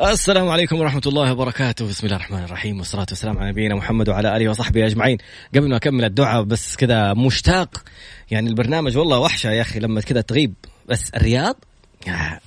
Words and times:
السلام 0.00 0.48
عليكم 0.48 0.80
ورحمة 0.80 1.02
الله 1.06 1.32
وبركاته. 1.32 1.88
بسم 1.88 2.06
الله 2.06 2.16
الرحمن 2.16 2.44
الرحيم 2.44 2.78
والصلاة 2.78 3.06
والسلام 3.10 3.38
على 3.38 3.50
نبينا 3.50 3.74
محمد 3.74 4.08
وعلى 4.08 4.36
آله 4.36 4.48
وصحبه 4.48 4.86
أجمعين. 4.86 5.18
قبل 5.54 5.68
ما 5.68 5.76
أكمل 5.76 6.04
الدعاء 6.04 6.42
بس 6.42 6.76
كذا 6.76 7.14
مشتاق. 7.14 7.84
يعني 8.30 8.48
البرنامج 8.48 8.96
والله 8.96 9.18
وحشة 9.18 9.50
يا 9.50 9.62
أخي 9.62 9.80
لما 9.80 10.00
كذا 10.00 10.20
تغيب. 10.20 10.54
بس 10.88 11.10
الرياض؟ 11.10 11.56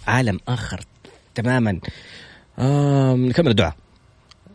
عالم 0.08 0.40
آخر 0.48 0.82
تماما. 1.36 1.80
آه 2.60 3.16
نكمل 3.16 3.48
الدعاء. 3.48 3.76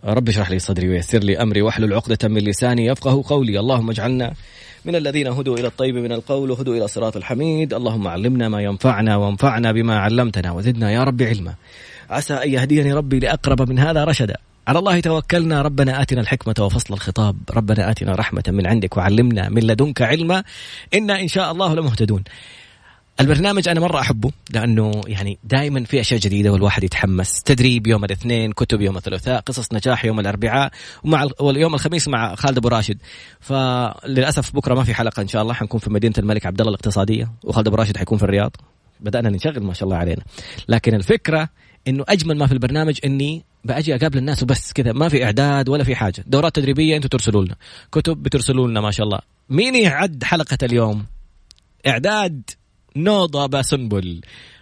رب 0.05 0.29
اشرح 0.29 0.51
لي 0.51 0.59
صدري 0.59 0.89
ويسر 0.89 1.19
لي 1.19 1.43
أمري 1.43 1.63
واحلل 1.63 1.95
عقدة 1.95 2.29
من 2.29 2.41
لساني 2.41 2.87
يفقه 2.87 3.23
قولي، 3.27 3.61
اللهم 3.61 3.91
اجعلنا 3.91 4.35
من 4.85 4.97
الذين 4.97 5.27
هدوا 5.27 5.57
إلى 5.59 5.67
الطيب 5.67 5.95
من 5.95 6.13
القول 6.13 6.51
وهدوا 6.51 6.77
إلى 6.77 6.89
صراط 6.89 7.17
الحميد، 7.17 7.75
اللهم 7.75 8.09
علمنا 8.09 8.49
ما 8.49 8.63
ينفعنا 8.63 9.17
وانفعنا 9.17 9.73
بما 9.73 9.99
علمتنا 9.99 10.53
وزدنا 10.53 10.93
يا 10.93 11.05
رب 11.05 11.23
علما. 11.23 11.55
عسى 12.11 12.35
أن 12.35 12.51
يهديني 12.51 12.93
ربي 12.93 13.19
لأقرب 13.19 13.69
من 13.69 13.79
هذا 13.79 14.05
رشدا. 14.05 14.37
على 14.69 14.79
الله 14.79 15.01
توكلنا. 15.01 15.63
ربنا 15.63 16.03
آتنا 16.03 16.21
الحكمة 16.21 16.55
وفصل 16.61 16.95
الخطاب. 16.95 17.37
ربنا 17.51 17.91
آتنا 17.91 18.13
رحمة 18.13 18.43
من 18.49 18.67
عندك 18.67 18.97
وعلمنا 18.97 19.49
من 19.49 19.63
لدنك 19.63 20.03
علما. 20.03 20.45
إنا 20.95 21.21
إن 21.21 21.29
شاء 21.29 21.53
الله 21.53 21.75
لمهتدون. 21.75 22.25
البرنامج 23.21 23.69
أنا 23.69 23.81
مرة 23.81 24.01
أحبه 24.01 24.31
لأنه 24.51 25.01
يعني 25.07 25.39
دائما 25.45 25.85
في 25.85 26.01
أشياء 26.01 26.21
جديدة 26.21 26.53
والواحد 26.53 26.85
يتحمس. 26.85 27.43
تدريب 27.43 27.87
يوم 27.87 28.05
الاثنين 28.05 28.53
كتب 28.53 28.81
يوم 28.81 28.97
الثلاثاء 28.97 29.41
قصص 29.41 29.73
نجاح 29.73 30.05
يوم 30.05 30.21
الأربعاء 30.21 30.71
ومع 31.05 31.27
واليوم 31.41 31.75
الخميس 31.75 32.09
مع 32.09 32.35
خالد 32.35 32.59
أبو 32.59 32.69
راشد. 32.69 32.99
فللأسف 33.41 34.55
بكرة 34.55 34.75
ما 34.75 34.85
في 34.85 34.95
حلقة 34.95 35.23
إن 35.23 35.29
شاء 35.29 35.43
الله. 35.43 35.55
حنكون 35.55 35.81
في 35.81 35.91
مدينة 35.91 36.15
الملك 36.19 36.47
عبد 36.47 36.61
الله 36.61 36.71
الاقتصادية 36.71 37.31
وخالد 37.45 37.67
أبو 37.67 37.77
راشد 37.77 37.97
حيكون 37.97 38.19
في 38.19 38.25
الرياض. 38.25 38.57
بدأنا 39.01 39.31
نشغل 39.31 39.63
ما 39.63 39.75
شاء 39.75 39.85
الله 39.85 39.97
علينا. 39.97 40.23
لكن 40.69 40.95
الفكرة 40.95 41.49
إنه 41.89 42.05
أجمل 42.09 42.39
ما 42.39 42.47
في 42.47 42.53
البرنامج 42.53 42.99
إني 43.05 43.45
بأجي 43.65 43.95
أقابل 43.95 44.19
الناس 44.19 44.43
وبس 44.43 44.73
كذا. 44.73 44.93
ما 44.93 45.09
في 45.09 45.25
إعداد 45.25 45.69
ولا 45.69 45.85
في 45.85 45.95
حاجة. 45.97 46.25
دورات 46.27 46.57
تدريبية 46.57 46.97
أنتم 46.97 47.09
ترسلوا 47.09 47.45
لنا 47.45 47.57
كتب 47.93 48.23
بترسلوا 48.23 48.69
لنا 48.69 48.81
ما 48.81 48.91
شاء 48.91 49.07
الله. 49.07 49.19
مين 49.49 49.75
يعد 49.75 50.25
حلقة 50.25 50.59
اليوم؟ 50.63 51.07
إعداد 51.87 52.51
نوضة 52.97 53.47
باسنبل 53.47 54.21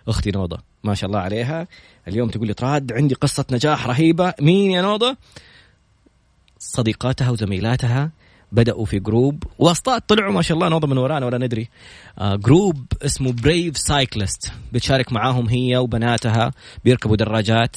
أختي 0.09 0.31
نوضة 0.31 0.59
ما 0.85 0.95
شاء 0.95 1.09
الله 1.09 1.21
عليها. 1.21 1.69
اليوم 2.09 2.29
تقول 2.29 2.47
لي 2.47 2.55
تراد 2.55 2.93
عندي 2.93 3.15
قصة 3.15 3.45
نجاح 3.51 3.87
رهيبة. 3.87 4.35
مين 4.41 4.71
يا 4.71 4.83
نوضة؟ 4.83 5.17
صديقاتها 6.59 7.31
وزميلاتها. 7.31 8.11
بدأوا 8.53 8.85
في 8.85 8.99
group 8.99 9.45
واتساب 9.59 10.09
طلعوا 10.09 10.33
ما 10.33 10.43
شاء 10.43 10.57
الله 10.57 10.69
نوضة 10.69 10.87
من 10.89 10.99
ورانا 10.99 11.27
ولا 11.27 11.39
ندري. 11.39 11.69
آه 12.19 12.37
group 12.37 12.85
اسمه 13.03 13.33
Brave 13.33 13.79
Cyclist 13.79 14.53
بتشارك 14.73 15.13
معاهم 15.13 15.49
هي 15.49 15.77
وبناتها 15.77 16.51
بيركبوا 16.85 17.17
دراجات. 17.17 17.77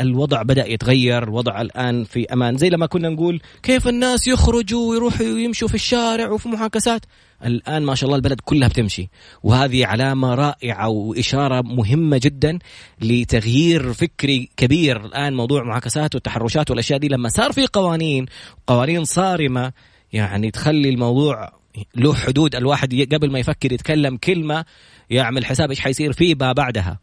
الوضع 0.00 0.42
بدأ 0.42 0.68
يتغير 0.68 1.22
الوضع 1.22 1.60
الآن 1.60 2.04
في 2.04 2.32
أمان. 2.32 2.56
زي 2.56 2.68
لما 2.68 2.86
كنا 2.86 3.08
نقول 3.08 3.40
كيف 3.62 3.88
الناس 3.88 4.26
يخرجوا 4.26 4.90
ويروحوا 4.90 5.26
ويمشوا 5.26 5.68
في 5.68 5.74
الشارع 5.74 6.30
وفي 6.30 6.48
معاكسات؟ 6.48 7.00
الآن 7.44 7.82
ما 7.82 7.94
شاء 7.94 8.06
الله 8.06 8.16
البلد 8.16 8.40
كلها 8.40 8.68
بتمشي. 8.68 9.08
وهذه 9.42 9.86
علامة 9.86 10.34
رائعة 10.34 10.88
وإشارة 10.88 11.62
مهمة 11.62 12.20
جدا 12.22 12.58
لتغيير 13.00 13.92
فكري 13.92 14.48
كبير. 14.56 15.04
الآن 15.04 15.34
موضوع 15.34 15.62
المعاكسات 15.62 16.14
والتحرشات 16.14 16.70
والأشياء 16.70 16.98
دي 16.98 17.08
لما 17.08 17.28
صار 17.28 17.52
في 17.52 17.66
قوانين 17.66 18.26
قوانين 18.66 19.04
صارمة 19.04 19.72
يعني 20.14 20.50
تخلي 20.50 20.88
الموضوع 20.88 21.52
له 21.96 22.14
حدود. 22.14 22.54
الواحد 22.54 23.08
قبل 23.12 23.30
ما 23.30 23.38
يفكر 23.38 23.72
يتكلم 23.72 24.16
كلمة 24.16 24.64
يعمل 25.10 25.44
حساب 25.44 25.70
إيش 25.70 25.80
حيصير 25.80 26.12
فيه 26.12 26.34
بعدها. 26.34 26.98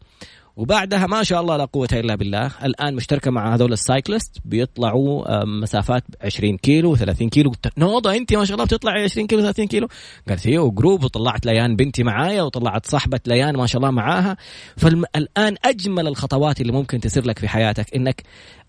وبعدها 0.56 1.06
ما 1.06 1.22
شاء 1.22 1.40
الله 1.40 1.56
لا 1.56 1.64
قوة 1.64 1.88
إلا 1.92 2.14
بالله. 2.14 2.50
الآن 2.64 2.94
مشتركة 2.94 3.30
مع 3.30 3.54
هذول 3.54 3.72
ال 3.72 3.79
cyclists 3.79 4.36
بيطلعوا 4.44 5.44
مسافات 5.44 6.04
20 6.22 6.56
كيلو 6.56 6.96
30 6.96 7.28
كيلو. 7.28 7.52
نوضة 7.78 8.16
أنت 8.16 8.34
ما 8.34 8.44
شاء 8.44 8.54
الله 8.54 8.64
بتطلعي 8.64 9.04
20 9.04 9.26
كيلو 9.26 9.42
30 9.42 9.66
كيلو. 9.66 9.88
قالت 10.28 10.46
هي 10.46 10.58
و 10.58 10.66
group 10.66 11.04
وطلعت 11.04 11.46
ليان 11.46 11.76
بنتي 11.76 12.02
معايا 12.02 12.42
وطلعت 12.42 12.86
صاحبة 12.86 13.20
ليان 13.26 13.56
ما 13.56 13.66
شاء 13.66 13.78
الله 13.82 13.90
معاها. 13.90 14.36
فالآن 14.76 15.56
أجمل 15.64 16.06
الخطوات 16.06 16.60
اللي 16.60 16.72
ممكن 16.72 17.00
تصير 17.00 17.26
لك 17.26 17.38
في 17.38 17.48
حياتك 17.48 17.94
إنك 17.94 18.22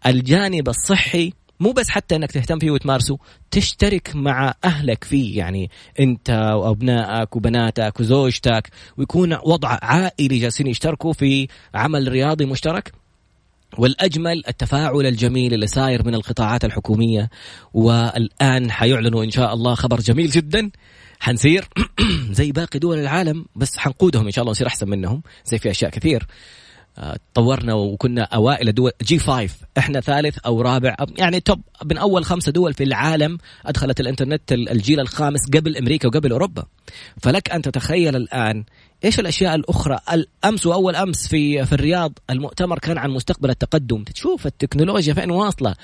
الجانب 0.05 0.69
الصحي 0.69 1.33
مو 1.59 1.71
بس 1.71 1.89
حتى 1.89 2.15
إنك 2.15 2.31
تهتم 2.31 2.59
فيه 2.59 2.71
وتمارسه 2.71 3.17
تشترك 3.51 4.15
مع 4.15 4.53
أهلك 4.65 5.03
فيه. 5.03 5.37
يعني 5.37 5.69
أنت 5.99 6.29
وأبنائك 6.29 7.35
وبناتك 7.35 7.99
وزوجتك 7.99 8.69
ويكون 8.97 9.33
وضع 9.33 9.79
عائلي 9.81 10.39
جالسين 10.39 10.67
يشتركوا 10.67 11.13
في 11.13 11.47
عمل 11.75 12.07
رياضي 12.07 12.45
مشترك. 12.45 12.91
والأجمل 13.77 14.43
التفاعل 14.47 15.05
الجميل 15.05 15.53
اللي 15.53 15.67
صاير 15.67 16.05
من 16.05 16.15
القطاعات 16.15 16.65
الحكومية. 16.65 17.29
والآن 17.73 18.71
حيعلنوا 18.71 19.23
إن 19.23 19.31
شاء 19.31 19.53
الله 19.53 19.75
خبر 19.75 19.99
جميل 19.99 20.29
جدا. 20.29 20.71
حنصير 21.19 21.67
زي 22.31 22.51
باقي 22.51 22.79
دول 22.79 22.99
العالم 22.99 23.45
بس 23.55 23.77
حنقودهم 23.77 24.25
إن 24.25 24.31
شاء 24.31 24.41
الله 24.41 24.49
ونصير 24.49 24.67
أحسن 24.67 24.89
منهم. 24.89 25.23
زي 25.45 25.57
في 25.57 25.71
أشياء 25.71 25.91
كثير. 25.91 26.27
تطورنا 27.33 27.73
وكنا 27.73 28.21
أوائل 28.21 28.71
دول. 28.73 28.91
جي 29.03 29.19
5 29.19 29.55
إحنا 29.77 29.99
ثالث 29.99 30.37
أو 30.45 30.61
رابع. 30.61 30.95
يعني 31.17 31.39
توب 31.39 31.61
من 31.85 31.97
أول 31.97 32.25
خمسة 32.25 32.51
دول 32.51 32.73
في 32.73 32.83
العالم 32.83 33.37
أدخلت 33.65 33.99
الإنترنت 33.99 34.51
الجيل 34.51 34.99
الخامس 34.99 35.49
قبل 35.53 35.77
أمريكا 35.77 36.07
وقبل 36.07 36.31
أوروبا. 36.31 36.65
فلك 37.21 37.51
أن 37.51 37.61
تتخيل 37.61 38.15
الآن 38.15 38.63
إيش 39.05 39.19
الأشياء 39.19 39.55
الأخرى. 39.55 39.99
الأمس 40.13 40.65
وأول 40.65 40.95
أمس 40.95 41.27
في 41.27 41.65
في 41.65 41.73
الرياض 41.73 42.19
المؤتمر 42.29 42.79
كان 42.79 42.97
عن 42.97 43.09
مستقبل 43.09 43.49
التقدم. 43.49 44.03
تشوف 44.03 44.45
التكنولوجيا 44.45 45.13
فين 45.13 45.31
واصلة. 45.31 45.75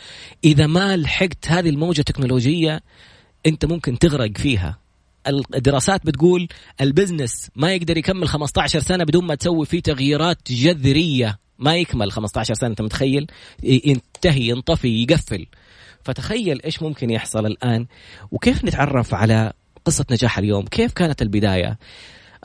إذا 0.44 0.68
ما 0.68 0.98
لحقت 0.98 1.48
هذه 1.48 1.70
الموجة 1.70 2.00
التكنولوجية 2.00 2.82
أنت 3.46 3.66
ممكن 3.66 4.00
تغرق 4.00 4.38
فيها. 4.38 4.78
الدراسات 5.28 6.06
بتقول 6.06 6.48
ال 6.82 6.89
business 6.89 7.50
ما 7.56 7.74
يقدر 7.74 7.98
يكمل 7.98 8.28
15 8.28 8.80
سنة 8.80 9.04
بدون 9.04 9.26
ما 9.26 9.36
تسوي 9.36 9.66
فيه 9.66 9.82
تغييرات 9.82 10.52
جذرية. 10.52 11.40
ما 11.60 11.76
يكمل 11.76 12.12
15 12.12 12.54
سنة 12.54 12.70
أنت 12.70 12.82
متخيل؟ 12.82 13.28
ينتهي 13.64 14.42
ينطفي 14.42 15.04
يقفل. 15.04 15.48
فتخيل 16.04 16.62
إيش 16.62 16.82
ممكن 16.82 17.10
يحصل 17.10 17.46
الآن؟ 17.46 17.88
وكيف 18.32 18.66
نتعرف 18.66 19.14
على 19.14 19.54
قصة 19.86 20.06
نجاح 20.12 20.38
اليوم؟ 20.38 20.66
كيف 20.66 20.94
كانت 20.94 21.22
البداية؟ 21.22 21.80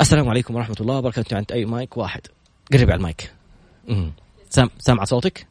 السلام 0.01 0.29
عليكم 0.29 0.55
ورحمة 0.55 0.77
الله 0.81 0.99
وبركاته. 0.99 1.37
عند 1.37 1.53
أي 1.53 1.65
مايك؟ 1.65 1.97
واحد. 1.97 2.21
قرب 2.73 2.91
على 2.91 2.95
المايك. 2.95 3.33
سام 4.51 4.71
سامع 4.79 5.05
صوتك؟ 5.05 5.47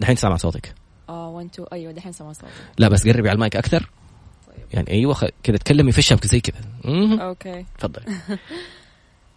دحين 0.00 0.16
سامع 0.16 0.36
صوتك. 0.36 0.74
آه 1.08 1.28
1 1.28 1.46
2 1.46 1.68
أيوه 1.72 1.92
دحين 1.92 2.12
سامع 2.12 2.32
صوتك. 2.32 2.52
لا 2.78 2.88
بس 2.88 3.08
قربي 3.08 3.28
على 3.28 3.34
المايك 3.34 3.56
أكثر. 3.56 3.90
يعني 4.72 4.90
أيوه 4.90 5.14
خ... 5.14 5.24
كذا 5.42 5.56
تكلمي 5.56 5.92
في 5.92 5.98
الشبكه 5.98 6.28
زي 6.28 6.40
كذا 6.40 6.60
okay. 7.20 7.64
تفضلي 7.78 8.04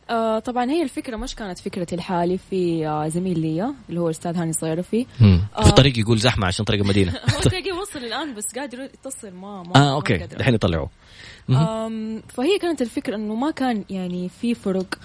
آه 0.10 0.40
طبعا 0.40 0.72
هي 0.72 0.84
الفكرة 0.84 1.16
مش 1.16 1.36
كانت 1.36 1.60
فكرتي 1.60 1.96
لحالي 1.96 2.38
في 2.38 2.88
آه 2.88 3.08
زميل 3.08 3.40
لي 3.40 3.74
اللي 3.90 4.00
هو 4.00 4.06
الأستاذ 4.06 4.38
هاني 4.38 4.50
الصيرفي 4.50 5.06
آه. 5.22 5.64
في 5.64 5.70
الطريق 5.70 6.00
يقول 6.00 6.18
زحمة 6.18 6.48
عشان 6.48 6.66
طريق 6.66 6.82
المدينة. 6.82 7.12
هو 7.36 7.40
تلاقيه 7.40 7.74
وصل 7.74 8.00
الآن 8.00 8.36
بس 8.36 8.56
قاعد 8.56 8.74
يتصل 8.74 9.32
ما 9.32 9.64
ما 9.64 9.76
آه 9.76 9.94
okay. 9.96 10.26
الحين 10.26 10.54
يطلعوه. 10.54 10.90
فهي 12.28 12.58
كانت 12.62 12.82
الفكرة 12.82 13.16
أنه 13.16 13.36
ما 13.36 13.52
كان 13.52 13.84
يعني 13.90 14.30
في 14.42 14.56
فرق 14.56 14.96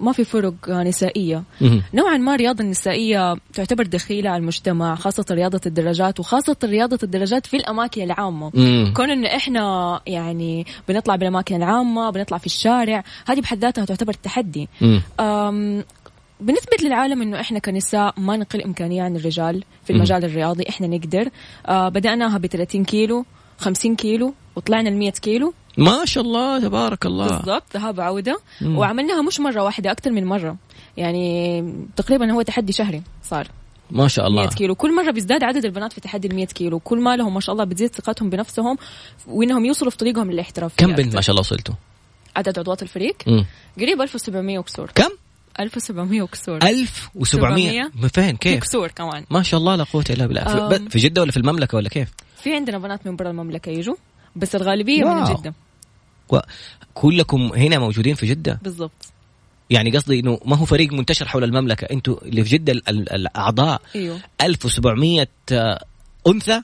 ما 0.00 0.12
في 0.12 0.24
فرق 0.24 0.68
نسائية. 0.68 1.42
نوعا 1.94 2.16
ما 2.16 2.34
الرياضة 2.34 2.64
النسائية 2.64 3.36
تعتبر 3.52 3.86
دخيلة 3.86 4.30
على 4.30 4.40
المجتمع 4.40 4.94
خاصة 4.94 5.24
رياضة 5.30 5.60
الدراجات 5.66 6.20
وخاصة 6.20 6.56
رياضة 6.64 6.98
الدراجات 7.02 7.46
في 7.46 7.56
الأماكن 7.56 8.02
العامة. 8.02 8.50
كون 8.96 9.10
أنه 9.10 9.36
إحنا 9.36 10.00
يعني 10.06 10.66
بنطلع 10.88 11.16
بالأماكن 11.16 11.56
العامة 11.56 12.10
بنطلع 12.10 12.38
في 12.38 12.46
الشارع 12.46 13.04
هذه 13.26 13.40
بحد 13.40 13.58
ذاتها 13.58 13.84
تعتبر 13.84 14.12
تحدي. 14.12 14.68
بنثبت 16.40 16.82
للعالم 16.82 17.22
إنه 17.22 17.40
إحنا 17.40 17.58
كنساء 17.58 18.14
ما 18.16 18.36
نقل 18.36 18.62
إمكانية 18.62 19.02
عن 19.02 19.16
الرجال 19.16 19.64
في 19.84 19.92
المجال 19.92 20.24
الرياضي 20.24 20.64
إحنا 20.68 20.86
نقدر. 20.86 21.28
آه 21.66 21.88
بدأناها 21.88 22.38
ب 22.38 22.46
30 22.46 22.84
كيلو 22.84 23.24
50 23.58 23.96
كيلو 23.96 24.34
وطلعنا 24.58 24.88
ال 24.88 24.96
100 24.96 25.10
كيلو. 25.10 25.54
ما 25.78 26.04
شاء 26.04 26.24
الله 26.24 26.60
تبارك 26.60 27.06
الله. 27.06 27.28
بالضبط 27.28 27.64
ذهاب 27.74 28.00
عودة. 28.00 28.40
مم. 28.60 28.78
وعملناها 28.78 29.22
مش 29.22 29.40
مرة 29.40 29.62
واحدة 29.62 29.90
أكثر 29.90 30.10
من 30.10 30.24
مرة. 30.24 30.56
يعني 30.96 31.74
تقريبا 31.96 32.32
هو 32.32 32.42
تحدي 32.42 32.72
شهري 32.72 33.02
صار. 33.22 33.48
ما 33.90 34.08
شاء 34.08 34.26
الله. 34.26 34.42
100 34.42 34.50
كيلو. 34.50 34.74
كل 34.74 34.96
مرة 34.96 35.10
بيزداد 35.10 35.42
عدد 35.42 35.64
البنات 35.64 35.92
في 35.92 36.00
تحدي 36.00 36.28
ال 36.28 36.34
100 36.34 36.46
كيلو. 36.46 36.78
كل 36.78 37.00
ما 37.00 37.16
لهم 37.16 37.34
ما 37.34 37.40
شاء 37.40 37.52
الله 37.52 37.64
بتزيد 37.64 37.94
ثقتهم 37.94 38.30
بنفسهم 38.30 38.78
وإنهم 39.26 39.64
يوصلوا 39.64 39.90
في 39.90 39.96
طريقهم 39.96 40.30
للاحتراف 40.30 40.72
كم 40.76 40.94
بنت 40.94 41.14
ما 41.14 41.20
شاء 41.20 41.30
الله 41.30 41.40
وصلتوا؟ 41.40 41.74
عدد 42.36 42.58
عضوات 42.58 42.82
الفريق؟ 42.82 43.16
مم. 43.26 43.46
قريب 43.80 44.00
1700 44.00 44.58
وكسور 44.58 44.90
كم؟ 44.94 45.10
1700 45.60 46.22
وكسور 46.22 46.58
1700 46.62 47.90
من 48.02 48.08
فين؟ 48.08 48.36
كيف؟ 48.36 48.56
وكسور 48.56 48.88
كمان. 48.88 49.24
ما 49.30 49.42
شاء 49.42 49.60
الله 49.60 49.76
لا 49.76 49.84
قوة 49.84 50.04
إلا 50.10 50.26
بالله. 50.26 50.68
في, 50.68 50.90
في 50.90 50.98
جدة 50.98 51.22
ولا 51.22 51.30
في 51.30 51.36
المملكة 51.36 51.76
ولا 51.76 51.88
كيف؟ 51.88 52.08
في 52.42 52.54
عندنا 52.54 52.78
بنات 52.78 53.06
من 53.06 53.16
برا 53.16 53.30
المملكة 53.30 53.70
يجوا. 53.70 53.94
بس 54.38 54.54
الغالبية 54.54 55.04
واو. 55.04 55.14
من 55.14 55.34
جدة. 55.34 55.54
و... 56.28 56.38
كلكم 56.94 57.52
هنا 57.56 57.78
موجودين 57.78 58.14
في 58.14 58.26
جدة؟ 58.26 58.58
بالضبط. 58.62 59.12
يعني 59.70 59.96
قصدي 59.96 60.20
إنه 60.20 60.40
ما 60.44 60.56
هو 60.56 60.64
فريق 60.64 60.92
منتشر 60.92 61.28
حول 61.28 61.44
المملكة 61.44 61.84
أنتوا 61.84 62.22
اللي 62.22 62.44
في 62.44 62.50
جدة 62.50 62.72
الأعضاء. 62.88 63.82
أيوه. 63.94 64.20
1700 64.40 65.28
أنثى؟ 66.26 66.62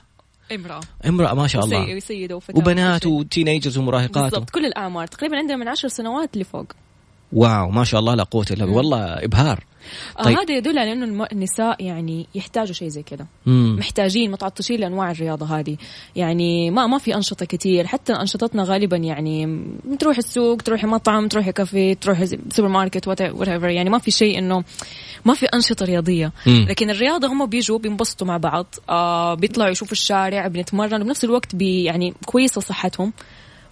امرأة. 0.51 0.81
امرأة 1.07 1.33
ما 1.33 1.47
شاء 1.47 1.65
الله. 1.65 1.95
وسيدة 1.95 2.35
وفتاة 2.35 2.57
وبنات 2.57 3.05
و 3.05 3.12
teenagers 3.12 3.77
ومراهقات. 3.77 4.31
بالضبط 4.31 4.49
كل 4.49 4.65
الأعمار. 4.65 5.07
تقريبا 5.07 5.37
عندنا 5.37 5.57
من 5.57 5.67
عشر 5.67 5.87
سنوات 5.87 6.37
لفوق 6.37 6.65
wow 7.33 7.69
ما 7.69 7.83
شاء 7.83 7.99
الله 7.99 8.15
لا 8.15 8.23
قوة 8.23 8.45
إلا 8.51 8.65
والله 8.65 9.05
إبهار. 9.05 9.63
آه، 10.19 10.23
طيب. 10.23 10.37
هذا 10.37 10.57
يدل 10.57 10.77
على 10.77 10.91
إنه 10.91 11.27
النساء 11.31 11.83
يعني 11.83 12.27
يحتاجوا 12.35 12.73
شيء 12.73 12.87
زي 12.87 13.03
كذا. 13.03 13.25
محتاجين 13.45 14.31
متعطشين 14.31 14.79
لأنواع 14.79 15.11
الرياضة 15.11 15.59
هذه. 15.59 15.77
يعني 16.15 16.71
ما 16.71 16.87
ما 16.87 16.97
في 16.97 17.15
أنشطة 17.15 17.45
كثير 17.45 17.87
حتى 17.87 18.13
أنشطتنا 18.13 18.63
غالبا 18.63 18.97
يعني 18.97 19.65
تروح 19.99 20.17
السوق 20.17 20.61
تروحي 20.61 20.87
مطعم 20.87 21.27
تروحي 21.27 21.51
كافيه 21.51 21.93
تروحي 21.93 22.27
سوبر 22.27 22.67
ماركت 22.67 23.07
وات 23.07 23.21
يعني 23.63 23.89
ما 23.89 23.97
في 23.97 24.11
شيء 24.11 24.39
إنه 24.39 24.63
ما 25.25 25.33
في 25.33 25.45
أنشطة 25.45 25.85
رياضية. 25.85 26.31
مم. 26.47 26.65
لكن 26.69 26.89
الرياضة 26.89 27.27
هم 27.27 27.45
بيجوا 27.45 27.79
بينبسطوا 27.79 28.27
مع 28.27 28.37
بعض. 28.37 28.75
آه 28.89 29.33
بيطلعوا 29.33 29.71
يشوفوا 29.71 29.91
الشارع 29.91 30.47
بنتمرن. 30.47 31.01
وبنفس 31.01 31.23
الوقت 31.23 31.55
بي 31.55 31.83
يعني 31.83 32.13
كويسة 32.25 32.61
صحتهم. 32.61 33.13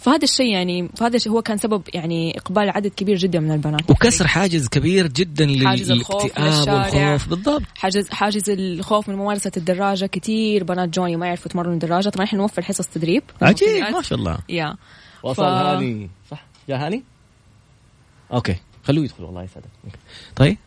فهذا 0.03 0.23
الشيء 0.23 0.51
يعني 0.51 0.89
فهذا 0.97 1.15
الشيء 1.15 1.31
هو 1.31 1.41
كان 1.41 1.57
سبب 1.57 1.81
يعني 1.93 2.37
إقبال 2.37 2.69
عدد 2.69 2.87
كبير 2.87 3.17
جدا 3.17 3.39
من 3.39 3.51
البنات. 3.51 3.89
وكسر 3.89 4.27
حاجز 4.27 4.67
كبير 4.67 5.07
جدا 5.07 5.45
للاكتئاب 5.45 6.67
والخوف. 6.67 7.29
بالضبط. 7.29 7.61
حاجز 7.75 8.09
حاجز 8.09 8.49
الخوف 8.49 9.09
من 9.09 9.15
ممارسة 9.15 9.51
الدراجة 9.57 10.05
كثير 10.05 10.63
بنات 10.63 10.89
جوني 10.89 11.15
ما 11.15 11.27
يعرفوا 11.27 11.47
يتمرنوا 11.47 11.73
الدراجه 11.73 12.09
طبعا 12.09 12.25
إحنا 12.25 12.39
نوفر 12.39 12.61
حصص 12.61 12.87
تدريب. 12.87 13.23
عجيب 13.41 13.83
ما 13.91 14.01
شاء 14.01 14.19
الله. 14.19 14.37
يا. 14.49 14.75
وصل 15.23 15.35
ف... 15.35 15.45
هاني. 15.45 16.09
صح 16.31 16.45
جاء 16.69 16.77
هاني؟ 16.85 17.03
أوكي 18.33 18.55
خلوه 18.83 19.05
يدخل 19.05 19.23
الله 19.23 19.43
يسعدك. 19.43 19.99
طيب. 20.35 20.57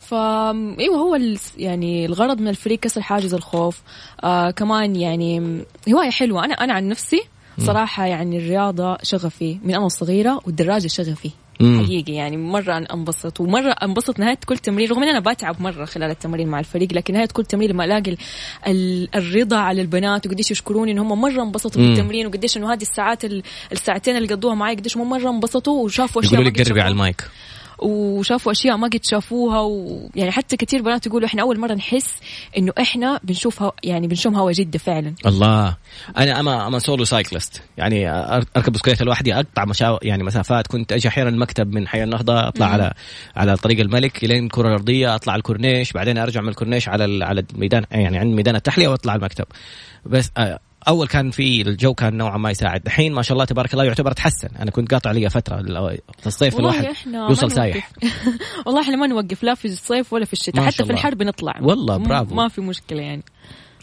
فا 0.00 0.50
أيوه 0.78 0.96
هو 0.96 1.18
يعني 1.56 2.06
الغرض 2.06 2.40
من 2.40 2.48
الفريق 2.48 2.78
كسر 2.78 3.02
حاجز 3.02 3.34
الخوف. 3.34 3.82
آه 4.24 4.50
كمان 4.50 4.96
يعني 4.96 5.62
هواية 5.88 6.10
حلوة. 6.10 6.44
أنا 6.44 6.54
أنا 6.54 6.72
عن 6.72 6.88
نفسي 6.88 7.22
صراحة 7.58 8.06
يعني 8.06 8.38
الرياضة 8.38 8.98
شغفي 9.02 9.58
من 9.64 9.74
أنا 9.74 9.88
صغيرة 9.88 10.40
والدراجة 10.46 10.86
شغفي 10.86 11.30
حقيقي 11.60 12.12
يعني 12.12 12.36
مرة 12.36 12.86
انبسط 12.92 13.40
ومرة 13.40 13.70
انبسط 13.70 14.18
نهاية 14.18 14.38
كل 14.46 14.58
تمرين 14.58 14.90
رغم 14.90 15.02
ان 15.02 15.08
أنا 15.08 15.32
بتعب 15.32 15.62
مرة 15.62 15.84
خلال 15.84 16.10
التمرين 16.10 16.48
مع 16.48 16.60
الفريق 16.60 16.92
لكن 16.92 17.14
نهاية 17.14 17.28
كل 17.32 17.44
تمرين 17.44 17.70
لما 17.70 17.84
ألاقي 17.84 18.16
الرضا 19.14 19.56
على 19.56 19.82
البنات 19.82 20.26
وقديش 20.26 20.50
يشكروني 20.50 20.92
إن 20.92 20.98
هم 20.98 21.20
مرة 21.20 21.42
انبسطوا 21.42 21.82
بالتمرين 21.82 22.26
وقديش 22.26 22.56
إنه 22.56 22.72
هذه 22.72 22.82
الساعات 22.82 23.24
الساعتين 23.72 24.16
اللي 24.16 24.28
قضوها 24.34 24.54
معي 24.54 24.74
قديش 24.74 24.96
هم 24.96 25.10
مرة 25.10 25.30
انبسطوا 25.30 25.84
وشافوا 25.84 26.22
أشياء 26.22 26.34
يقولوا 26.34 26.50
لك 26.50 26.68
قربي 26.68 26.80
على 26.80 26.92
المايك. 26.92 27.24
وشافوا 27.78 28.52
أشياء 28.52 28.76
ما 28.76 28.88
قد 28.88 29.04
شافوها 29.04 29.60
ويعني 29.60 30.30
حتى 30.30 30.56
كثير 30.56 30.82
بنات 30.82 31.06
يقولوا 31.06 31.26
إحنا 31.26 31.42
أول 31.42 31.60
مرة 31.60 31.74
نحس 31.74 32.16
إنه 32.58 32.72
إحنا 32.80 33.20
بنشوف 33.24 33.64
يعني 33.84 34.06
بنشم 34.06 34.34
هوا 34.34 34.52
جده 34.52 34.78
فعلا. 34.78 35.14
الله. 35.26 35.76
أنا 36.18 36.40
I'm 36.40 36.66
a 36.66 36.69
I'm 36.69 36.78
a 36.78 36.83
solo 36.83 37.04
cyclist 37.04 37.62
يعني 37.78 38.10
أركب 38.56 38.72
بسكليته 38.72 39.04
لوحدي 39.04 39.34
أقطع 39.34 39.64
مشاوير 39.64 39.98
يعني 40.02 40.24
مسافات. 40.24 40.66
كنت 40.66 40.92
أجي 40.92 41.08
أحيانا 41.08 41.30
المكتب 41.30 41.74
من 41.74 41.88
حي 41.88 42.04
النهضة 42.04 42.48
أطلع 42.48 42.66
مم. 42.66 42.72
على 42.72 42.92
على 43.36 43.56
طريق 43.56 43.80
الملك 43.80 44.24
لين 44.24 44.44
الكره 44.44 44.68
الارضيه 44.68 45.14
أطلع 45.14 45.36
الكورنيش 45.36 45.92
بعدين 45.92 46.18
أرجع 46.18 46.40
من 46.40 46.48
الكورنيش 46.48 46.88
على 46.88 47.24
على 47.24 47.44
الميدان 47.52 47.84
يعني 47.90 48.18
عند 48.18 48.34
ميدان 48.34 48.56
التحلية 48.56 48.88
وأطلع 48.88 49.14
المكتب. 49.14 49.44
بس 50.06 50.30
آه، 50.36 50.58
أول 50.88 51.06
كان 51.06 51.30
في 51.30 51.62
الجو 51.62 51.94
كان 51.94 52.16
نوعا 52.16 52.38
ما 52.38 52.50
يساعد. 52.50 52.86
الحين 52.86 53.12
ما 53.12 53.22
شاء 53.22 53.32
الله 53.32 53.44
تبارك 53.44 53.72
الله 53.72 53.84
يعتبر 53.84 54.12
تحسن. 54.12 54.48
أنا 54.60 54.70
كنت 54.70 54.94
قاطع 54.94 55.10
لي 55.10 55.30
فترة 55.30 55.62
في 56.18 56.26
الصيف 56.26 56.58
الواحد 56.58 56.88
يوصل 57.06 57.52
سايح. 57.52 57.90
والله 58.66 58.80
إحنا 58.80 58.96
ما 58.96 59.06
نوقف 59.06 59.42
لا 59.42 59.54
في 59.54 59.64
الصيف 59.64 60.12
ولا 60.12 60.24
في 60.24 60.32
الشتاء. 60.32 60.64
حتى 60.64 60.84
في 60.84 60.92
الحر 60.92 61.14
بنطلع. 61.14 61.58
والله 61.62 61.96
برافو. 61.96 62.34
ما 62.34 62.48
في 62.48 62.60
مشكلة 62.60 63.02
يعني. 63.02 63.22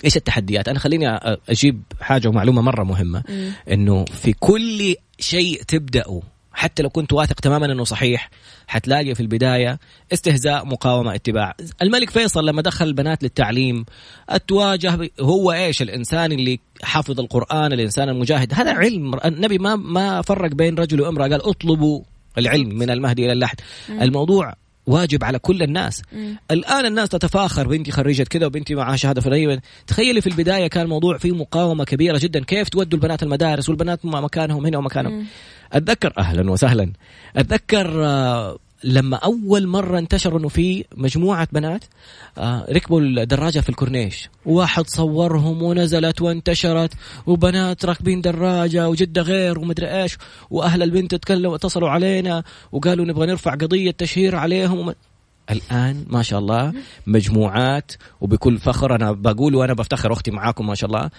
إيش 0.05 0.17
التحديات؟ 0.17 0.67
أنا 0.67 0.79
خليني 0.79 1.07
أجيب 1.49 1.83
حاجة 2.01 2.27
ومعلومة 2.27 2.61
مرة 2.61 2.83
مهمة. 2.83 3.23
إنه 3.71 4.05
في 4.05 4.33
كل 4.33 4.95
شيء 5.19 5.61
تبدأه 5.67 6.21
حتى 6.55 6.83
لو 6.83 6.89
كنت 6.89 7.13
واثق 7.13 7.39
تماما 7.39 7.65
إنه 7.65 7.83
صحيح 7.83 8.29
حتلاقي 8.67 9.15
في 9.15 9.19
البداية 9.19 9.79
استهزاء 10.13 10.65
مقاومة 10.65 11.15
اتباع. 11.15 11.55
الملك 11.81 12.09
فيصل 12.09 12.45
لما 12.45 12.61
دخل 12.61 12.85
البنات 12.85 13.23
للتعليم 13.23 13.85
اتواجه 14.29 15.09
هو 15.21 15.51
إيش؟ 15.51 15.81
الإنسان 15.81 16.31
اللي 16.31 16.59
حافظ 16.83 17.19
القرآن 17.19 17.73
الإنسان 17.73 18.09
المجاهد. 18.09 18.53
هذا 18.53 18.73
علم. 18.73 19.11
النبي 19.25 19.57
ما 19.57 19.75
ما 19.75 20.21
فرق 20.21 20.51
بين 20.51 20.75
رجل 20.75 21.01
وامرأة. 21.01 21.27
قال 21.27 21.49
اطلبوا 21.49 22.01
العلم 22.37 22.69
من 22.69 22.89
المهدي 22.89 23.25
إلى 23.25 23.31
اللحد. 23.31 23.61
الموضوع 23.89 24.53
واجب 24.87 25.23
على 25.23 25.39
كل 25.39 25.63
الناس. 25.63 26.01
مم. 26.13 26.37
الآن 26.51 26.85
الناس 26.85 27.09
تتفاخر. 27.09 27.67
بنتي 27.67 27.91
خريجة 27.91 28.23
كذا 28.23 28.45
وبنتي 28.45 28.75
معها 28.75 28.95
شهادة 28.95 29.21
فنيه 29.21 29.61
تخيلي 29.87 30.21
في 30.21 30.27
البداية 30.27 30.67
كان 30.67 30.83
الموضوع 30.83 31.17
فيه 31.17 31.35
مقاومة 31.35 31.83
كبيرة 31.83 32.17
جدا. 32.17 32.43
كيف 32.43 32.69
تودوا 32.69 32.99
البنات 32.99 33.23
المدارس؟ 33.23 33.69
والبنات 33.69 34.05
مكانهم 34.05 34.65
هنا 34.65 34.77
ومكانهم. 34.77 35.13
مم. 35.13 35.25
أتذكر 35.73 36.13
أهلا 36.17 36.51
وسهلا. 36.51 36.93
أتذكر 37.35 38.05
آه، 38.05 38.57
لما 38.83 39.17
أول 39.17 39.67
مرة 39.67 39.99
انتشر 39.99 40.37
انه 40.37 40.47
في 40.47 40.85
مجموعة 40.95 41.47
بنات 41.51 41.83
آه، 42.37 42.65
ركبوا 42.71 43.01
الدراجة 43.01 43.59
في 43.59 43.69
الكورنيش. 43.69 44.29
واحد 44.45 44.87
صورهم 44.87 45.63
ونزلت 45.63 46.21
وانتشرت 46.21 46.93
وبنات 47.27 47.85
راكبين 47.85 48.21
دراجة 48.21 48.89
وجدة 48.89 49.21
غير 49.21 49.59
ومدري 49.59 50.01
إيش 50.01 50.17
وأهل 50.49 50.83
البنت 50.83 51.15
تكلموا 51.15 51.55
اتصلوا 51.55 51.89
علينا 51.89 52.43
وقالوا 52.71 53.05
نبغى 53.05 53.25
نرفع 53.27 53.51
قضية 53.51 53.91
تشهير 53.91 54.35
عليهم. 54.35 54.93
الآن 55.51 56.05
ما 56.07 56.21
شاء 56.23 56.39
الله 56.39 56.73
مجموعات 57.07 57.91
وبكل 58.21 58.57
فخر 58.57 58.95
أنا 58.95 59.11
بقول 59.11 59.55
وأنا 59.55 59.73
بفتخر 59.73 60.13
أختي 60.13 60.31
معاكم 60.31 60.67
ما 60.67 60.75
شاء 60.75 60.89
الله 60.89 61.09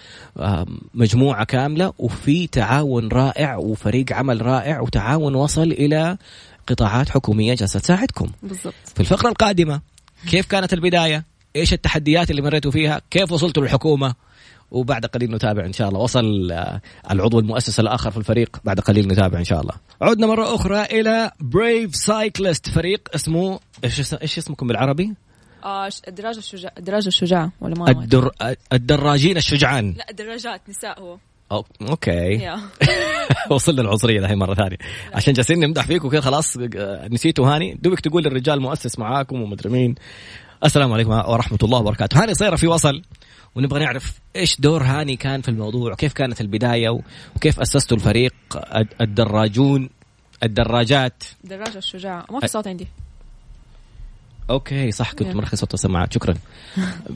مجموعة 0.93 1.43
كاملة 1.43 1.93
وفي 1.97 2.47
تعاون 2.47 3.07
رائع 3.07 3.55
وفريق 3.55 4.13
عمل 4.13 4.45
رائع 4.45 4.79
وتعاون 4.79 5.35
وصل 5.35 5.71
إلى 5.71 6.17
قطاعات 6.67 7.09
حكومية 7.09 7.53
جالسة 7.53 7.79
تساعدكم. 7.79 8.27
بالضبط. 8.43 8.73
في 8.95 8.99
الفقرة 8.99 9.29
القادمة 9.29 9.81
كيف 10.29 10.45
كانت 10.45 10.73
البداية؟ 10.73 11.23
إيش 11.59 11.73
التحديات 11.73 12.31
اللي 12.31 12.41
مريتوا 12.41 12.71
فيها؟ 12.71 13.01
كيف 13.11 13.31
وصلتوا 13.31 13.63
للحكومة؟ 13.63 14.15
وبعد 14.71 15.05
قليل 15.05 15.31
نتابع 15.31 15.65
إن 15.65 15.73
شاء 15.73 15.89
الله. 15.89 15.99
وصل 15.99 16.51
آه، 16.51 16.81
العضو 17.11 17.39
المؤسس 17.39 17.79
الآخر 17.79 18.11
في 18.11 18.17
الفريق. 18.17 18.57
بعد 18.63 18.79
قليل 18.79 19.07
نتابع 19.07 19.39
إن 19.39 19.43
شاء 19.43 19.61
الله. 19.61 19.73
عدنا 20.01 20.27
مرة 20.27 20.55
أخرى 20.55 20.81
إلى 20.81 21.31
Brave 21.39 21.95
Cyclist 21.95 22.69
فريق 22.69 23.09
اسمه 23.15 23.59
إيش 23.83 24.13
إيش 24.13 24.37
اسمكم 24.37 24.67
بالعربي؟ 24.67 25.13
آه 25.63 25.89
الدراجة 26.07 26.37
الشجاع 26.37 26.71
الدراجة 26.77 27.07
الشجاعة 27.07 27.51
ولا 27.61 27.75
ما 27.75 27.91
الدر... 27.91 28.31
الدراجين 28.73 29.37
الشجعان. 29.37 29.93
لا 29.97 30.09
الدراجات 30.09 30.61
نساء 30.69 30.99
هو. 30.99 31.17
أوكي. 31.81 32.55
وصلنا 33.51 33.81
العنصريه 33.81 34.19
الحين 34.19 34.37
مرة 34.37 34.53
ثانية. 34.53 34.77
عشان 35.13 35.33
جالسين 35.33 35.59
نمدح 35.59 35.87
فيك 35.87 36.05
وكذا 36.05 36.21
خلاص 36.21 36.57
نسيتوا 37.11 37.55
هاني. 37.55 37.73
دوبك 37.73 37.99
تقول 37.99 38.23
للرجال 38.23 38.61
مؤسس 38.61 38.99
معاكم 38.99 39.41
ومدري 39.41 39.69
مين. 39.69 39.95
السلام 40.63 40.93
عليكم 40.93 41.11
ورحمة 41.11 41.57
الله 41.63 41.79
وبركاته. 41.79 42.23
هاني 42.23 42.33
صايره 42.33 42.55
في 42.55 42.67
وصل 42.67 43.01
ونبغى 43.55 43.79
نعرف 43.79 44.19
إيش 44.35 44.61
دور 44.61 44.83
هاني 44.83 45.15
كان 45.15 45.41
في 45.41 45.49
الموضوع 45.49 45.91
وكيف 45.91 46.13
كانت 46.13 46.41
البداية 46.41 46.89
وكيف 47.35 47.59
اسستوا 47.59 47.97
الفريق 47.97 48.33
الدراجون 49.01 49.89
الدراجات. 50.43 51.23
الدراجه 51.43 51.77
الشجاعه 51.77 52.25
ما 52.31 52.39
في 52.39 52.47
صوت 52.47 52.67
عندي. 52.67 52.87
أوكي 54.49 54.91
صح 54.91 55.13
كنت 55.13 55.35
مرخص 55.35 55.59
صوت 55.59 55.73
السماعات 55.73 56.13
شكرا. 56.13 56.33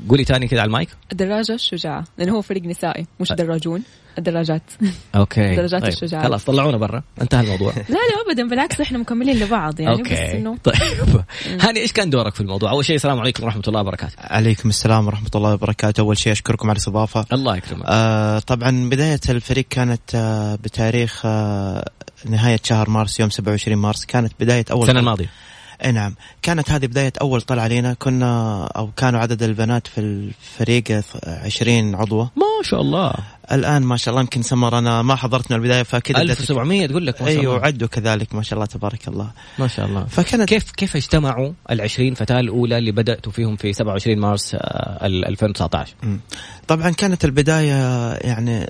قولي 0.10 0.24
تاني 0.24 0.48
كذا 0.48 0.60
على 0.60 0.68
المايك. 0.68 0.90
الدراجة 1.12 1.54
الشجاعة 1.54 2.04
لأنه 2.18 2.36
هو 2.36 2.42
فريق 2.42 2.64
نسائي 2.64 3.08
مش 3.20 3.32
دراجون 3.32 3.84
الدراجات. 4.18 4.62
okay. 5.16 5.50
الدراجات 5.52 5.82
طيب. 5.82 5.92
الشجاعة. 5.92 6.24
خلاص 6.24 6.46
طلعونا 6.46 6.78
برا. 6.78 7.04
انتهى 7.22 7.42
الموضوع. 7.42 7.74
لا 7.90 7.94
لا 7.94 8.32
ابدا 8.32 8.48
بالعكس 8.48 8.82
إحنا 8.82 8.98
مكملين 8.98 9.40
لبعض 9.40 9.80
يعني 9.80 9.96
okay. 9.96 10.14
بس 10.14 10.20
إنه... 10.20 10.58
طيب. 10.64 10.76
هاني 11.62 11.80
إيش 11.80 11.92
كان 11.92 12.10
دورك 12.10 12.36
في 12.36 12.42
الموضوع؟ 12.42 12.72
أول 12.72 12.86
شيء 12.86 12.96
السلام 12.96 13.20
عليكم 13.20 13.44
ورحمة 13.44 13.64
الله 13.68 13.82
وبركاته. 13.82 14.14
عليكم 14.20 14.70
السلام 14.70 15.08
ورحمة 15.08 15.30
الله 15.36 15.54
وبركاته. 15.54 16.02
أول 16.02 16.18
شيء 16.18 16.32
أشكركم 16.32 16.70
على 16.70 16.76
الاستضافة. 16.76 17.26
الله 17.34 17.58
يكرمك. 17.58 17.86
آه 17.88 18.40
طبعا 18.40 18.90
بداية 18.90 19.20
الفريق 19.30 19.66
كانت 19.70 20.16
آه 20.16 20.56
بتاريخ 20.56 21.22
آه 21.26 21.86
نهاية 22.26 22.60
شهر 22.64 22.90
مارس 22.90 23.20
يوم 23.20 23.30
27 23.30 23.78
مارس. 23.78 24.06
كانت 24.06 24.34
بداية 24.40 24.66
أول 24.72 24.84
السنة 24.84 25.00
الماضية. 25.00 25.30
نعم. 25.86 26.16
كانت 26.42 26.72
هذه 26.72 26.86
بداية 26.86 27.14
أول 27.22 27.42
طلعة 27.42 27.64
علينا 27.64 27.94
كنا 27.94 28.64
أو 28.66 28.92
كانوا 28.98 29.20
عدد 29.20 29.44
البنات 29.44 29.88
في 29.88 30.02
الفريق 30.02 31.04
20 31.26 31.96
عضوة. 31.96 32.32
ما 32.36 32.64
شاء 32.64 32.82
الله. 32.82 33.14
الآن 33.52 33.82
ما 33.82 33.98
شاء 33.98 34.12
الله 34.12 34.22
يمكن 34.22 34.42
سمر 34.42 34.78
أنا 34.78 35.02
ما 35.02 35.16
حضرت 35.16 35.52
من 35.52 35.58
البداية 35.58 35.84
فكذا 35.84 36.22
1700 36.22 36.88
تقول 36.88 37.08
لك 37.08 37.22
ما 37.22 37.28
شاء 37.28 37.40
أيوه 37.40 37.56
وعدوا 37.56 37.88
كذلك 37.88 38.36
ما 38.36 38.44
شاء 38.44 38.54
الله 38.54 38.66
تبارك 38.66 39.08
الله. 39.08 39.32
ما 39.60 39.68
شاء 39.68 39.86
الله. 39.86 40.06
فكانت 40.06 40.50
كيف 40.50 40.72
كيف 40.72 40.96
اجتمعوا 40.96 41.54
ال 41.72 41.82
20 41.82 42.14
فتاة 42.14 42.40
الأولى 42.40 42.78
اللي 42.78 42.92
بدأتوا 42.92 43.32
فيهم 43.32 43.56
في 43.56 43.74
27 43.74 44.20
مارس 44.20 44.56
2019 44.56 45.96
طبعا 46.68 46.90
كانت 46.90 47.26
البداية 47.26 48.14
يعني 48.14 48.70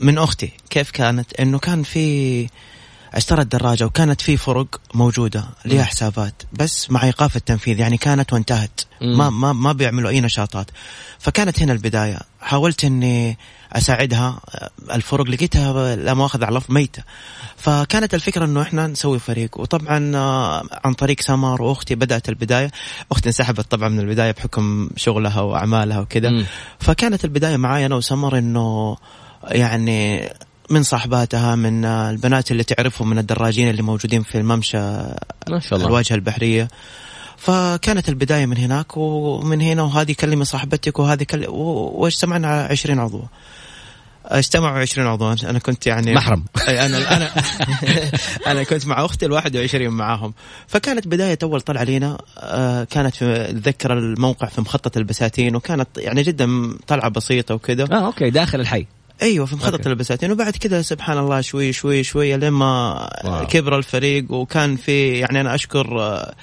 من 0.00 0.18
أختي. 0.18 0.50
كيف 0.70 0.90
كانت؟ 0.90 1.40
إنه 1.40 1.58
كان 1.58 1.82
في 1.82 2.46
اشترى 3.14 3.42
الدراجة 3.42 3.84
وكانت 3.84 4.20
في 4.20 4.36
فرق 4.36 4.80
موجودة 4.94 5.44
لها 5.64 5.84
حسابات 5.84 6.42
بس 6.52 6.90
مع 6.90 7.04
إيقاف 7.04 7.36
التنفيذ 7.36 7.78
يعني 7.78 7.96
كانت 7.96 8.32
وانتهت. 8.32 8.80
ما 9.00 9.30
ما 9.30 9.52
ما 9.52 9.72
بيعملوا 9.72 10.10
أي 10.10 10.20
نشاطات. 10.20 10.70
فكانت 11.18 11.62
هنا 11.62 11.72
البداية. 11.72 12.18
حاولت 12.40 12.84
إني 12.84 13.38
أساعدها 13.72 14.40
الفرق 14.92 15.26
لقيتها 15.26 15.96
لا 15.96 16.14
مؤاخذة 16.14 16.44
على 16.44 16.60
ميتة. 16.68 17.02
فكانت 17.56 18.14
الفكرة 18.14 18.44
إنه 18.44 18.62
إحنا 18.62 18.86
نسوي 18.86 19.18
فريق. 19.18 19.60
وطبعا 19.60 20.16
آه، 20.16 20.62
عن 20.84 20.94
طريق 20.94 21.20
سمر 21.20 21.62
وأختي 21.62 21.94
بدأت 21.94 22.28
البداية. 22.28 22.70
أختي 23.12 23.28
انسحبت 23.28 23.70
طبعا 23.70 23.88
من 23.88 24.00
البداية 24.00 24.30
بحكم 24.30 24.90
شغلها 24.96 25.40
وأعمالها 25.40 26.00
وكذا. 26.00 26.46
فكانت 26.80 27.24
البداية 27.24 27.56
معايا 27.56 27.86
أنا 27.86 27.94
وسمر 27.94 28.38
إنه 28.38 28.96
يعني 29.44 30.28
من 30.72 30.82
صاحباتها 30.82 31.54
من 31.54 31.84
البنات 31.84 32.50
اللي 32.50 32.64
تعرفهم 32.64 33.10
من 33.10 33.18
الدراجين 33.18 33.70
اللي 33.70 33.82
موجودين 33.82 34.22
في 34.22 34.38
الممشى 34.38 34.78
ما 35.48 35.60
شاء 35.60 35.76
الله. 35.76 35.86
الواجهة 35.86 36.14
البحرية. 36.14 36.68
فكانت 37.36 38.08
البداية 38.08 38.46
من 38.46 38.56
هناك 38.56 38.96
ومن 38.96 39.60
هنا 39.60 39.82
وهذه 39.82 40.12
كلمي 40.12 40.44
صاحبتك 40.44 40.98
وهذه 40.98 41.22
كلمة 41.22 41.48
واجتمعنا 41.48 42.48
على 42.48 42.68
20 42.70 42.98
عضو. 42.98 43.22
اجتمعوا 44.24 44.78
20 44.78 45.08
عضو. 45.08 45.32
أنا 45.32 45.58
كنت 45.58 45.86
يعني 45.86 46.14
محرم. 46.14 46.44
أنا 46.68 47.16
أنا 47.16 47.30
أنا 48.50 48.62
كنت 48.62 48.86
مع 48.86 49.04
أختي 49.04 49.26
ال 49.26 49.32
21 49.32 49.88
معاهم. 49.88 50.34
فكانت 50.66 51.08
بداية 51.08 51.38
أول 51.42 51.60
طلعة 51.60 51.84
لينا. 51.84 52.18
آه، 52.38 52.84
كانت 52.84 53.14
في 53.14 53.50
اتذكر 53.50 53.92
الموقع 53.92 54.48
في 54.48 54.60
مخطط 54.60 54.96
البساتين 54.96 55.56
وكانت 55.56 55.88
يعني 55.96 56.22
جدا 56.22 56.72
طلعة 56.86 57.08
بسيطة 57.08 57.54
وكذا. 57.54 57.88
آه 57.92 58.06
أوكي 58.06 58.30
داخل 58.30 58.60
الحي. 58.60 58.86
أيوه 59.22 59.46
في 59.46 59.54
مخطط 59.54 59.86
البساتين 59.86 60.32
وبعد 60.32 60.56
كذا 60.56 60.82
سبحان 60.82 61.18
الله 61.18 61.40
شوي 61.40 61.72
شوي 61.72 62.02
شوي 62.02 62.36
لما 62.36 63.08
كبر 63.50 63.78
الفريق 63.78 64.32
وكان 64.32 64.76
في 64.76 65.12
يعني 65.18 65.40
أنا 65.40 65.54
أشكر 65.54 66.00
آه، 66.00 66.34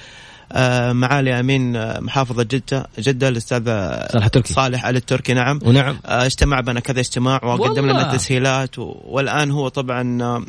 آه، 0.51 0.93
معالي 0.93 1.39
أمين 1.39 1.75
آه، 1.75 1.99
محافظة 1.99 2.43
جدة 2.43 2.87
جدة 2.99 3.27
الاستاذ 3.29 3.65
صالح 4.11 4.25
التركي. 4.25 4.53
صالح 4.53 4.85
علي 4.85 4.97
التركي 4.97 5.33
نعم. 5.33 5.59
ونعم. 5.65 5.99
اجتمع 6.05 6.59
بنا 6.59 6.79
كذا 6.79 6.99
اجتماع 6.99 7.45
وقدم 7.45 7.85
لنا 7.85 8.13
تسهيلات 8.15 8.79
والآن 8.79 9.51
هو 9.51 9.67
طبعا 9.67 10.45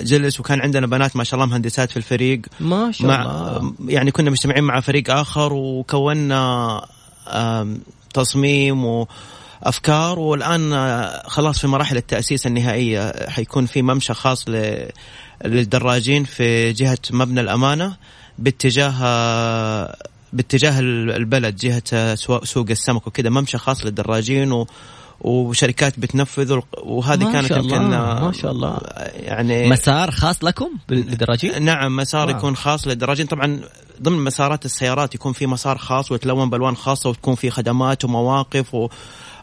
جلس 0.00 0.40
وكان 0.40 0.60
عندنا 0.60 0.86
بنات 0.86 1.16
ما 1.16 1.24
شاء 1.24 1.40
الله 1.40 1.50
مهندسات 1.50 1.90
في 1.90 1.96
الفريق. 1.96 2.40
ما 2.60 2.92
شاء 2.92 3.06
مع 3.06 3.22
الله. 3.22 3.74
يعني 3.86 4.10
كنا 4.10 4.30
مجتمعين 4.30 4.64
مع 4.64 4.80
فريق 4.80 5.10
آخر 5.10 5.52
وكونا 5.52 6.80
تصميم 8.14 8.84
و 8.84 9.08
أفكار 9.62 10.18
والآن 10.18 10.72
خلاص 11.26 11.58
في 11.58 11.66
مراحل 11.66 11.96
التأسيس 11.96 12.46
النهائية 12.46 13.30
حيكون 13.30 13.66
في 13.66 13.82
ممشى 13.82 14.14
خاص 14.14 14.44
للدراجين 15.44 16.24
في 16.24 16.72
جهة 16.72 16.98
مبنى 17.10 17.40
الأمانة 17.40 17.96
باتجاه 18.38 19.94
باتجاه 20.32 20.80
البلد 20.80 21.56
جهة 21.56 22.14
سوق 22.44 22.66
السمك 22.70 23.06
وكذا 23.06 23.30
ممشى 23.30 23.58
خاص 23.58 23.84
للدراجين 23.84 24.52
و 24.52 24.66
وشركات 25.20 26.00
بتنفذ 26.00 26.60
وهذه 26.82 27.24
ما 27.24 27.32
كانت 27.32 27.46
شاء 27.48 27.58
يمكن 27.58 27.76
الله 27.76 28.24
ما 28.24 28.32
شاء 28.32 28.52
الله 28.52 28.78
يعني 29.14 29.68
مسار 29.68 30.10
خاص 30.10 30.44
لكم 30.44 30.70
للدراجين؟ 30.88 31.62
نعم 31.62 31.96
مسار 31.96 32.28
wow. 32.28 32.36
يكون 32.36 32.56
خاص 32.56 32.86
للدراجين 32.86 33.26
طبعا 33.26 33.60
ضمن 34.02 34.24
مسارات 34.24 34.64
السيارات 34.64 35.14
يكون 35.14 35.32
في 35.32 35.46
مسار 35.46 35.78
خاص 35.78 36.12
ويتلون 36.12 36.50
بألوان 36.50 36.76
خاصة 36.76 37.10
وتكون 37.10 37.34
في 37.34 37.50
خدمات 37.50 38.04
ومواقف 38.04 38.74
و 38.74 38.88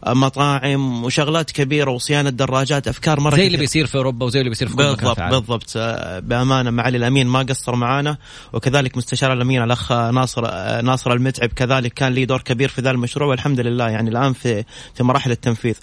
مطاعم 0.08 1.04
وشغلات 1.04 1.52
كبيرة 1.52 1.92
وصيانة 1.92 2.30
دراجات 2.30 2.88
أفكار 2.88 3.20
مرة 3.20 3.36
زي 3.36 3.48
اللي 3.48 3.58
بيصير 3.58 3.86
في 3.86 3.96
أوروبا 3.96 4.26
وزي 4.26 4.40
اللي 4.40 4.50
بيصير 4.50 4.68
في 4.68 4.76
كل 4.76 4.84
بالضبط 4.84 5.22
بالضبط. 5.22 5.74
آه، 5.78 6.20
بأمانة 6.20 6.72
معالي 6.72 6.98
الأمين 6.98 7.28
ما 7.28 7.40
قصر 7.40 7.76
معانا 7.76 8.18
وكذلك 8.54 8.98
مستشار 8.98 9.34
الأمين 9.34 9.64
الأخ 9.64 9.92
ناصر 9.92 10.44
آه، 10.46 10.82
ناصر 10.82 11.14
المتعب 11.14 11.50
كذلك 11.50 11.94
كان 11.94 12.14
لي 12.14 12.26
دور 12.26 12.42
كبير 12.42 12.70
في 12.70 12.82
ذا 12.82 12.92
المشروع 12.92 13.30
والحمد 13.30 13.60
لله 13.60 13.90
يعني 13.90 14.10
الآن 14.10 14.34
في 14.34 14.64
في 14.96 15.04
مراحل 15.04 15.32
التنفيذ. 15.32 15.76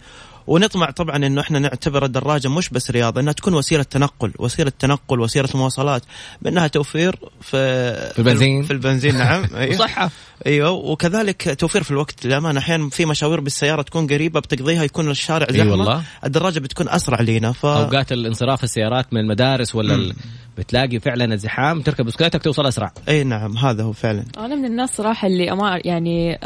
ونطمع 0.46 0.90
طبعا 0.90 1.16
إنه 1.16 1.40
إحنا 1.40 1.58
نعتبر 1.58 2.04
الدراجة 2.04 2.48
مش 2.48 2.68
بس 2.68 2.90
رياضة 2.90 3.20
إنها 3.20 3.32
تكون 3.32 3.54
وسيلة 3.54 3.82
تنقل 3.82 4.32
وسيلة 4.38 4.72
تنقل 4.78 5.20
وسيلة 5.20 5.48
مواصلات 5.54 6.02
بأنها 6.42 6.66
توفير 6.66 7.16
في 7.40 7.92
في 8.12 8.18
البنزين. 8.18 8.62
في 8.62 8.72
البنزين 8.72 9.18
نعم. 9.18 9.46
أيوه. 9.56 9.76
صحة. 9.76 10.10
أيوه 10.46 10.70
وكذلك 10.70 11.56
توفير 11.60 11.82
في 11.82 11.90
الوقت. 11.90 12.26
للأمانة 12.26 12.58
أحيانا 12.60 12.90
في 12.90 13.06
مشاوير 13.06 13.40
بالسيارة 13.40 13.82
تكون 13.82 14.06
قريبة 14.06 14.40
بتقضيها 14.40 14.84
يكون 14.84 15.10
الشارع 15.10 15.46
زحمة. 15.50 15.62
أي 15.62 15.70
والله. 15.70 16.02
الدراجة 16.24 16.58
بتكون 16.58 16.88
أسرع 16.88 17.20
لينا 17.20 17.52
ف... 17.52 17.66
أوقات 17.66 18.12
الانصراف 18.12 18.64
السيارات 18.64 19.12
من 19.12 19.20
المدارس 19.20 19.74
ولا 19.74 19.94
ال... 19.94 20.14
بتلاقي 20.58 21.00
فعلا 21.00 21.34
الزحام 21.34 21.82
تركب 21.82 22.04
بسكليتك 22.04 22.42
توصل 22.42 22.66
أسرع. 22.66 22.92
أي 23.08 23.24
نعم 23.24 23.56
هذا 23.56 23.82
هو 23.82 23.92
فعلا. 23.92 24.24
أنا 24.38 24.54
من 24.54 24.64
الناس 24.64 24.96
صراحة 24.96 25.28
اللي 25.28 25.52
أما 25.52 25.80
يعني 25.84 26.38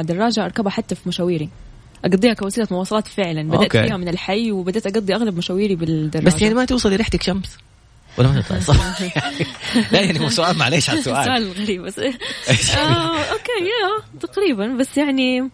الدراجة 0.00 0.44
أركبها 0.44 0.70
حتى 0.70 0.94
في 0.94 1.08
مشاويري. 1.08 1.48
أقضيها 2.04 2.34
كوسيلة 2.34 2.66
مواصلات 2.70 3.08
فعلا. 3.08 3.42
بدأت 3.42 3.60
أوكي. 3.60 3.86
فيها 3.86 3.96
من 3.96 4.08
الحي 4.08 4.52
وبدأت 4.52 4.86
أقضي 4.86 5.14
أغلب 5.14 5.36
مشاويري 5.36 5.74
بالدراجة. 5.76 6.24
بس 6.26 6.42
يعني 6.42 6.54
ما 6.54 6.64
توصلي 6.64 6.96
ريحتك 6.96 7.22
شمس؟ 7.22 7.58
ولا 8.18 8.28
ما 8.28 8.40
تطلع 8.40 8.58
صح. 8.60 9.02
لا 9.92 10.00
يعني 10.00 10.20
هو 10.20 10.28
سؤال 10.28 10.58
معليش 10.58 10.90
على 10.90 10.98
السؤال 10.98 11.24
سؤال 11.24 11.52
غريب. 11.52 11.82
بس. 11.82 11.98
آه 11.98 13.18
أوكي 13.18 13.58
يا 13.62 14.18
تقريبا. 14.20 14.66
بس 14.66 14.96
يعني 14.96 15.50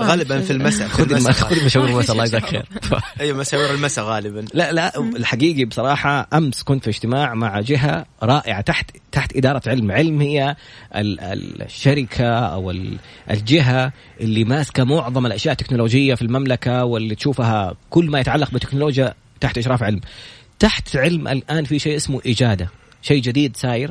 غالبا 0.00 0.40
في 0.40 0.50
المساء 0.50 0.88
خذ 0.88 1.32
خذ 1.32 1.64
مشاوير 1.64 1.88
المساء. 1.88 2.12
الله 2.12 2.24
يجزاك 2.24 2.46
خير 2.46 2.64
أيوه 3.20 3.38
مشاوير 3.38 3.74
المساء 3.74 4.04
غالبا. 4.04 4.44
لا 4.54 4.72
لا 4.72 4.98
الحقيقي 4.98 5.64
بصراحة 5.64 6.28
أمس 6.32 6.62
كنت 6.62 6.84
في 6.84 6.90
اجتماع 6.90 7.34
مع 7.34 7.60
جهة 7.60 8.06
رائعة 8.22 8.60
تحت 8.60 8.90
تحت 9.12 9.36
إدارة 9.36 9.62
علم. 9.66 9.92
علم 9.92 10.20
هي 10.20 10.56
الشركة 10.94 12.28
أو 12.28 12.72
الجهة 13.30 13.92
اللي 14.20 14.44
ماسكة 14.44 14.84
معظم 14.84 15.26
الأشياء 15.26 15.52
التكنولوجية 15.52 16.14
في 16.14 16.22
المملكة 16.22 16.84
واللي 16.84 17.14
تشوفها 17.14 17.74
كل 17.90 18.10
ما 18.10 18.20
يتعلق 18.20 18.50
بالتكنولوجيا 18.50 19.14
تحت 19.40 19.58
إشراف 19.58 19.82
علم. 19.82 20.00
تحت 20.58 20.96
علم 20.96 21.28
الآن 21.28 21.64
في 21.64 21.78
شيء 21.78 21.96
اسمه 21.96 22.20
إجادة. 22.26 22.68
شيء 23.02 23.22
جديد 23.22 23.56
ساير. 23.56 23.90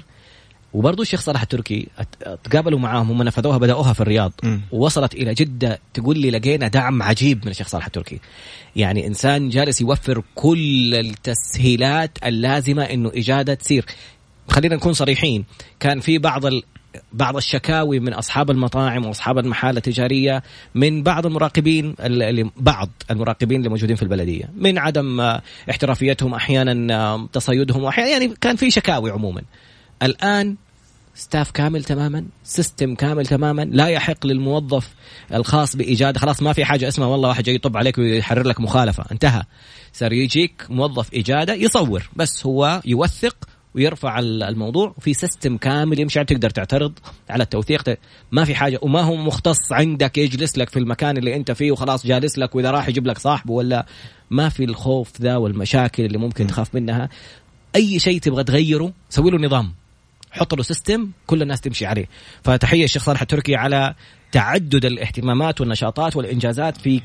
وبرضه 0.74 1.02
الشيخ 1.02 1.22
صلاح 1.22 1.42
التركي 1.42 1.88
تقابلوا 2.44 2.80
معاهم 2.80 3.12
هم 3.12 3.24
نفذوها 3.24 3.58
بدأوها 3.58 3.94
في 3.94 4.02
الرياض. 4.02 4.32
م. 4.44 4.60
ووصلت 4.72 5.14
إلى 5.14 5.34
جدة 5.34 5.80
تقول 5.94 6.18
لي 6.18 6.32
لقينا 6.32 6.68
دعم 6.68 7.04
عجيب 7.04 7.46
من 7.46 7.52
الشيخ 7.52 7.68
صلاح 7.68 7.86
التركي. 7.86 8.20
يعني 8.76 9.08
إنسان 9.08 9.50
جالس 9.50 9.82
يوفر 9.82 10.24
كل 10.36 10.96
التسهيلات 10.96 12.18
اللازمة 12.26 12.84
إنه 12.84 13.12
إجادة 13.16 13.54
تصير 13.54 13.86
خلينا 14.50 14.76
نكون 14.76 14.94
صريحين 14.94 15.46
كان 15.80 16.00
في 16.00 16.18
بعض 16.18 16.46
ال... 16.46 16.64
بعض 17.14 17.36
الشكاوي 17.38 18.00
من 18.00 18.14
أصحاب 18.14 18.52
المطاعم 18.52 19.06
وأصحاب 19.06 19.38
المحال 19.38 19.78
التجارية 19.78 20.44
من 20.76 21.04
بعض 21.04 21.26
المراقبين 21.26 21.96
اللي 22.00 22.50
بعض 22.58 22.90
المراقبين 23.12 23.58
اللي 23.58 23.70
موجودين 23.70 23.96
في 23.96 24.04
البلدية 24.04 24.50
من 24.58 24.78
عدم 24.78 25.20
احترافيتهم 25.70 26.34
أحيانا 26.34 27.28
تصيدهم 27.34 27.84
وأحيانا 27.84 28.10
يعني 28.10 28.34
كان 28.42 28.56
في 28.56 28.72
شكاوي 28.72 29.12
عموما. 29.12 29.42
الآن 30.04 30.56
staff 31.16 31.52
كامل 31.52 31.84
تماما 31.84 32.26
system 32.44 32.96
كامل 32.96 33.26
تماما 33.26 33.62
لا 33.62 33.88
يحق 33.88 34.26
للموظف 34.26 34.90
الخاص 35.34 35.76
بإجادة 35.76 36.18
خلاص 36.18 36.42
ما 36.42 36.54
في 36.54 36.66
حاجة 36.66 36.88
اسمها 36.88 37.08
والله 37.08 37.30
واحد 37.30 37.44
جاي 37.44 37.56
يطب 37.56 37.78
عليك 37.78 37.98
ويحرر 37.98 38.48
لك 38.48 38.62
مخالفة 38.62 39.06
انتهى. 39.12 39.44
صار 39.94 40.14
يجيك 40.14 40.66
موظف 40.70 41.14
إجادة 41.14 41.54
يصور 41.54 42.10
بس 42.16 42.46
هو 42.46 42.82
يوثق 42.86 43.36
ويرفع 43.76 44.20
الموضوع 44.20 44.96
في 45.00 45.14
system 45.14 45.58
كامل 45.58 46.00
يمشي 46.00 46.24
تقدر 46.24 46.50
تعترض 46.50 46.94
على 47.30 47.44
التوثيق 47.44 47.98
ما 48.32 48.46
في 48.46 48.56
حاجة 48.56 48.80
وما 48.82 49.02
هو 49.02 49.16
مختص 49.16 49.72
عندك 49.72 50.18
يجلس 50.18 50.58
لك 50.58 50.70
في 50.70 50.80
المكان 50.80 51.18
اللي 51.18 51.36
أنت 51.36 51.52
فيه 51.52 51.72
وخلاص 51.72 52.08
جالس 52.08 52.38
لك 52.38 52.56
وإذا 52.56 52.72
راح 52.72 52.90
يجيب 52.90 53.08
لك 53.08 53.18
صاحبه 53.18 53.54
ولا. 53.54 53.86
ما 54.30 54.50
في 54.50 54.64
الخوف 54.64 55.22
ذا 55.22 55.36
والمشاكل 55.36 56.06
اللي 56.06 56.18
ممكن 56.18 56.48
تخاف 56.48 56.76
منها. 56.76 57.10
أي 57.76 58.00
شيء 58.00 58.20
تبغى 58.20 58.44
تغيره 58.44 58.94
سوي 59.10 59.32
له 59.32 59.38
نظام. 59.38 59.83
حط 60.34 60.54
له 60.54 60.64
system 60.64 61.10
كل 61.28 61.42
الناس 61.42 61.62
تمشي 61.62 61.86
عليه. 61.86 62.06
فتحية 62.44 62.84
الشيخ 62.84 63.04
صالح 63.04 63.22
التركي 63.22 63.56
على 63.56 63.94
تعدد 64.32 64.86
الاهتمامات 64.86 65.62
والنشاطات 65.62 66.16
والإنجازات 66.16 66.78
في 66.78 67.02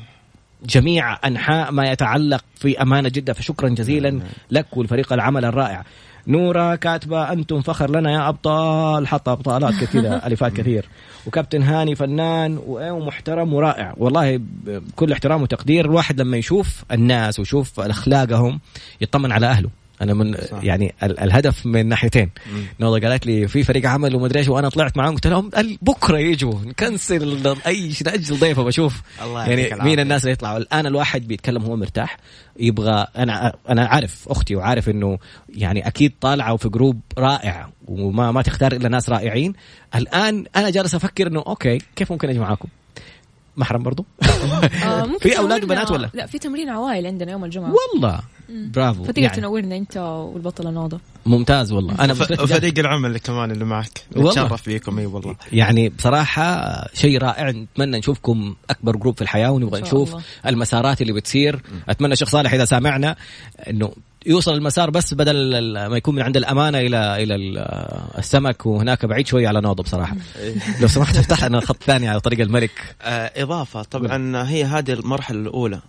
جميع 0.65 1.27
أنحاء 1.27 1.71
ما 1.71 1.91
يتعلق 1.91 2.43
في 2.55 2.81
أمانة 2.81 3.09
جدة. 3.09 3.33
فشكرا 3.33 3.69
جزيلا 3.69 4.21
لك 4.51 4.77
ولفريق 4.77 5.13
العمل 5.13 5.45
الرائع. 5.45 5.83
نورا 6.27 6.75
كاتبة 6.75 7.31
أنتم 7.31 7.61
فخر 7.61 7.89
لنا 7.89 8.11
يا 8.11 8.29
أبطال. 8.29 9.07
حط 9.07 9.29
أبطالات 9.29 9.73
كذا 9.73 10.21
ألفات 10.27 10.53
كثير. 10.53 10.85
وكابتن 11.25 11.63
هاني 11.63 11.95
فنان 11.95 12.59
ومحترم 12.67 13.53
ورائع. 13.53 13.93
والله 13.97 14.39
بكل 14.65 15.11
احترام 15.11 15.41
وتقدير 15.41 15.85
الواحد 15.85 16.21
لما 16.21 16.37
يشوف 16.37 16.83
الناس 16.91 17.39
ويشوف 17.39 17.79
أخلاقهم 17.79 18.59
يطمن 19.01 19.31
على 19.31 19.45
أهله. 19.45 19.69
أنا 20.01 20.13
من 20.13 20.37
صح. 20.37 20.63
يعني 20.63 20.93
ال 21.03 21.19
الهدف 21.19 21.65
من 21.65 21.85
ناحيتين. 21.85 22.29
نوضه 22.79 23.07
قالت 23.07 23.25
لي 23.25 23.47
في 23.47 23.63
فريق 23.63 23.89
عمل 23.89 24.15
وما 24.15 24.29
إيش 24.35 24.47
وأنا 24.47 24.69
طلعت 24.69 24.97
معاهم 24.97 25.13
قلت 25.13 25.27
لهم 25.27 25.49
بكرة 25.81 26.17
يجوا 26.17 26.53
نكنسل 26.65 27.57
أي 27.67 27.91
شيء 27.91 28.07
نأجل 28.07 28.39
ضيفة 28.39 28.63
بشوف. 28.63 29.01
الله 29.23 29.49
يعني 29.49 29.83
مين 29.83 29.99
الناس 29.99 30.21
اللي 30.21 30.33
يطلعوا؟ 30.33 30.57
الآن 30.57 30.85
الواحد 30.85 31.27
بيتكلم 31.27 31.63
هو 31.63 31.75
مرتاح 31.75 32.17
يبغى 32.59 33.07
أنا 33.17 33.53
أنا 33.69 33.85
عارف 33.85 34.29
أختي 34.29 34.55
وعارف 34.55 34.89
إنه 34.89 35.17
يعني 35.49 35.87
أكيد 35.87 36.13
طالعة 36.21 36.57
في 36.57 36.69
group 36.69 36.99
رائع 37.17 37.69
وما 37.87 38.31
ما 38.31 38.41
تختار 38.41 38.71
إلا 38.71 38.89
ناس 38.89 39.09
رائعين. 39.09 39.53
الآن 39.95 40.45
أنا 40.55 40.69
جالس 40.69 40.95
أفكر 40.95 41.27
إنه 41.27 41.43
okay 41.47 41.77
كيف 41.95 42.11
ممكن 42.11 42.29
أجي 42.29 42.39
معاكم؟ 42.39 42.67
محرم 43.59 43.83
برضو؟ 43.83 44.05
آه 44.83 45.09
في 45.21 45.37
أولاد 45.37 45.63
وبنات 45.63 45.91
ولا؟ 45.91 46.09
لا 46.13 46.25
في 46.25 46.39
تمرين 46.39 46.69
عوائل 46.69 47.07
عندنا 47.07 47.31
يوم 47.31 47.45
الجمعة. 47.45 47.73
والله. 47.93 48.19
برافو. 48.49 49.03
فتقدر 49.03 49.21
يعني. 49.21 49.35
تنورنا 49.35 49.77
أنت 49.77 49.97
والبطلة 50.33 50.71
نوضة. 50.71 50.99
ممتاز 51.25 51.71
والله. 51.71 51.95
أنا 51.99 52.13
وفريق 52.13 52.79
العمل 52.79 53.17
كمان 53.17 53.51
اللي 53.51 53.65
معك. 53.65 54.05
نتشرف 54.17 54.61
فيكم 54.61 54.99
أي 54.99 55.05
والله. 55.05 55.35
يعني 55.51 55.89
بصراحة 55.89 56.73
شيء 56.93 57.17
رائع. 57.17 57.49
نتمنى 57.49 57.97
نشوفكم 57.97 58.55
أكبر 58.69 58.95
group 58.95 59.15
في 59.15 59.21
الحياة 59.21 59.51
ونبغى 59.51 59.81
نشوف 59.81 60.09
الله. 60.09 60.23
المسارات 60.45 61.01
اللي 61.01 61.13
بتصير. 61.13 61.61
أتمنى 61.89 62.15
شيخ 62.15 62.29
صالح 62.29 62.53
إذا 62.53 62.65
سامعنا 62.65 63.15
إنه 63.69 63.91
يوصل 64.25 64.53
المسار 64.53 64.89
بس 64.89 65.13
بدل 65.13 65.59
ما 65.87 65.97
يكون 65.97 66.15
من 66.15 66.21
عند 66.21 66.37
الأمانة 66.37 66.79
إلى 66.79 67.23
إلى 67.23 67.35
السمك 68.17 68.65
وهناك 68.65 69.05
بعيد 69.05 69.27
شوي 69.27 69.47
على 69.47 69.61
نوضه 69.61 69.83
بصراحة. 69.83 70.15
لو 70.81 70.87
سمحت 70.87 71.17
افتح 71.17 71.45
لنا 71.45 71.59
خط 71.59 71.83
ثاني 71.83 72.07
على 72.07 72.19
طريق 72.19 72.39
الملك. 72.39 72.95
آه 73.01 73.31
إضافة 73.43 73.83
طبعا 73.83 74.49
هي 74.49 74.63
هذه 74.63 74.91
المرحلة 74.91 75.39
الأولى. 75.39 75.79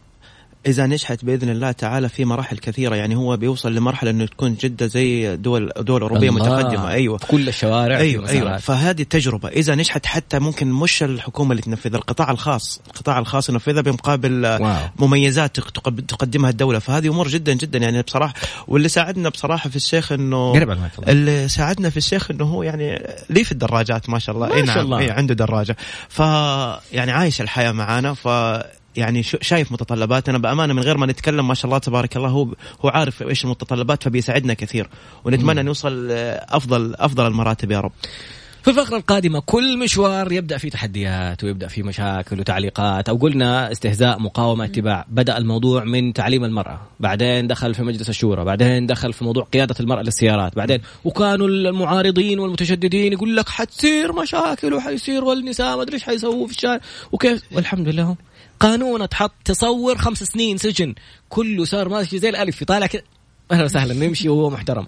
إذا 0.66 0.86
نجحت 0.86 1.24
بإذن 1.24 1.48
الله 1.48 1.72
تعالى 1.72 2.08
في 2.08 2.24
مراحل 2.24 2.58
كثيرة 2.58 2.94
يعني 2.94 3.16
هو 3.16 3.36
بيوصل 3.36 3.74
لمرحلة 3.74 4.10
إنه 4.10 4.26
تكون 4.26 4.54
جدة 4.54 4.86
زي 4.86 5.36
دول 5.36 5.72
دول 5.78 6.02
أوروبية 6.02 6.30
متقدمة. 6.30 6.90
أيوه. 6.90 7.18
كل 7.28 7.48
الشوارع 7.48 7.98
أيوه 7.98 8.28
أيوه. 8.28 8.56
فهذه 8.56 9.02
تجربه 9.02 9.48
إذا 9.48 9.74
نجحت 9.74 10.06
حتى 10.06 10.38
ممكن 10.38 10.70
مش 10.72 11.02
الحكومة 11.02 11.50
اللي 11.50 11.62
تنفذها 11.62 11.98
القطاع 11.98 12.30
الخاص 12.30 12.80
القطاع 12.86 13.18
الخاص 13.18 13.48
ينفذها 13.48 13.80
بمقابل 13.80 14.46
واو. 14.46 14.76
مميزات 14.98 15.60
تقدمها 16.08 16.50
الدولة. 16.50 16.78
فهذه 16.78 17.08
أمور 17.08 17.28
جدا 17.28 17.52
جدا. 17.52 17.78
يعني 17.78 18.02
بصراحة 18.02 18.34
واللي 18.68 18.88
ساعدنا 18.88 19.28
بصراحة 19.28 19.70
في 19.70 19.76
الشيخ 19.76 20.12
إنه 20.12 20.76
اللي 21.08 21.48
ساعدنا 21.48 21.90
في 21.90 21.96
الشيخ 21.96 22.30
إنه 22.30 22.44
هو 22.44 22.62
يعني 22.62 23.02
لي 23.30 23.44
في 23.44 23.52
الدراجات 23.52 24.08
ما 24.10 24.18
شاء 24.18 24.34
الله. 24.34 24.48
ما 24.48 24.54
شاء 24.54 24.64
نعم. 24.64 24.78
الله. 24.78 24.98
إيه 24.98 25.12
عنده 25.12 25.34
دراجة. 25.34 25.76
ف 26.08 26.18
يعني 26.92 27.12
عايش 27.12 27.40
الحياة 27.40 27.72
معانا 27.72 28.14
ف 28.14 28.28
يعني 28.96 29.22
شايف 29.22 29.72
متطلباتنا. 29.72 30.38
بأمانة 30.38 30.72
من 30.74 30.82
غير 30.82 30.96
ما 30.96 31.06
نتكلم 31.06 31.48
ما 31.48 31.54
شاء 31.54 31.66
الله 31.66 31.78
تبارك 31.78 32.16
الله 32.16 32.28
هو 32.28 32.48
هو 32.80 32.88
عارف 32.88 33.22
إيش 33.22 33.44
المتطلبات 33.44 34.02
فبيساعدنا 34.02 34.54
كثير. 34.54 34.88
ونتمنى 35.24 35.62
نوصل 35.62 36.10
افضل 36.10 36.94
أفضل 36.94 37.26
المراتب 37.26 37.70
يا 37.70 37.80
رب. 37.80 37.92
في 38.62 38.70
الفقرة 38.70 38.96
القادمة 38.96 39.40
كل 39.46 39.78
مشوار 39.78 40.32
يبدأ 40.32 40.58
فيه 40.58 40.70
تحديات 40.70 41.44
ويبدأ 41.44 41.68
فيه 41.68 41.82
مشاكل 41.82 42.40
وتعليقات 42.40 43.08
أو 43.08 43.16
قلنا 43.16 43.72
استهزاء 43.72 44.18
مقاومة 44.18 44.64
اتباع. 44.64 45.06
بدأ 45.08 45.38
الموضوع 45.38 45.84
من 45.84 46.12
تعليم 46.12 46.44
المرأة 46.44 46.80
بعدين 47.00 47.46
دخل 47.46 47.74
في 47.74 47.82
مجلس 47.82 48.08
الشورى 48.08 48.44
بعدين 48.44 48.86
دخل 48.86 49.12
في 49.12 49.24
موضوع 49.24 49.44
قيادة 49.44 49.74
المرأة 49.80 50.02
للسيارات 50.02 50.56
بعدين 50.56 50.80
وكانوا 51.04 51.48
المعارضين 51.48 52.38
والمتشددين 52.38 53.12
يقول 53.12 53.36
لك 53.36 53.48
حتصير 53.48 54.12
مشاكل 54.12 54.74
وحيصير 54.74 55.24
والنساء 55.24 55.76
ما 55.76 55.82
أدري 55.82 55.94
إيش 55.94 56.04
حيسووا 56.04 56.46
في 56.46 56.52
الشارع 56.52 56.80
وكيف؟ 57.12 57.42
والحمد 57.52 57.88
لله 57.88 58.16
قانون 58.60 59.02
اتحط 59.02 59.32
تصور 59.44 59.98
خمس 59.98 60.22
سنين 60.22 60.56
سجن. 60.56 60.94
كله 61.28 61.64
صار 61.64 61.88
ماشي 61.88 62.18
زي 62.18 62.28
الألف 62.28 62.62
يطالع 62.62 62.86
كذا 62.86 63.02
أهلا 63.52 63.64
وسهلا 63.64 63.94
نمشي 64.06 64.28
وهو 64.28 64.50
محترم. 64.50 64.86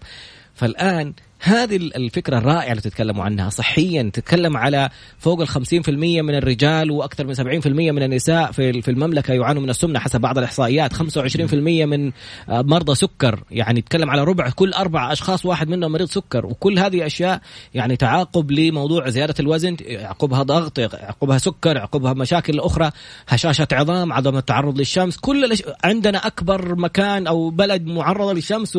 فالآن 0.55 1.13
هذه 1.45 1.77
الفكرة 1.77 2.39
الرائعة 2.39 2.71
اللي 2.71 2.81
تتكلموا 2.83 3.25
عنها. 3.25 3.51
صحيا 3.51 4.11
تتكلم 4.13 4.57
على 4.57 4.89
فوق 5.19 5.41
ال 5.41 5.49
50% 5.49 5.89
من 6.23 6.35
الرجال 6.35 6.91
وأكثر 6.91 7.27
من 7.27 7.35
70% 7.35 7.67
من 7.67 8.03
النساء 8.03 8.53
في 8.53 8.89
المملكة 8.89 9.35
يعانوا 9.35 9.63
من 9.63 9.71
السمنة 9.71 9.99
حسب 9.99 10.21
بعض 10.21 10.39
الإحصائيات. 10.39 10.93
25% 10.93 11.87
من 11.87 12.13
آه، 12.49 12.63
مرضى 12.63 12.95
سكر. 12.95 13.45
يعني 13.51 13.81
تتكلم 13.81 14.11
على 14.11 14.25
ربع 14.25 14.51
كل 14.51 14.73
أربع 14.73 15.13
أشخاص 15.13 15.47
واحد 15.47 15.69
منهم 15.69 15.93
مريض 15.93 16.09
سكر. 16.09 16.47
وكل 16.47 16.79
هذه 16.79 17.07
أشياء 17.07 17.41
يعني 17.75 17.97
تعاقب 17.97 18.51
لموضوع 18.51 19.09
زيادة 19.09 19.35
الوزن. 19.41 19.77
يعقبها 19.81 20.43
ضغط 20.43 20.79
يعقبها 20.79 21.39
سكر 21.39 21.77
يعقبها 21.77 22.13
مشاكل 22.13 22.61
أخرى 22.61 22.91
هشاشة 23.29 23.69
عظام 23.73 24.13
عدم 24.13 24.37
التعرض 24.37 24.79
للشمس. 24.79 25.17
كل 25.17 25.57
عندنا 25.85 26.27
أكبر 26.27 26.75
مكان 26.75 27.27
أو 27.27 27.51
بلد 27.51 27.87
معرضة 27.87 28.33
للشمس 28.33 28.79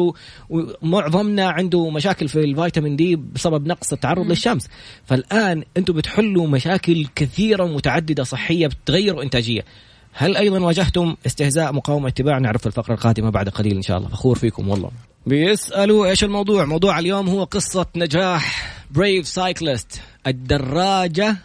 ومعظمنا 0.50 1.50
عنده 1.50 1.90
مشاكل 1.90 2.28
في 2.28 2.53
الفيتامين 2.54 2.96
دي 2.96 3.16
بسبب 3.16 3.68
نقص 3.68 3.94
التعرض 3.94 4.26
للشمس. 4.26 4.70
فالآن 5.06 5.64
أنتم 5.78 5.94
بتحلوا 5.94 6.48
مشاكل 6.48 7.08
كثيرة 7.16 7.64
ومتعدده 7.64 8.24
صحية 8.24 8.68
بتغيروا 8.68 9.24
إنتاجية. 9.24 9.66
هل 10.14 10.38
أيضا 10.38 10.60
واجهتم 10.60 11.16
استهزاء 11.26 11.74
مقاومة 11.74 12.08
اتباع؟ 12.08 12.40
نعرف 12.40 12.62
في 12.62 12.68
الفقرة 12.68 12.94
القادمة 12.94 13.30
بعد 13.30 13.50
قليل 13.50 13.76
إن 13.76 13.82
شاء 13.82 13.98
الله. 13.98 14.10
فخور 14.10 14.38
فيكم 14.38 14.70
والله. 14.70 14.92
بيسألوا 15.26 16.08
إيش 16.08 16.24
الموضوع؟ 16.24 16.66
موضوع 16.66 17.00
اليوم 17.00 17.30
هو 17.30 17.44
قصة 17.44 17.86
نجاح 17.96 18.74
بريف 18.92 19.28
سايكلست 19.28 20.02
الدراجة 20.28 21.36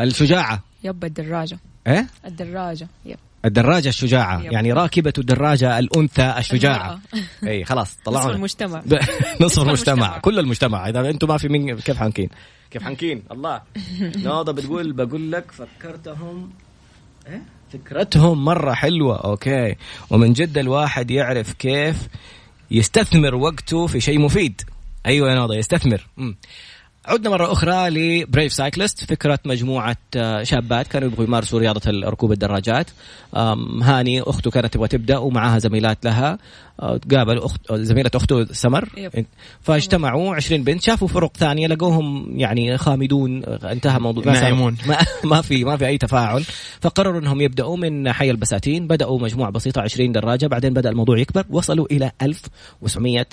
الشجاعة. 0.00 0.62
يب 0.84 1.04
الدراجة. 1.04 1.58
إيه؟ 1.86 2.06
الدراجة 2.26 2.88
يب. 3.04 3.18
الدراجة 3.44 3.88
الشجاعة. 3.88 4.42
يب. 4.42 4.52
يعني 4.52 4.72
راكبة 4.72 5.12
الدراجة 5.18 5.78
الأنثى 5.78 6.34
الشجاعة. 6.38 7.00
أي 7.48 7.64
خلاص 7.64 7.96
طلعوا 8.04 8.24
نصف 8.24 8.34
المجتمع. 8.36 8.82
نصف 9.40 9.62
المجتمع. 9.62 10.18
كل 10.18 10.38
المجتمع. 10.38 10.88
إذا 10.88 11.10
أنتم 11.10 11.28
ما 11.28 11.38
في 11.38 11.48
من 11.48 11.78
كيف 11.80 11.96
حنكين؟ 11.98 12.28
كيف 12.70 12.82
حنكين؟ 12.82 13.22
الله. 13.32 13.60
نوضة 14.24 14.52
بتقول 14.52 14.92
بقول 14.92 15.32
لك 15.32 15.52
فكرتهم 15.52 16.50
إيه؟ 17.26 17.42
فكرتهم 17.72 18.44
مرة 18.44 18.72
حلوة. 18.72 19.16
أوكي. 19.16 19.74
ومن 20.10 20.32
جد 20.32 20.58
الواحد 20.58 21.10
يعرف 21.10 21.52
كيف 21.52 22.08
يستثمر 22.70 23.34
وقته 23.34 23.86
في 23.86 24.00
شيء 24.00 24.18
مفيد. 24.18 24.62
أيوة 25.06 25.30
يا 25.30 25.34
نوضة 25.34 25.54
يستثمر. 25.54 26.06
مم. 26.16 26.36
عدنا 27.06 27.30
مرة 27.30 27.52
أخرى 27.52 27.90
ل 27.90 28.00
Brave 28.00 28.52
Cyclist 28.52 29.04
فكرة 29.04 29.38
مجموعة 29.44 29.96
آه، 30.16 30.42
شابات 30.42 30.88
كانوا 30.88 31.08
يبغوا 31.08 31.24
يمارسوا 31.24 31.58
رياضة 31.58 31.80
ركوب 31.90 32.32
الدراجات. 32.32 32.90
هاني 33.82 34.22
أخته 34.22 34.50
كانت 34.50 34.74
تبغى 34.74 34.88
تبدأ 34.88 35.18
ومعها 35.18 35.58
زميلات 35.58 36.04
لها. 36.04 36.38
آه، 36.80 36.96
تقابل 36.96 37.38
أخت 37.38 37.72
زميلة 37.72 38.10
أخته 38.14 38.44
سمر. 38.44 38.88
فاجتمعوا 39.60 40.34
20 40.34 40.64
بنت 40.64 40.82
شافوا 40.82 41.08
فرق 41.08 41.36
ثانية 41.36 41.66
لقوهم 41.66 42.38
يعني 42.38 42.78
خامدون. 42.78 43.44
انتهى 43.44 43.98
موضوع. 43.98 44.24
نائمون 44.24 44.76
ما, 44.88 44.98
ما 45.24 45.40
في 45.40 45.64
ما 45.64 45.76
في 45.76 45.86
أي 45.86 45.98
تفاعل. 45.98 46.44
فقرروا 46.80 47.20
أنهم 47.20 47.40
يبدأوا 47.40 47.76
من 47.76 48.12
حي 48.12 48.30
البساتين. 48.30 48.86
بدأوا 48.86 49.20
مجموعة 49.20 49.50
بسيطة 49.50 49.80
20 49.80 50.12
دراجة. 50.12 50.46
بعدين 50.46 50.72
بدأ 50.74 50.90
الموضوع 50.90 51.18
يكبر 51.18 51.44
وصلوا 51.50 51.86
إلى 51.90 52.12
1700 52.22 53.26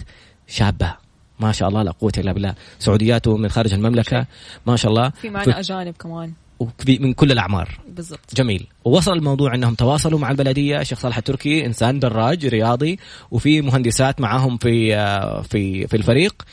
شابة. 0.48 1.11
ما 1.42 1.52
شاء 1.52 1.70
الله 1.70 1.84
لا 1.84 1.92
قوة 1.92 2.12
إلا 2.18 2.32
بالله. 2.32 2.56
سعودياته 2.80 3.38
من 3.38 3.50
خارج 3.50 3.74
المملكة 3.74 4.26
ما 4.68 4.76
شاء 4.76 4.92
الله. 4.92 5.10
في 5.10 5.30
معنا 5.30 5.60
أجانب 5.60 5.94
كمان. 6.00 6.34
من 6.88 7.14
كل 7.14 7.32
الأعمار. 7.32 7.80
بالضبط. 7.90 8.36
جميل. 8.36 8.68
ووصل 8.86 9.14
الموضوع 9.14 9.56
إنهم 9.56 9.76
تواصلوا 9.76 10.20
مع 10.20 10.32
البلدية 10.32 10.82
الشيخ 10.82 11.00
صالح 11.00 11.18
التركي 11.18 11.66
إنسان 11.66 12.00
دراج 12.00 12.46
رياضي 12.46 13.00
وفي 13.32 13.62
مهندسات 13.62 14.22
معاهم 14.22 14.58
في 14.58 14.96
آه، 14.96 15.42
في 15.42 15.88
في 15.88 15.98
الفريق. 15.98 16.44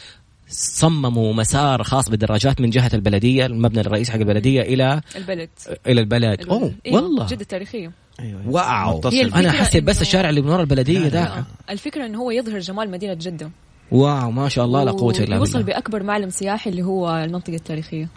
صمموا 0.51 1.35
مسار 1.35 1.83
خاص 1.83 2.09
بالدراجات 2.09 2.61
من 2.61 2.71
جهة 2.71 2.91
البلدية 2.95 3.47
المبنى 3.47 3.81
الرئيسي 3.81 4.13
حق 4.13 4.19
البلدية 4.19 4.61
إلى 4.61 5.01
البلد. 5.17 5.49
إلى 5.87 6.01
البلد, 6.01 6.41
البلد. 6.41 6.49
أوه 6.49 6.75
إيه 6.87 6.95
والله. 6.95 7.27
جدة 7.27 7.45
تاريخية. 7.45 7.93
أيوة, 8.21 8.41
أيوة. 8.41 8.53
واو. 8.53 9.01
أنا 9.35 9.53
حسيت 9.53 9.85
بس 9.85 10.03
الشارع 10.03 10.31
اللي 10.31 10.41
من 10.41 10.49
ورا 10.49 10.61
البلدية 10.61 11.09
ده. 11.09 11.45
الفكرة 11.71 12.07
إنه 12.07 12.19
هو 12.19 12.31
يظهر 12.31 12.59
جمال 12.59 12.91
مدينة 12.91 13.15
جدة. 13.15 13.51
واو 13.91 14.31
ما 14.31 14.49
شاء 14.49 14.65
الله 14.65 14.85
لا 14.85 14.91
قوة 14.91 15.13
إلا 15.13 15.21
بالله. 15.21 15.41
وصل 15.41 15.63
بأكبر 15.63 16.03
معلم 16.03 16.31
سياحي 16.31 16.71
اللي 16.71 16.83
هو 16.83 17.17
المنطقة 17.17 17.55
التاريخية. 17.55 18.09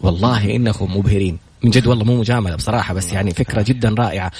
والله 0.00 0.56
إنكم 0.56 0.96
مبهرين. 0.96 1.38
من 1.64 1.70
جد 1.70 1.86
والله 1.86 2.04
مو 2.04 2.16
مجاملة 2.16 2.56
بصراحة 2.56 2.94
بس 2.94 3.12
يعني 3.12 3.30
فكرة 3.30 3.62
جدا 3.62 3.94
رائعة. 3.98 4.32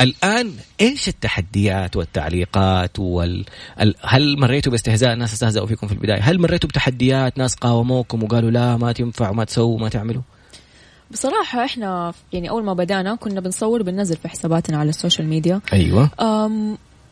الآن 0.00 0.52
إيش 0.80 1.08
التحديات 1.08 1.96
والتعليقات 1.96 2.98
وال 2.98 3.44
هل 4.02 4.40
مريتوا 4.40 4.72
باستهزاء؟ 4.72 5.14
ناس 5.14 5.32
استهزأوا 5.32 5.66
فيكم 5.66 5.86
في 5.86 5.92
البداية. 5.92 6.20
هل 6.20 6.40
مريتوا 6.40 6.68
بتحديات؟ 6.68 7.38
ناس 7.38 7.54
قاوموكم 7.54 8.22
وقالوا 8.22 8.50
لا 8.50 8.76
ما 8.76 8.92
تنفع 8.92 9.30
وما 9.30 9.44
تسووا 9.44 9.74
وما 9.74 9.88
تعملوا؟ 9.88 10.22
بصراحة 11.10 11.64
إحنا 11.64 12.12
يعني 12.32 12.50
أول 12.50 12.64
ما 12.64 12.72
بدأنا 12.72 13.14
كنا 13.14 13.40
بنصور 13.40 13.82
بننزل 13.82 14.16
في 14.16 14.28
حساباتنا 14.28 14.78
على 14.78 14.88
ال 14.88 14.94
social 14.94 15.28
media. 15.28 15.60
أيوة. 15.72 16.10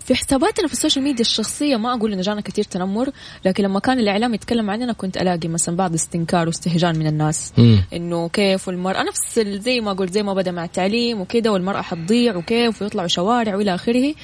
في 0.04 0.14
حساباتنا 0.14 0.66
في 0.66 0.72
ال 0.72 0.77
social 0.77 1.04
media 1.04 1.20
الشخصية 1.20 1.76
ما 1.76 1.94
أقول 1.94 2.12
إنه 2.12 2.22
جانا 2.22 2.40
كثير 2.40 2.64
تنمر 2.64 3.10
لكن 3.44 3.64
لما 3.64 3.80
كان 3.80 3.98
الإعلام 3.98 4.34
يتكلم 4.34 4.70
عننا 4.70 4.92
كنت 4.92 5.16
ألاقي 5.16 5.48
مثلا 5.48 5.76
بعض 5.76 5.94
استنكار 5.94 6.46
واستهجان 6.46 6.98
من 6.98 7.06
الناس. 7.06 7.52
إنه 7.92 8.28
كيف 8.28 8.68
والمرأة 8.68 9.02
نفس 9.02 9.38
زي 9.38 9.80
ما 9.80 9.92
قلت 9.92 10.12
زي 10.12 10.22
ما 10.22 10.34
بدأ 10.34 10.50
مع 10.50 10.64
التعليم 10.64 11.20
وكذا 11.20 11.50
والمرأة 11.50 11.82
حتضيع 11.82 12.36
وكيف 12.36 12.82
ويطلعوا 12.82 13.08
شوارع 13.08 13.56
وإلى 13.56 13.74
آخره. 13.74 14.14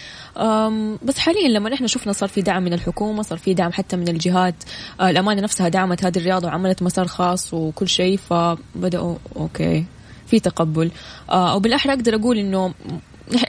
بس 1.02 1.18
حاليا 1.18 1.48
لما 1.48 1.74
إحنا 1.74 1.86
شفنا 1.86 2.12
صار 2.12 2.28
في 2.28 2.42
دعم 2.42 2.62
من 2.62 2.72
الحكومة 2.72 3.22
صار 3.22 3.38
في 3.38 3.54
دعم 3.54 3.72
حتى 3.72 3.96
من 3.96 4.08
الجهات. 4.08 4.54
آه، 5.00 5.10
الأمانة 5.10 5.42
نفسها 5.42 5.68
دعمت 5.68 6.04
هذه 6.04 6.18
الرياضة 6.18 6.48
وعملت 6.48 6.82
مسار 6.82 7.06
خاص 7.06 7.54
وكل 7.54 7.88
شيء 7.88 8.16
فبدأوا 8.16 9.16
okay 9.36 9.84
في 10.26 10.40
تقبل. 10.40 10.90
آه، 11.30 11.52
أو 11.52 11.60
بالاحرى 11.60 11.92
أقدر 11.92 12.14
أقول 12.14 12.38
إنه 12.38 12.74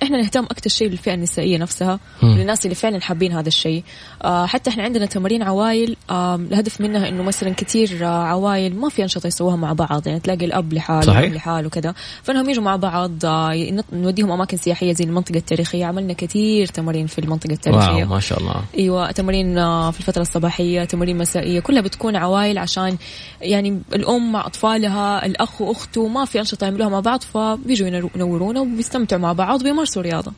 إحنا 0.04 0.17
نهتم 0.17 0.44
أكثر 0.44 0.70
شيء 0.70 0.88
بالفئة 0.88 1.13
النسائية 1.13 1.58
نفسها 1.58 2.00
وللناس 2.24 2.65
اللي 2.65 2.76
فعلا 2.76 3.02
حابين 3.02 3.32
هذا 3.32 3.48
الشيء. 3.48 3.84
آه 4.24 4.46
حتى 4.46 4.70
إحنا 4.70 4.84
عندنا 4.84 5.06
تمارين 5.06 5.44
عوائل 5.44 5.96
آه 6.10 6.36
الهدف 6.36 6.82
منها 6.82 7.10
إنه 7.10 7.24
مثلا 7.24 7.54
كثير 7.54 8.00
آه 8.02 8.24
عوائل 8.24 8.76
ما 8.76 8.89
في 8.89 9.04
أنشطة 9.04 9.28
يسووها 9.28 9.56
مع 9.56 9.74
بعض 9.74 10.08
يعني 10.08 10.20
تلاقي 10.20 10.46
الأب 10.46 10.74
لحاله 10.74 11.02
صحيح. 11.02 11.34
لحاله 11.34 11.67
وكذا. 11.67 11.94
فإنهم 12.24 12.50
يجوا 12.50 12.63
مع 12.63 12.76
بعض 12.76 13.26
آه 13.26 13.82
نوديهم 13.94 14.32
أماكن 14.32 14.58
سياحية 14.58 14.94
زي 14.94 15.04
المنطقة 15.04 15.38
التاريخية. 15.38 15.86
عملنا 15.86 16.13
كثير 16.13 16.67
تمارين 16.67 17.08
في 17.08 17.20
المنطقة 17.20 17.54
التاريخية. 17.54 18.04
wow 18.04 18.06
ما 18.06 18.20
شاء 18.20 18.39
الله. 18.39 18.56
أيوه 18.78 19.12
تمارين 19.12 19.58
آه 19.58 19.91
في 19.91 20.00
الفترة 20.00 20.22
الصباحية 20.22 20.84
تمارين 20.84 21.17
مسائية. 21.17 21.60
كلها 21.60 21.82
بتكون 21.82 22.15
عوائل 22.15 22.58
عشان 22.58 22.98
يعني 23.41 23.82
الأم 23.94 24.32
مع 24.32 24.46
أطفالها 24.46 25.26
الأخ 25.26 25.62
وأخته 25.62 26.08
ما 26.08 26.26
في 26.26 26.39
أنشطة 26.39 26.65
يعملوها 26.65 26.89
مع 26.89 27.00
بعض 27.00 27.22
فبيجوا 27.22 27.88
ينورونا 28.15 28.60
وبيستمتعوا 28.62 29.22
مع 29.22 29.34
بعض 29.34 29.63
بيمارسوا 29.71 30.01
رياضه 30.01 30.31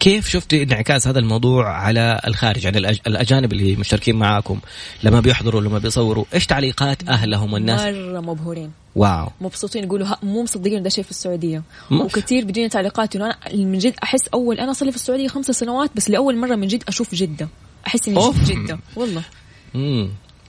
كيف 0.00 0.28
شفتي 0.28 0.62
انعكاس 0.62 1.08
هذا 1.08 1.18
الموضوع 1.18 1.68
على 1.68 2.20
الخارج 2.26 2.64
يعني 2.64 2.78
الأجانب 2.78 3.52
اللي 3.52 3.76
مشتركين 3.76 4.16
معاكم؟ 4.16 4.60
لما 5.02 5.20
بيحضروا 5.20 5.60
لما 5.60 5.78
بيصوروا 5.78 6.24
إيش 6.34 6.46
تعليقات 6.46 7.08
أهلهم 7.08 7.52
والناس؟ 7.52 7.80
مرة 7.80 8.20
مبهورين. 8.20 8.70
واو. 8.96 9.28
مبسوطين 9.40 9.84
يقولوا 9.84 10.06
مو 10.22 10.42
مصدقين 10.42 10.82
ده 10.82 10.90
شيء 10.90 11.04
في 11.04 11.10
السعودية. 11.10 11.62
وكثير 11.90 12.44
بيجيني 12.44 12.68
تعليقات 12.68 13.16
إنه 13.16 13.24
أنا 13.24 13.36
من 13.54 13.78
جد 13.78 13.94
أحس 14.02 14.28
أول 14.34 14.60
أنا 14.60 14.72
صار 14.72 14.86
لي 14.86 14.92
في 14.92 14.96
السعودية 14.96 15.28
خمس 15.28 15.46
سنوات 15.46 15.90
بس 15.96 16.10
لأول 16.10 16.36
مرة 16.36 16.54
من 16.54 16.66
جد 16.66 16.84
أشوف 16.88 17.14
جدة. 17.14 17.48
أحس 17.86 18.08
إني 18.08 18.22
شفت 18.22 18.50
جدة 18.50 18.78
والله. 18.96 19.22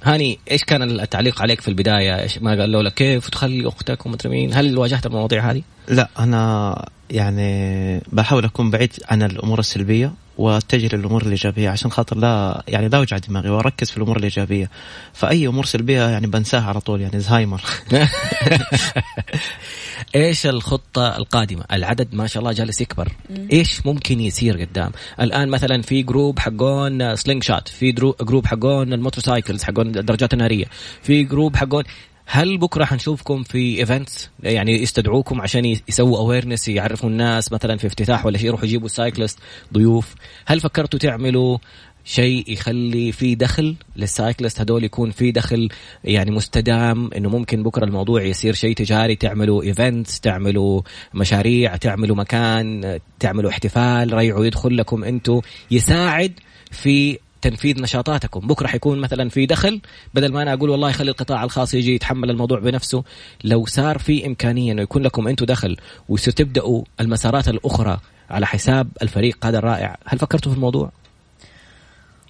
هاني 0.03 0.39
إيش 0.51 0.63
كان 0.63 0.99
التعليق 0.99 1.41
عليك 1.41 1.61
في 1.61 1.67
البداية؟ 1.67 2.21
إيش 2.21 2.37
ما 2.37 2.59
قالوا 2.59 2.83
لك 2.83 2.93
كيف 2.93 3.29
تخلي 3.29 3.67
أختك 3.67 4.05
ومدري 4.05 4.29
مين؟ 4.29 4.53
هل 4.53 4.77
واجهت 4.77 5.05
المواضيع 5.05 5.51
هذه؟ 5.51 5.61
لا 5.87 6.09
أنا 6.19 6.85
يعني 7.09 8.01
بحاول 8.11 8.45
أكون 8.45 8.71
بعيد 8.71 8.93
عن 9.09 9.23
الأمور 9.23 9.59
السلبية. 9.59 10.13
واتجه 10.37 10.95
للأمور 10.95 11.21
الإيجابية. 11.21 11.69
عشان 11.69 11.91
خاطر 11.91 12.17
لا 12.17 12.63
يعني 12.67 12.89
لا 12.89 12.97
أوجع 12.97 13.17
دماغي 13.17 13.49
وأركز 13.49 13.91
في 13.91 13.97
الأمور 13.97 14.17
الإيجابية. 14.17 14.69
فأي 15.13 15.47
أمور 15.47 15.65
سلبية 15.65 16.09
يعني 16.09 16.27
بنساها 16.27 16.63
على 16.63 16.79
طول 16.79 17.01
يعني 17.01 17.19
زهايمر. 17.19 17.61
إيش 20.15 20.45
الخطة 20.45 21.17
القادمة؟ 21.17 21.65
العدد 21.71 22.15
ما 22.15 22.27
شاء 22.27 22.41
الله 22.41 22.53
جالس 22.53 22.81
يكبر. 22.81 23.09
إيش 23.51 23.85
ممكن 23.85 24.19
يصير 24.19 24.61
قدام؟ 24.61 24.91
الآن 25.21 25.49
مثلا 25.49 25.81
في 25.81 26.03
group 26.03 26.39
حقون 26.39 27.15
slingshot 27.15 27.67
في 27.67 27.91
group 28.21 28.45
حقون 28.45 28.93
ال 28.93 28.99
motorcycles 28.99 29.63
حقون 29.63 29.87
الدراجات 29.87 30.33
النارية 30.33 30.65
في 31.01 31.23
group 31.23 31.55
حقون 31.55 31.83
هل 32.25 32.57
بكرة 32.57 32.85
حنشوفكم 32.85 33.43
في 33.43 33.79
events 33.79 34.29
يعني 34.43 34.81
يستدعوكم 34.81 35.41
عشان 35.41 35.65
يسووا 35.65 36.17
awareness 36.17 36.67
يعرفوا 36.67 37.09
الناس 37.09 37.51
مثلا 37.51 37.77
في 37.77 37.87
افتتاح 37.87 38.25
ولا 38.25 38.37
شيء 38.37 38.47
يروحوا 38.47 38.65
يجيبوا 38.65 38.87
cyclist 38.87 39.39
ضيوف. 39.73 40.15
هل 40.45 40.59
فكرتوا 40.59 40.99
تعملوا 40.99 41.57
شيء 42.05 42.51
يخلي 42.51 43.11
في 43.11 43.35
دخل 43.35 43.75
لل 43.95 44.10
cyclist 44.10 44.61
هدول 44.61 44.83
يكون 44.83 45.11
في 45.11 45.31
دخل 45.31 45.69
يعني 46.03 46.31
مستدام 46.31 47.09
إنه 47.17 47.29
ممكن 47.29 47.63
بكرة 47.63 47.85
الموضوع 47.85 48.23
يصير 48.23 48.53
شيء 48.53 48.75
تجاري. 48.75 49.15
تعملوا 49.15 49.63
events 49.63 50.19
تعملوا 50.19 50.81
مشاريع 51.13 51.75
تعملوا 51.75 52.15
مكان 52.15 52.99
تعملوا 53.19 53.49
احتفال 53.49 54.13
ريعوا 54.13 54.45
يدخل 54.45 54.77
لكم 54.77 55.03
أنتم 55.03 55.41
يساعد 55.71 56.33
في 56.71 57.17
تنفيذ 57.43 57.81
نشاطاتكم. 57.81 58.39
بكرة 58.47 58.67
حيكون 58.67 58.99
مثلا 58.99 59.29
في 59.29 59.45
دخل 59.45 59.81
بدل 60.13 60.33
ما 60.33 60.41
أنا 60.41 60.53
أقول 60.53 60.69
والله 60.69 60.91
خلي 60.91 61.11
القطاع 61.11 61.43
الخاص 61.43 61.73
يجي 61.73 61.95
يتحمل 61.95 62.29
الموضوع 62.29 62.59
بنفسه 62.59 63.03
لو 63.43 63.65
صار 63.65 63.97
في 63.97 64.25
إمكانية 64.27 64.71
إنه 64.71 64.81
يكون 64.81 65.03
لكم 65.03 65.27
أنتم 65.27 65.45
دخل 65.45 65.77
وتبداوا 66.09 66.83
المسارات 66.99 67.47
الأخرى 67.47 67.99
على 68.29 68.45
حساب 68.45 68.87
الفريق 69.01 69.45
هذا 69.45 69.57
الرائع 69.57 69.97
هل 70.05 70.19
فكرتوا 70.19 70.51
في 70.51 70.57
الموضوع؟ 70.57 70.91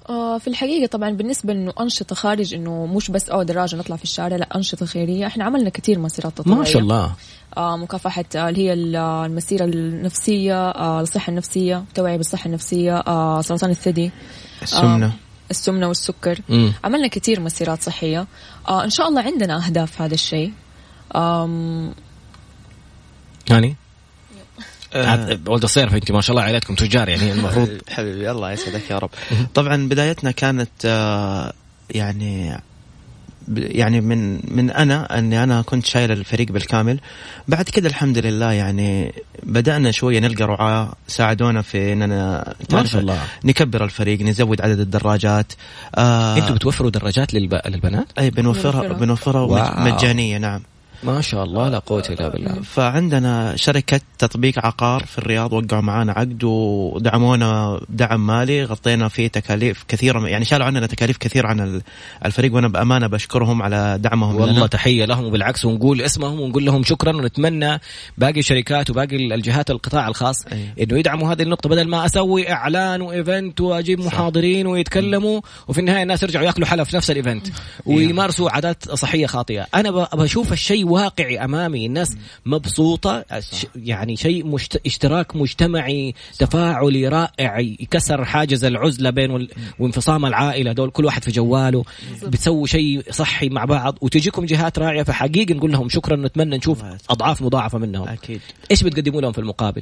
آه 0.10 0.38
في 0.38 0.48
الحقيقة 0.48 0.88
طبعا 0.88 1.10
بالنسبة 1.10 1.54
انه 1.54 1.74
أنشطة 1.80 2.16
خارج 2.16 2.54
إنه 2.54 2.86
مش 2.86 3.12
بس 3.12 3.30
أو 3.30 3.44
دراجة 3.44 3.76
نطلع 3.76 3.96
في 3.96 4.04
الشارع 4.04 4.38
لا 4.38 4.56
أنشطة 4.56 4.86
خيرية. 4.86 5.28
إحنا 5.28 5.44
عملنا 5.44 5.70
كثير 5.70 6.00
مسيرات 6.00 6.38
تطوعية. 6.38 6.58
ما 6.60 6.66
شاء 6.66 6.82
الله. 6.82 7.14
آه 7.58 7.78
مكافحة 7.78 8.26
آه 8.36 8.50
اللي 8.50 8.62
هي 8.62 8.74
المسيرة 8.74 9.66
النفسية 9.66 10.70
الصحة 11.02 11.30
النفسية 11.30 11.84
توعية 11.96 12.18
بالصحة 12.18 12.48
النفسية 12.48 13.02
سرطان 13.42 13.70
الثدي. 13.70 14.12
السمنة. 14.64 15.06
آه 15.06 15.12
السمنة 15.52 15.88
والسكر. 15.88 16.40
مم. 16.50 16.74
عملنا 16.84 17.08
كثير 17.08 17.40
مسيرات 17.40 17.82
صحية. 17.82 18.28
آه 18.68 18.84
إن 18.84 18.90
شاء 18.90 19.08
الله 19.08 19.22
عندنا 19.22 19.66
أهداف 19.66 20.02
هذا 20.02 20.14
الشيء. 20.14 20.54
يعني 23.50 23.76
آه 24.94 25.40
ولد 25.48 25.64
الصيرف 25.64 25.94
انت 25.94 26.12
ما 26.12 26.22
شاء 26.22 26.32
الله 26.32 26.44
عائلتكم 26.44 26.76
تجار 26.76 27.10
يعني 27.10 27.32
المفروض. 27.32 27.82
حبيبي 27.90 28.32
الله 28.32 28.52
يسعدك 28.52 28.92
يا 28.92 28.98
رب. 28.98 29.10
طبعا 29.54 29.90
بدايتنا 29.90 30.32
كانت 30.32 30.70
آه 30.86 31.54
يعني 31.90 32.62
يعني 33.58 34.02
من 34.02 34.40
من 34.56 34.70
أنا 34.70 35.18
أني 35.20 35.44
أنا 35.44 35.62
كنت 35.62 35.86
شايل 35.86 36.12
الفريق 36.12 36.52
بالكامل. 36.52 37.00
بعد 37.48 37.66
كده 37.66 37.90
الحمد 37.90 38.18
لله 38.18 38.52
يعني 38.52 39.14
بدأنا 39.44 39.92
شوية 39.92 40.20
نلقى 40.20 40.46
رعاة 40.46 40.94
ساعدونا 41.08 41.62
في 41.62 41.94
إننا 41.94 42.54
ما 42.72 42.86
شاء 42.86 43.02
الله. 43.02 43.20
نكبر 43.46 43.84
الفريق 43.84 44.22
نزود 44.22 44.62
عدد 44.62 44.80
الدراجات. 44.80 45.54
آه 45.96 46.38
أنتم 46.38 46.54
بتوفروا 46.54 46.90
دراجات 46.90 47.34
للب... 47.34 47.60
للبنات؟ 47.66 48.08
أي 48.20 48.30
بنوفرها 48.30 48.94
بنوفرها. 48.94 49.80
مجانية 49.80 50.38
نعم. 50.38 50.62
ما 51.06 51.22
شاء 51.22 51.44
الله 51.44 51.70
لا 51.70 51.80
قوة 51.80 52.04
إلا 52.10 52.28
بالله 52.30 52.62
فعندنا 52.62 53.56
شركة 53.56 54.02
تطبيق 54.20 54.66
عقار 54.66 55.04
في 55.06 55.18
الرياض 55.18 55.54
وقعوا 55.54 55.82
معنا 55.82 56.12
عقد 56.12 56.44
ودعمونا 56.44 57.82
دعم 57.90 58.28
مالي 58.28 58.64
غطينا 58.64 59.08
فيه 59.08 59.28
تكاليف 59.28 59.86
كثيرة 59.88 60.28
يعني 60.28 60.46
شالوا 60.46 60.66
عننا 60.66 60.88
تكاليف 60.88 61.18
كثير 61.18 61.46
عن 61.46 61.82
الفريق 62.26 62.56
وأنا 62.56 62.68
بأمانة 62.68 63.08
بشكرهم 63.08 63.62
على 63.62 63.98
دعمهم 64.02 64.36
والله 64.36 64.58
لنا. 64.58 64.68
تحية 64.68 65.06
لهم 65.06 65.26
وبالعكس 65.26 65.66
ونقول 65.66 66.02
اسمهم 66.02 66.40
ونقول 66.40 66.66
لهم 66.66 66.84
شكرا 66.84 67.18
ونتمنى 67.18 67.80
باقي 68.18 68.40
الشركات 68.40 68.90
وباقي 68.90 69.16
الجهات 69.16 69.72
القطاع 69.72 70.08
الخاص 70.08 70.46
أيه. 70.46 70.84
إنه 70.84 71.00
يدعموا 71.00 71.34
هذه 71.34 71.42
النقطة 71.42 71.70
بدل 71.70 71.88
ما 71.88 72.06
أسوي 72.06 72.52
إعلان 72.52 73.02
و 73.02 73.12
event 73.12 73.62
وأجيب. 73.62 74.00
محاضرين 74.00 74.68
ويتكلموا 74.68 75.42
وفي 75.68 75.80
النهاية 75.80 76.04
الناس 76.04 76.24
يرجعوا 76.24 76.46
يأكلوا 76.46 76.68
حلا 76.68 76.90
في 76.90 76.96
نفس 76.96 77.12
ال 77.12 77.18
event 77.18 77.48
ويمارسوا 77.86 78.50
عادات 78.50 78.92
صحية 78.92 79.26
خاطئة 79.26 79.68
أنا 79.76 79.92
بشوف 80.14 80.54
الشيء 80.54 80.93
واقعي 80.94 81.44
أمامي 81.44 81.86
الناس 81.86 82.18
مبسوطة 82.46 83.26
يعني 83.76 84.16
شيء 84.16 84.46
مشت... 84.46 84.82
اشتراك 84.86 85.36
مجتمعي 85.36 86.14
تفاعلي 86.40 87.08
رائع 87.08 87.60
يكسر 87.60 88.26
حاجز 88.26 88.66
العزلة 88.66 89.10
بين 89.10 89.48
وانفصام 89.80 90.26
العائلة 90.26 90.72
دول 90.72 90.90
كل 90.90 91.06
واحد 91.06 91.24
في 91.24 91.32
جواله 91.32 91.84
بتسووا 92.24 92.68
شيء 92.68 93.04
صحي 93.12 93.50
مع 93.50 93.66
بعض 93.66 93.98
وتجيكم 94.02 94.46
جهات 94.46 94.80
راعية 94.80 95.04
فحقيقي 95.04 95.54
نقول 95.54 95.72
لهم 95.72 95.90
شكرا 95.90 96.16
نتمنى 96.16 96.58
نشوف 96.58 96.84
أضعاف 97.10 97.42
مضاعفة 97.42 97.78
منهم. 97.78 98.08
أكيد. 98.08 98.42
إيش 98.72 98.84
بتقدموا 98.84 99.22
لهم 99.22 99.32
في 99.32 99.40
المقابل؟ 99.40 99.82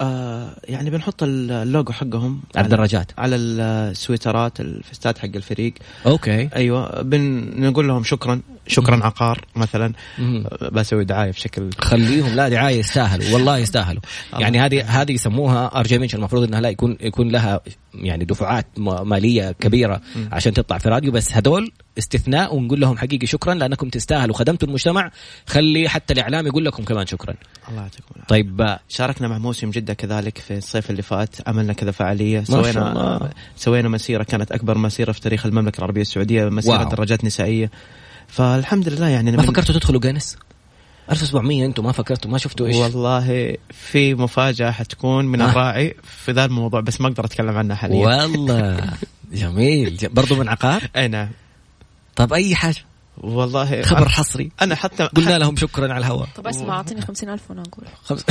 آه 0.00 0.56
يعني 0.64 0.90
بنحط 0.90 1.22
اللوجو 1.22 1.92
حقهم 1.92 2.40
على 2.56 2.64
الدراجات 2.64 3.12
على 3.18 3.36
السويترات 3.36 4.60
الفستات 4.60 5.18
حق 5.18 5.28
الفريق. 5.36 5.74
okay. 6.06 6.48
أيوه 6.56 7.02
بنقول 7.02 7.88
لهم 7.88 8.04
شكرا. 8.04 8.40
شكرا 8.66 9.04
عقار 9.04 9.44
مثلا. 9.56 9.92
بسوي 10.72 11.04
دعاية 11.04 11.30
بشكل 11.30 11.70
خليهم. 11.78 12.34
لا 12.34 12.48
دعاية 12.48 12.78
يستاهلوا. 12.78 13.34
والله 13.34 13.58
يستاهلوا. 13.58 14.02
يعني 14.38 14.60
هذه 14.60 15.02
هذه 15.02 15.12
يسموها 15.12 15.80
ار 15.80 15.86
المفروض 16.14 16.42
إنها 16.42 16.60
لا 16.60 16.68
يكون 16.68 16.96
يكون 17.00 17.28
لها 17.28 17.60
يعني 17.94 18.24
دفعات 18.24 18.66
مالية 18.78 19.52
كبيرة 19.52 20.00
عشان 20.32 20.52
تطلع 20.52 20.78
في 20.78 20.88
راديو 20.88 21.12
بس 21.12 21.32
هدول 21.32 21.72
استثناء 21.98 22.56
ونقول 22.56 22.80
لهم 22.80 22.98
حقيقي 22.98 23.26
شكرا 23.26 23.54
لأنكم 23.54 23.88
تستاهلوا. 23.88 24.34
خدمتوا 24.34 24.68
المجتمع. 24.68 25.10
خلي 25.46 25.88
حتى 25.88 26.14
الإعلام 26.14 26.46
يقول 26.46 26.64
لكم 26.64 26.84
كمان 26.84 27.06
شكرا. 27.06 27.34
الله 27.68 27.82
يعطيكم 27.82 28.14
طيب 28.28 28.76
شاركنا 28.88 29.28
مع 29.28 29.38
موسم 29.38 29.70
جدة 29.70 29.94
كذلك 29.94 30.38
في 30.38 30.56
الصيف 30.56 30.90
اللي 30.90 31.02
فات. 31.02 31.48
عملنا 31.48 31.72
كذا 31.72 31.90
فعالية. 31.90 32.44
سوينا 32.44 33.30
سوينا 33.56 33.88
مسيرة 33.88 34.22
كانت 34.22 34.52
أكبر 34.52 34.78
مسيرة 34.78 35.12
في 35.12 35.20
تاريخ 35.20 35.46
المملكة 35.46 35.78
العربية 35.78 36.00
السعودية 36.00 36.44
مسيرة 36.44 36.78
wow. 36.78 36.88
دراجات 36.88 37.24
نسائية. 37.24 37.70
فالحمد 38.32 38.88
لله 38.88 39.08
يعني 39.08 39.30
ما 39.32 39.42
فكرتوا 39.42 39.74
تدخلوا 39.74 40.00
جينيس؟ 40.00 40.36
1700 41.10 41.66
أنتم 41.66 41.84
ما 41.84 41.92
فكرتوا 41.92 42.30
ما 42.30 42.38
شفتوا 42.38 42.66
إيش. 42.66 42.76
والله 42.76 43.56
في 43.70 44.14
مفاجأة 44.14 44.70
حتكون 44.70 45.24
من 45.24 45.40
آه. 45.40 45.50
الراعي 45.50 45.94
في 46.02 46.32
ذا 46.32 46.44
الموضوع 46.44 46.80
بس 46.80 47.00
ما 47.00 47.08
أقدر 47.08 47.24
أتكلم 47.24 47.56
عنها 47.56 47.76
حاليا. 47.76 48.06
والله. 48.06 48.90
جميل. 49.32 50.08
برضو 50.12 50.34
من 50.34 50.48
عقار؟ 50.48 50.82
اي 50.96 51.08
نعم 51.08 51.28
طب 52.16 52.32
أي 52.32 52.54
حاجة؟ 52.54 52.84
والله 53.18 53.82
خبر 53.82 54.08
حصري. 54.08 54.50
أنا 54.62 54.74
حتى 54.74 55.04
قلنا 55.04 55.38
لهم 55.38 55.56
شكرا 55.56 55.92
على 55.92 55.98
الهواء. 56.06 56.28
طب 56.36 56.46
اسمع 56.46 56.76
أعطيني 56.76 57.00
50000 57.00 57.50
وأنا 57.50 57.62
أقول. 57.62 57.84
خمس... 58.04 58.24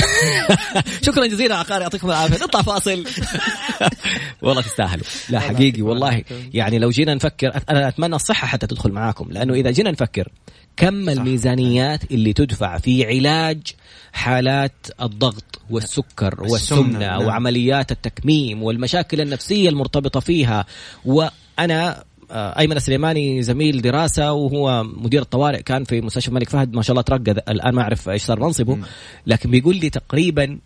شكرا 1.06 1.26
جزيلا 1.26 1.56
عقاري 1.56 1.84
يعطيكم 1.84 2.10
العافية. 2.10 2.46
نطلع 2.46 2.62
فاصل. 2.62 3.06
والله 4.42 4.62
تستاهلوا. 4.62 5.04
لا 5.30 5.40
حقيقي 5.40 5.82
والله. 5.82 6.24
يعني 6.54 6.80
لو 6.80 6.90
جينا 6.90 7.14
نفكر 7.14 7.62
أنا 7.70 7.88
أتمنى 7.88 8.16
الصحة 8.16 8.48
حتى 8.48 8.68
تدخل 8.68 8.92
معاكم 8.92 9.32
لأنه 9.32 9.54
إذا 9.54 9.72
جينا 9.72 9.92
نفكر 9.92 10.28
كم 10.78 11.10
الميزانيات 11.10 12.12
اللي 12.12 12.34
تدفع 12.34 12.78
في 12.78 13.06
علاج 13.06 13.62
حالات 14.14 14.88
الضغط 15.02 15.62
والسكر 15.70 16.44
والسمنة 16.44 17.00
نعم. 17.00 17.26
وعمليات 17.26 17.92
التكميم 17.92 18.64
والمشاكل 18.64 19.22
النفسية 19.22 19.70
المرتبطة 19.70 20.20
فيها. 20.20 20.66
وأنا 21.06 22.04
أيمن 22.32 22.78
السليماني 22.78 23.42
زميل 23.42 23.82
دراسة 23.82 24.34
وهو 24.34 24.84
مدير 24.84 25.22
الطوارئ 25.22 25.62
كان 25.62 25.84
في 25.84 26.02
مستشفى 26.02 26.28
الملك 26.28 26.50
فهد. 26.50 26.74
ما 26.74 26.82
شاء 26.82 26.92
الله 26.92 27.02
ترقى 27.02 27.32
الآن 27.32 27.76
ما 27.76 27.82
أعرف 27.82 28.10
إيش 28.10 28.24
صار 28.24 28.40
منصبه. 28.40 28.78
لكن 29.28 29.52
بيقول 29.52 29.76
لي 29.76 29.90
تقريبا 29.90 30.60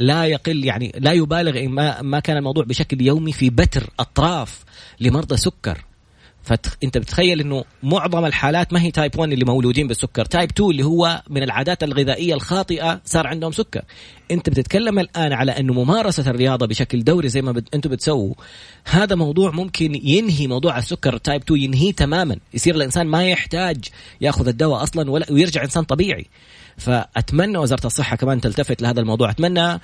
لا 0.00 0.26
يقل 0.26 0.64
يعني 0.64 0.92
لا 0.98 1.12
يبالغ 1.12 1.68
ما 1.68 2.02
ما 2.02 2.20
كان 2.20 2.36
الموضوع 2.36 2.64
بشكل 2.64 3.00
يومي 3.00 3.32
في 3.32 3.50
بتر 3.50 3.90
أطراف 3.98 4.64
لمرضى 5.00 5.36
سكر. 5.36 5.84
فانت 6.44 6.98
بتخيل 6.98 7.40
انه 7.40 7.64
معظم 7.82 8.24
الحالات 8.24 8.72
ما 8.72 8.82
هي 8.82 8.90
type 8.90 9.18
1 9.18 9.32
اللي 9.32 9.44
مولودين 9.44 9.88
بالسكر. 9.88 10.24
type 10.24 10.50
2 10.50 10.70
اللي 10.70 10.84
هو 10.84 11.22
من 11.30 11.42
العادات 11.42 11.82
الغذائية 11.82 12.34
الخاطئة 12.34 13.00
صار 13.04 13.26
عندهم 13.26 13.52
سكر. 13.52 13.82
انت 14.30 14.50
بتتكلم 14.50 14.98
الآن 14.98 15.32
على 15.32 15.52
أنه 15.52 15.72
ممارسة 15.72 16.30
الرياضة 16.30 16.66
بشكل 16.66 17.04
دوري 17.04 17.28
زي 17.28 17.42
ما 17.42 17.52
بت... 17.52 17.74
أنتم 17.74 17.90
بتسووا 17.90 18.34
هذا 18.84 19.16
موضوع 19.16 19.50
ممكن 19.50 19.94
ينهي 19.94 20.46
موضوع 20.46 20.78
السكر 20.78 21.16
type 21.16 21.42
2 21.42 21.60
ينهيه 21.62 21.92
تماما. 21.92 22.36
يصير 22.54 22.74
الإنسان 22.74 23.06
ما 23.06 23.28
يحتاج 23.28 23.84
ياخذ 24.20 24.48
الدواء 24.48 24.82
أصلا 24.82 25.10
ولا 25.10 25.32
ويرجع 25.32 25.64
إنسان 25.64 25.84
طبيعي. 25.84 26.26
فأتمنى 26.76 27.58
وزارة 27.58 27.86
الصحة 27.86 28.16
كمان 28.16 28.40
تلتفت 28.40 28.82
لهذا 28.82 29.00
الموضوع. 29.00 29.30
أتمنى 29.30 29.80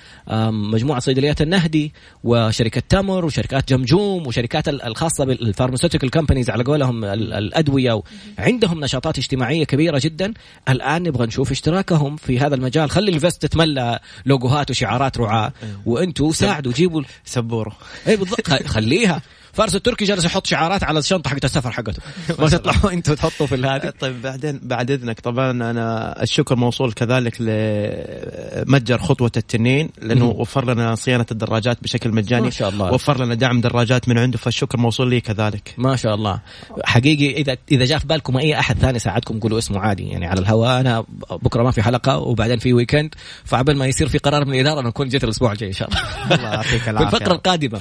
مجموعة 0.50 1.00
صيدليات 1.00 1.42
النهدي 1.42 1.92
وشركة 2.24 2.82
تمر 2.88 3.24
وشركات 3.24 3.68
جمجوم 3.68 4.26
وشركات 4.26 4.68
الخاصة 4.68 5.24
بال 5.24 5.35
pharmaceutical 5.35 6.10
companies 6.10 6.50
على 6.50 6.64
قولهم 6.64 7.04
الأدوية. 7.04 8.02
عندهم 8.38 8.80
نشاطات 8.80 9.18
اجتماعية 9.18 9.64
كبيرة 9.64 10.00
جدا. 10.04 10.34
الآن 10.68 11.02
نبغى 11.02 11.26
نشوف 11.26 11.50
اشتراكهم 11.50 12.16
في 12.16 12.38
هذا 12.38 12.54
المجال. 12.54 12.90
خلي 12.90 13.10
ال 13.10 13.17
vest 13.17 13.42
تتملى 13.42 13.98
لوجوهات 14.26 14.70
وشعارات 14.70 15.18
رعاة. 15.18 15.52
أيوه. 15.62 15.80
وأنتم 15.86 16.32
ساعدوا 16.32 16.72
جيبوا 16.72 17.02
سبورة. 17.24 17.76
اي 18.08 18.16
بالضبط. 18.16 18.50
خليها. 18.50 19.22
فارس 19.52 19.74
التركي 19.74 20.04
جالس 20.04 20.24
يحط 20.24 20.46
شعارات 20.46 20.84
على 20.84 20.98
الشنطة 20.98 21.30
حقت 21.30 21.44
السفر 21.44 21.70
حقته. 21.70 22.02
ما 22.38 22.48
تطلعوا 22.48 22.92
أنتم 22.96 23.14
تحطوا 23.14 23.46
في 23.46 23.54
هذه 23.54 23.92
طيب 24.00 24.22
بعدين 24.22 24.60
بعد 24.62 24.90
إذنك 24.90 25.20
طبعا 25.20 25.50
أنا 25.50 26.22
الشكر 26.22 26.56
موصول 26.56 26.92
كذلك 26.92 27.40
لمتجر 27.40 28.98
خطوة 28.98 29.32
التنين 29.36 29.90
لأنه 30.02 30.26
وفر 30.28 30.64
لنا 30.64 30.94
صيانة 30.94 31.26
الدراجات 31.30 31.82
بشكل 31.82 32.10
مجاني. 32.10 32.44
ما 32.44 32.50
شاء 32.50 32.68
الله. 32.68 32.92
وفر 32.92 33.24
لنا 33.24 33.34
دعم 33.34 33.60
دراجات 33.60 34.08
من 34.08 34.18
عنده 34.18 34.38
فالشكر 34.38 34.78
موصول 34.78 35.10
لي 35.10 35.20
كذلك. 35.20 35.74
ما 35.78 35.96
شاء 35.96 36.14
الله. 36.14 36.40
حقيقي 36.84 37.30
اذا 37.40 37.56
إذا 37.72 37.84
جاء 37.84 37.98
في 37.98 38.06
بالكم 38.06 38.36
أي 38.36 38.58
أحد 38.58 38.78
ثاني 38.78 38.98
ساعدكم 38.98 39.40
قولوا 39.40 39.58
اسمه 39.58 39.80
عادي. 39.80 40.08
يعني 40.08 40.26
على 40.26 40.40
الهواء 40.40 40.80
أنا 40.80 41.04
بكرة 41.30 41.62
ما 41.62 41.70
في 41.70 41.82
حلقة 41.82 42.18
وبعدين 42.18 42.58
في 42.58 42.72
weekend 42.72 43.14
فقبل 43.44 43.76
ما 43.76 43.86
يصير 43.86 44.08
في 44.08 44.18
قرار 44.18 44.44
من 44.44 44.54
الإدارة 44.54 44.80
أنا 44.80 44.88
أكون 44.88 45.08
جيت 45.08 45.24
الأسبوع 45.24 45.52
الجاي 45.52 45.68
إن 45.68 45.74
شاء 45.74 45.88
الله. 45.88 46.34
الله 46.34 46.54
يعطيك 46.54 46.88
العافيه 46.88 47.10
في 47.10 47.16
الفقره 47.16 47.34
القادمة. 47.34 47.80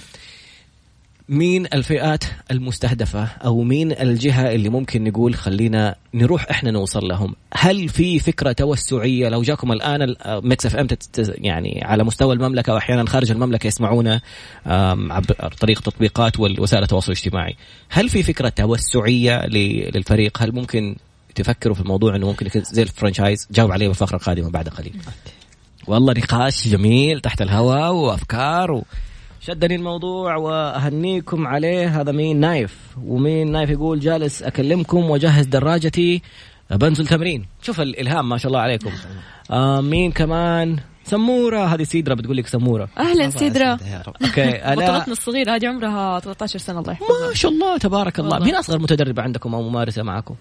مين 1.30 1.65
الفئات 1.65 2.24
المستهدفة 2.52 3.24
أو 3.24 3.63
مين 3.63 3.92
الجهة 3.92 4.52
اللي 4.52 4.70
ممكن 4.70 5.04
نقول 5.04 5.36
خلينا 5.36 5.96
نروح 6.13 6.46
إحنا 6.50 6.72
نوصل 6.72 7.08
لهم؟ 7.08 7.36
هل 7.54 7.89
في 7.89 8.20
فكرة 8.20 8.52
توسعية؟ 8.52 9.30
لو 9.30 9.42
جاكم 9.42 9.72
الآن 9.72 10.15
Mix 10.26 10.65
FM 10.65 10.88
يعني 11.18 11.82
على 11.84 12.04
مستوى 12.04 12.34
المملكة 12.34 12.74
وأحيانا 12.74 13.10
خارج 13.10 13.32
المملكة 13.32 13.68
يسمعونا 13.68 14.22
عبر 14.65 15.34
طريق 15.60 15.82
تطبيقات 15.82 16.39
ووسائل 16.39 16.84
التواصل 16.84 17.12
الاجتماعي. 17.12 17.56
هل 17.89 18.10
في 18.10 18.24
فكرة 18.24 18.50
توسعية 18.50 19.46
للفريق؟ 19.46 20.42
هل 20.42 20.52
ممكن 20.56 20.96
تفكروا 21.36 21.76
في 21.76 21.82
الموضوع 21.82 22.15
إنه 22.15 22.28
ممكن 22.28 22.46
يكون 22.46 22.63
زي 22.63 22.82
ال 22.82 22.88
franchise؟ 22.88 23.48
جاوب 23.52 23.72
عليه 23.72 23.88
بالفقرة 23.88 24.15
القادمة 24.15 24.50
بعد 24.50 24.70
قليل. 24.70 24.94
والله 25.88 26.13
نقاش 26.13 26.68
جميل 26.68 27.20
تحت 27.22 27.42
الهواء 27.42 27.92
وأفكار 27.94 28.72
و... 28.72 28.84
شدني 29.41 29.75
الموضوع 29.75 30.36
وأهنيكم 30.36 31.47
عليه. 31.47 32.02
هذا 32.02 32.12
مين 32.12 32.39
نايف 32.39 32.78
ومين 33.06 33.52
نايف 33.52 33.69
يقول 33.69 33.99
جالس 33.99 34.43
أكلمكم 34.43 35.10
وأجهز 35.10 35.45
دراجتي 35.45 36.21
بنزل 36.71 37.08
تمرين. 37.08 37.45
شوف 37.62 37.82
الإلهام 37.82 38.30
ما 38.30 38.38
شاء 38.38 38.47
الله 38.47 38.60
عليكم. 38.60 38.91
آه 39.52 39.82
مين 39.82 40.12
كمان؟ 40.12 40.78
سمورة 41.04 41.65
هذه 41.65 41.84
سيدرا 41.84 42.13
بتقول 42.13 42.38
لك 42.38 42.47
سمورة. 42.47 42.89
أهلا 42.97 43.30
سيدرا 43.30 43.78
أوكي 44.23 44.52
بطلتنا 44.52 45.12
الصغيرة 45.12 45.56
هذه 45.56 45.67
عمرها 45.67 46.19
13 46.19 46.60
سنة 46.60 46.80
الله 46.80 46.91
يحفظها. 46.91 47.28
ما 47.28 47.34
شاء 47.34 47.52
الله 47.52 47.78
تبارك 47.78 48.19
الله. 48.19 48.39
مين 48.39 48.56
أصغر 48.56 48.80
متدربة 48.80 49.21
عندكم 49.21 49.56
أو 49.56 49.62
ممارسة 49.62 50.04
معكم؟ 50.04 50.36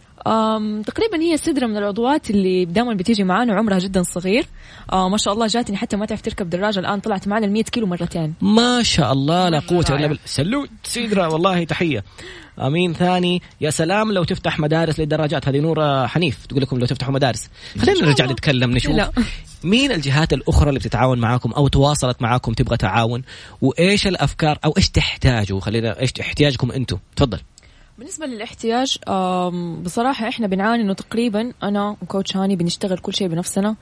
تقريبا 0.87 1.21
هي 1.21 1.37
سدرة 1.37 1.67
من 1.67 1.77
العضوات 1.77 2.31
اللي 2.31 2.65
دائما 2.65 2.95
بتيجي 2.95 3.25
معانا 3.25 3.53
وعمرها 3.55 3.79
جدا 3.79 4.03
صغير. 4.03 4.47
آه 4.93 5.09
ما 5.09 5.17
شاء 5.17 5.35
الله 5.35 5.47
جاتني 5.47 5.77
حتى 5.77 5.97
ما 5.97 6.07
تعرف 6.07 6.23
تركب 6.23 6.51
دراجة 6.51 6.81
الآن 6.81 7.01
طلعت 7.01 7.29
معنا 7.29 7.47
ال 7.47 7.53
100 7.53 7.63
كيلو 7.63 7.87
مرتين. 7.87 8.35
ما 8.41 8.83
شاء 8.83 9.13
الله 9.13 9.49
لا 9.49 9.59
قوة 9.59 9.85
إلا 9.91 10.07
بالله. 10.07 10.19
سلوت 10.25 10.71
سيدرا 10.85 11.27
والله 11.27 11.65
تحية. 11.65 12.05
أمين 12.59 12.95
ثاني 12.95 13.43
يا 13.61 13.71
سلام 13.71 14.13
لو 14.13 14.25
تفتح 14.25 14.59
مدارس 14.59 15.01
للدراجات. 15.01 15.49
هذه 15.49 15.59
نورة 15.59 16.07
حنيف 16.07 16.47
تقول 16.47 16.63
لكم 16.63 16.79
لو 16.79 16.87
تفتحوا 16.87 17.13
مدارس. 17.13 17.49
خلينا 17.79 18.01
نرجع 18.01 18.25
نتكلم 18.25 18.71
نشوف 18.71 18.95
لا. 18.95 19.13
مين 19.65 19.93
الجهات 19.93 20.33
الأخرى 20.33 20.69
اللي 20.69 20.81
بتتعاون 20.81 21.19
معاكم 21.19 21.53
أو 21.53 21.69
تواصلت 21.69 22.23
معاكم 22.23 22.53
تبغى 22.53 22.77
تعاون 22.77 23.23
وإيش 23.63 24.07
الأفكار 24.07 24.59
أو 24.65 24.75
إيش 24.77 24.91
تحتاجوا. 24.91 25.61
خلينا 25.61 26.01
إيش 26.01 26.13
احتياجكم 26.21 26.73
أنتم. 26.73 26.99
تفضل. 27.17 27.39
بالنسبة 27.99 28.27
للاحتياج 28.27 28.99
بصراحة 29.83 30.29
إحنا 30.29 30.47
بنعاني 30.47 30.83
إنه 30.83 30.93
تقريبا 30.93 31.53
أنا 31.63 31.97
وكوتش 32.03 32.37
هاني 32.37 32.57
بنشتغل 32.57 32.99
كل 32.99 33.15
شيء 33.15 33.29
بنفسنا. 33.29 33.77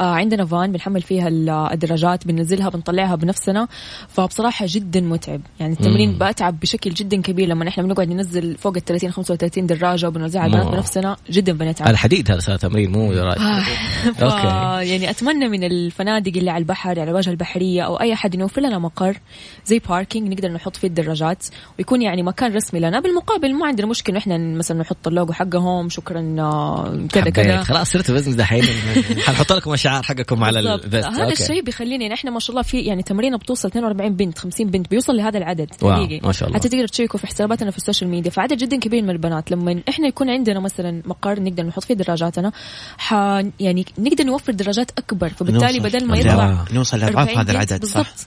آه، 0.00 0.14
عندنا 0.14 0.46
فان 0.46 0.72
بنحمل 0.72 1.02
فيها 1.02 1.28
الدراجات 1.72 2.26
بننزلها 2.26 2.68
بنطلعها 2.68 3.14
بنفسنا. 3.14 3.68
فبصراحة 4.08 4.66
جدا 4.68 5.00
متعب. 5.00 5.40
يعني 5.60 5.72
التمرين 5.72 6.18
بتعب 6.18 6.60
بشكل 6.60 6.90
جدا 6.90 7.22
كبير. 7.22 7.48
لما 7.48 7.68
إحنا 7.68 7.82
بنقعد 7.82 8.08
ننزل 8.08 8.56
فوق 8.56 8.76
ال 8.76 8.84
30 8.84 9.10
35 9.10 9.66
دراجة 9.66 10.08
وبنوزعها 10.08 10.46
البنات 10.46 10.66
بنفسنا 10.66 11.16
جدا 11.30 11.52
بنتعب. 11.52 11.88
الحديد 11.88 12.30
هذا 12.30 12.40
صار 12.40 12.56
تمرين 12.56 12.92
مو 12.92 13.12
دراجة 13.12 13.40
آه، 13.40 13.64
okay. 14.22 14.88
يعني 14.88 15.10
أتمنى 15.10 15.48
من 15.48 15.64
الفنادق 15.64 16.32
اللي 16.36 16.50
على 16.50 16.62
البحر 16.62 16.90
على 17.00 17.10
الواجهة 17.10 17.30
البحرية 17.30 17.82
أو 17.82 18.00
أي 18.00 18.12
احد 18.12 18.34
يوفر 18.34 18.60
لنا 18.60 18.78
مقر 18.78 19.20
زي 19.66 19.78
parking 19.78 20.32
نقدر 20.32 20.52
نحط 20.52 20.76
فيه 20.76 20.88
الدراجات 20.88 21.46
ويكون 21.78 22.02
يعني 22.02 22.22
مكان 22.22 22.54
رسمي 22.54 22.80
لنا. 22.80 23.00
بالمقابل 23.00 23.61
ما 23.62 23.68
عندنا 23.68 23.86
مشكلة. 23.86 24.18
إحنا 24.18 24.38
مثلا 24.38 24.80
نحط 24.80 25.08
اللوجو 25.08 25.32
حقهم 25.32 25.88
شكرا 25.88 26.36
آه، 26.38 27.06
كذا 27.12 27.30
كذا. 27.30 27.62
خلاص 27.62 27.92
صرت 27.92 28.10
business 28.10 28.34
دحين. 28.34 28.64
حنحط 29.26 29.52
لكم 29.52 29.72
الشعار 29.72 30.02
حقكم 30.02 30.44
على 30.44 30.60
ال 30.60 30.67
vest 30.67 30.94
هذا 30.94 31.32
الشيء 31.32 31.62
بيخليني 31.62 32.04
يعني 32.04 32.14
إحنا 32.14 32.30
ما 32.30 32.40
شاء 32.40 32.50
الله 32.50 32.62
في 32.62 32.80
يعني 32.80 33.02
تمرينة 33.02 33.36
بتوصل 33.36 33.68
42 33.68 34.16
بنت 34.16 34.38
50 34.38 34.66
بنت 34.66 34.90
بيوصل 34.90 35.16
لهذا 35.16 35.38
العدد 35.38 35.70
حقيقي 35.82 36.20
ما 36.26 36.32
شاء 36.32 36.48
الله. 36.48 36.58
حتى 36.58 36.68
تقدر 36.68 36.88
تشيكوا 36.88 37.18
في 37.18 37.26
حساباتنا 37.26 37.70
في 37.70 37.78
ال 37.78 37.83
social 37.83 38.10
media. 38.10 38.30
فعدد 38.30 38.56
جدا 38.56 38.78
كبير 38.78 39.02
من 39.02 39.10
البنات. 39.10 39.50
لما 39.50 39.82
إحنا 39.88 40.08
يكون 40.08 40.30
عندنا 40.30 40.60
مثلا 40.60 41.02
مقر 41.06 41.42
نقدر 41.42 41.62
نحط 41.62 41.84
فيه 41.84 41.94
دراجاتنا 41.94 42.52
ح 42.98 43.12
يعني 43.60 43.86
نقدر 43.98 44.24
نوفر 44.24 44.52
دراجات 44.52 44.90
أكبر. 44.98 45.28
فبالتالي 45.28 45.80
بدل 45.80 46.06
ما 46.06 46.16
يطلع 46.16 46.64
نوصل. 46.72 46.98
لأضعاف 46.98 47.38
هذا 47.38 47.52
العدد 47.52 47.80
بالضبط. 47.80 48.26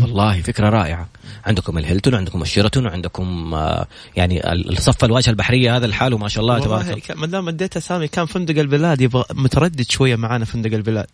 والله 0.00 0.42
فكرة 0.42 0.68
رائعة. 0.68 1.08
عندكم 1.44 1.78
الهيلتون 1.78 2.14
وعندكم 2.14 2.42
الشيراتون 2.42 2.86
وعندكم 2.86 3.54
آه، 3.54 3.86
يعني 4.16 4.52
الصف 4.52 5.04
الواجهة 5.04 5.30
البحرية 5.30 5.76
هذا 5.76 5.86
الحال 5.86 6.14
وما 6.14 6.28
شاء 6.28 6.42
الله 6.42 6.58
تبارك 6.58 7.10
الله 7.10 7.20
ما 7.20 7.26
دام 7.26 7.48
اديت 7.48 7.76
اسامي 7.76 8.08
كان 8.08 8.26
فندق 8.26 8.60
البلاد 8.60 9.00
يبغى 9.00 9.24
متردد 9.34 9.90
شوية 9.90 10.16
معانا 10.16 10.44
فندق 10.44 10.72
البلاد. 10.74 11.06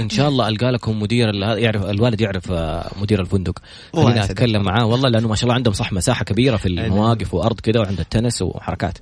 إن 0.00 0.10
شاء 0.10 0.28
الله 0.28 0.48
ألقى 0.48 0.72
لكم 0.72 1.00
مدير 1.00 1.34
يعرف 1.34 1.84
الوالد 1.84 2.20
يعرف 2.20 2.52
آه، 2.52 2.90
مدير 3.00 3.20
الفندق. 3.20 3.58
خلينا 3.92 4.24
أتكلم 4.24 4.62
معاه. 4.62 4.86
والله 4.86 5.08
لأنه 5.08 5.28
ما 5.28 5.34
شاء 5.34 5.44
الله 5.44 5.54
عندهم 5.54 5.74
صح 5.74 5.92
مساحة 5.92 6.24
كبيرة 6.24 6.56
في 6.56 6.68
المواقف 6.68 7.34
وأرض 7.34 7.60
كذا 7.60 7.80
وعند 7.80 8.00
التنس 8.00 8.42
وحركات. 8.42 8.98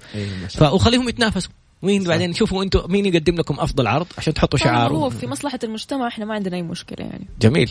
فخليهم 0.48 1.08
يتنافسوا. 1.08 1.52
مين 1.82 2.04
بعدين؟ 2.04 2.32
شوفوا 2.32 2.62
أنتم 2.62 2.92
مين 2.92 3.06
يقدم 3.06 3.34
لكم 3.34 3.60
أفضل 3.60 3.86
عرض 3.86 4.06
عشان 4.18 4.34
تحطوا 4.34 4.58
شعار 4.58 4.92
هو 4.92 5.10
في 5.10 5.26
مصلحة 5.26 5.58
المجتمع 5.64 6.08
إحنا 6.08 6.24
ما 6.24 6.34
عندنا 6.34 6.56
أي 6.56 6.62
مشكلة 6.62 7.06
يعني. 7.06 7.26
جميل. 7.40 7.70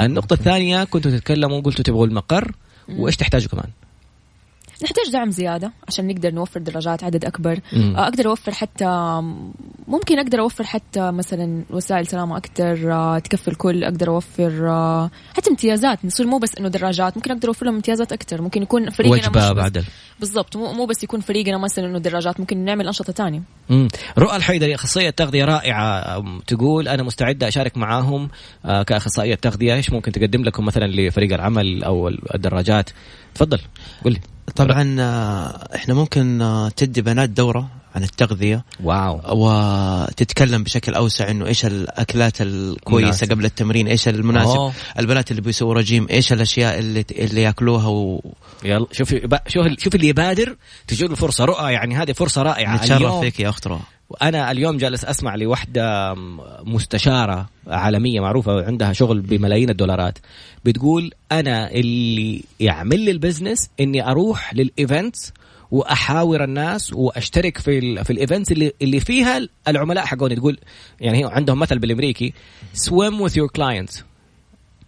النقطة 0.00 0.34
الثانية 0.34 0.84
كنتوا 0.84 1.10
تتكلموا 1.10 1.60
قلتوا 1.60 1.84
تبغوا 1.84 2.06
المقر 2.06 2.52
وإيش 2.88 3.16
تحتاجوا 3.16 3.48
كمان؟ 3.48 3.70
نحتاج 4.82 5.12
دعم 5.12 5.30
زيادة 5.30 5.72
عشان 5.88 6.06
نقدر 6.06 6.34
نوفر 6.34 6.60
دراجات 6.60 7.04
عدد 7.04 7.24
أكبر. 7.24 7.60
مم. 7.72 7.96
آه، 7.96 8.04
أقدر 8.04 8.26
أوفر 8.26 8.52
حتى 8.52 9.20
ممكن 9.88 10.18
أقدر 10.18 10.40
أوفر 10.40 10.64
حتى 10.64 11.10
مثلا 11.10 11.64
وسائل 11.70 12.06
سلامه 12.06 12.36
أكثر 12.36 12.92
آه، 12.92 13.18
تكفي 13.18 13.48
الكل. 13.48 13.84
أقدر 13.84 14.08
أوفر 14.08 14.68
آه، 14.68 15.10
حتى 15.36 15.50
امتيازات. 15.50 16.04
نصير 16.04 16.26
مو 16.26 16.38
بس 16.38 16.50
إنه 16.58 16.68
دراجات 16.68 17.16
ممكن 17.16 17.30
أقدر 17.30 17.48
أوفر 17.48 17.66
لهم 17.66 17.74
امتيازات 17.74 18.12
أكثر 18.12 18.42
ممكن 18.42 18.62
يكون 18.62 18.90
فريقنا 18.90 19.16
وجبه 19.16 19.52
بعدل. 19.52 19.84
بالضبط. 20.20 20.56
مو 20.56 20.72
مو 20.72 20.86
بس 20.86 21.04
يكون 21.04 21.20
فريقنا 21.20 21.58
مثلا 21.58 21.86
إنه 21.86 21.98
دراجات 21.98 22.40
ممكن 22.40 22.64
نعمل 22.64 22.86
أنشطة 22.86 23.12
ثانية 23.12 23.42
رؤى 24.18 24.36
الحيدري 24.36 24.74
أخصائية 24.74 25.10
تغذية 25.10 25.44
رائعة 25.44 26.24
تقول 26.46 26.88
أنا 26.88 27.02
مستعدة 27.02 27.48
أشارك 27.48 27.76
معاهم 27.76 28.28
كأخصائية 28.64 29.34
تغذية. 29.34 29.74
إيش 29.74 29.92
ممكن 29.92 30.12
تقدم 30.12 30.44
لكم 30.44 30.64
مثلا 30.64 30.84
لفريق 30.84 31.32
العمل 31.32 31.84
أو 31.84 32.08
الدراجات؟ 32.08 32.90
تفضل 33.34 33.58
قل 34.04 34.12
لي. 34.12 34.20
طبعا 34.56 34.96
آه، 35.00 35.68
إحنا 35.74 35.94
ممكن 35.94 36.42
آه، 36.42 36.68
تدي 36.68 37.02
بنات 37.02 37.30
دورة 37.30 37.68
عن 37.94 38.02
التغذية. 38.02 38.64
wow. 38.84 39.20
وتتكلم 39.26 40.64
بشكل 40.64 40.94
أوسع 40.94 41.30
إنه 41.30 41.46
إيش 41.46 41.66
الأكلات 41.66 42.40
الكويسة 42.40 43.06
مناسب. 43.06 43.30
قبل 43.30 43.44
التمرين 43.44 43.86
إيش 43.86 44.08
المناسب. 44.08 44.56
أوه. 44.56 44.72
البنات 44.98 45.30
اللي 45.30 45.42
بيسووا 45.42 45.74
رجيم 45.74 46.06
إيش 46.10 46.32
الأشياء 46.32 46.78
اللي 46.78 47.04
اللي 47.10 47.42
يأكلوها 47.42 47.88
و... 47.88 48.32
يلا 48.64 48.86
شوفي 48.92 49.28
شوف 49.46 49.66
شوف 49.78 49.94
اللي 49.94 50.08
يبادر 50.08 50.56
تجي 50.86 51.06
له 51.06 51.14
فرصه 51.14 51.44
رؤى 51.44 51.72
يعني 51.72 51.96
هذه 51.96 52.12
فرصة 52.12 52.42
رائعة. 52.42 52.76
نتشرف 52.76 53.20
فيك 53.20 53.40
يا 53.40 53.48
أخت 53.48 53.66
رؤى. 53.66 53.80
وأنا 54.14 54.50
اليوم 54.50 54.76
جالس 54.76 55.04
أسمع 55.04 55.34
لوحدة 55.34 56.14
مستشارة 56.64 57.48
عالمية 57.66 58.20
معروفة 58.20 58.66
عندها 58.66 58.92
شغل 58.92 59.20
بملايين 59.20 59.70
الدولارات. 59.70 60.18
بتقول 60.64 61.10
أنا 61.32 61.70
اللي 61.70 62.44
يعمل 62.60 63.00
لي 63.00 63.10
ال 63.10 63.17
business 63.17 63.70
إني 63.80 64.10
أروح 64.10 64.54
لل 64.54 64.74
events 64.74 65.32
وأحاور 65.70 66.44
الناس 66.44 66.92
وأشترك 66.92 67.58
في 67.58 67.78
ال 67.78 68.04
في 68.04 68.12
الإيفنتس 68.12 68.52
اللي 68.52 68.72
اللي 68.82 69.00
فيها 69.00 69.48
العملاء 69.68 70.04
حقوني. 70.04 70.36
تقول 70.36 70.58
يعني 71.00 71.24
عندهم 71.24 71.58
مثل 71.58 71.78
بالإمريكي 71.78 72.32
swim 72.76 73.28
with 73.28 73.32
your 73.32 73.48
clients. 73.58 74.02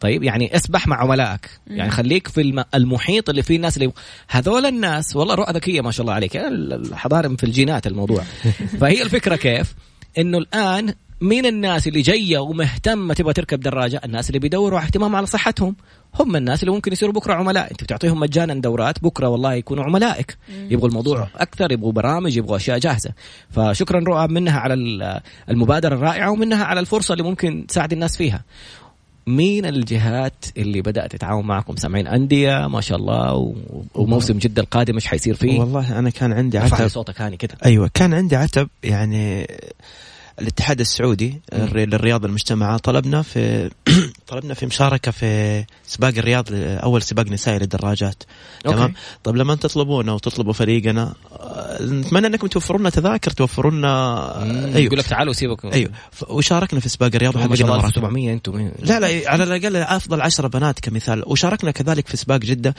طيب 0.01 0.23
يعني 0.23 0.57
اسبح 0.57 0.87
مع 0.87 0.97
عملائك. 0.97 1.51
يعني 1.67 1.91
خليك 1.91 2.29
في 2.29 2.65
المحيط 2.75 3.29
اللي 3.29 3.43
فيه 3.43 3.57
الناس 3.57 3.77
اللي 3.77 3.93
هذول 4.29 4.67
الناس 4.67 5.17
والله 5.17 5.35
رؤى 5.35 5.53
ذكية 5.53 5.81
ما 5.81 5.91
شاء 5.91 6.03
الله 6.03 6.15
عليك 6.15 6.37
الحضارة 6.37 7.29
في 7.37 7.45
الجينات 7.45 7.87
الموضوع. 7.87 8.23
فهي 8.81 9.03
الفكرة 9.03 9.37
كيف؟ 9.37 9.75
إنه 10.19 10.39
الآن 10.39 10.95
مين 11.21 11.47
الناس 11.47 11.89
اللي 11.89 12.03
جاية 12.03 12.39
ومهتمة 12.39 13.15
تبغى 13.15 13.33
تركب 13.33 13.61
دراجة؟ 13.61 14.01
الناس 14.05 14.29
اللي 14.29 14.39
بيدوروا 14.39 14.79
على 14.79 14.87
اهتمام 14.87 15.17
على 15.17 15.27
صحتهم. 15.27 15.77
هم 16.15 16.37
الناس 16.37 16.63
اللي 16.63 16.75
ممكن 16.75 16.93
يصيروا 16.93 17.15
بكرة 17.15 17.35
عملاء. 17.35 17.71
أنت 17.71 17.83
بتعطيهم 17.83 18.21
مجانا 18.21 18.55
دورات 18.55 19.03
بكرة 19.03 19.29
والله 19.29 19.55
يكونوا 19.55 19.85
عملائك. 19.85 20.39
يبغوا 20.71 20.89
الموضوع 20.89 21.21
صح. 21.21 21.31
أكثر 21.37 21.73
يبغوا 21.73 21.93
برامج 21.93 22.37
يبغوا 22.37 22.57
أشياء 22.57 22.79
جاهزة. 22.79 23.11
فشكرا 23.51 24.01
رؤى 24.01 24.29
منها 24.29 24.61
على 24.61 24.75
المبادرة 25.51 25.95
الرائعة 25.95 26.31
ومنها 26.31 26.65
على 26.65 26.81
الفرصة 26.81 27.13
اللي 27.13 27.25
ممكن 27.25 27.67
تساعد 27.69 27.93
الناس 27.93 28.17
فيها. 28.17 28.45
مين 29.27 29.67
الجهات 29.67 30.45
اللي 30.57 30.83
بدأت 30.83 31.13
تتعاون 31.13 31.47
معكم. 31.47 31.77
سامعين 31.77 32.07
أندية 32.07 32.69
ما 32.69 32.81
شاء 32.81 32.99
الله 32.99 33.55
وموسم 33.95 34.39
جدة 34.39 34.63
القادم 34.63 34.95
إيش 34.95 35.07
حيصير 35.07 35.35
فيه؟ 35.35 35.61
والله 35.61 35.99
أنا 35.99 36.11
كان 36.11 36.33
عندي 36.33 36.59
عتب. 36.59 36.89
صوتك 36.89 37.21
هاني 37.21 37.37
كده. 37.37 37.55
أيوه 37.65 37.91
كان 37.95 38.15
عندي 38.15 38.37
عتب 38.37 38.69
يعني 38.83 39.47
الاتحاد 40.41 40.81
السعودي 40.81 41.41
للرياض 41.53 42.25
المجتمعة 42.25 42.79
طلبنا 42.79 43.23
في 43.23 43.71
طلبنا 44.29 44.55
في 44.55 44.67
مشاركة 44.67 45.11
في 45.11 45.65
سباق 45.87 46.13
الرياض 46.17 46.47
أول 46.53 47.03
سباق 47.03 47.27
نسائي 47.27 47.59
للدراجات. 47.59 48.23
تمام؟ 48.65 48.95
طيب 49.25 49.37
لما 49.37 49.55
تطلبونا 49.55 50.13
وتطلبوا 50.13 50.53
فريقنا 50.53 51.15
نتمنى 51.81 52.27
أنكم 52.27 52.47
توفروا 52.47 52.81
لنا 52.81 52.91
تذاكر 52.91 53.31
توفروا 53.31 53.71
لنا 53.71 54.43
أيوه. 54.43 54.79
يقول 54.79 54.99
لك 54.99 55.07
تعالوا 55.07 55.33
سيبكم 55.33 55.69
أيوه. 55.69 55.91
وشاركنا 56.29 56.81
في 56.81 56.89
سباق 56.89 57.11
الرياض 57.15 57.37
وحققنا 57.37 57.91
700 57.91 58.33
أنتم 58.33 58.71
لا 58.79 59.01
لا 59.01 59.31
على 59.31 59.45
الأقل 59.45 59.77
أفضل 59.77 60.21
10 60.21 60.49
بنات 60.49 60.81
كمثال. 60.81 61.23
وشاركنا 61.27 61.71
كذلك 61.71 62.09
في 62.09 62.17
سباق 62.17 62.39
جدة. 62.39 62.75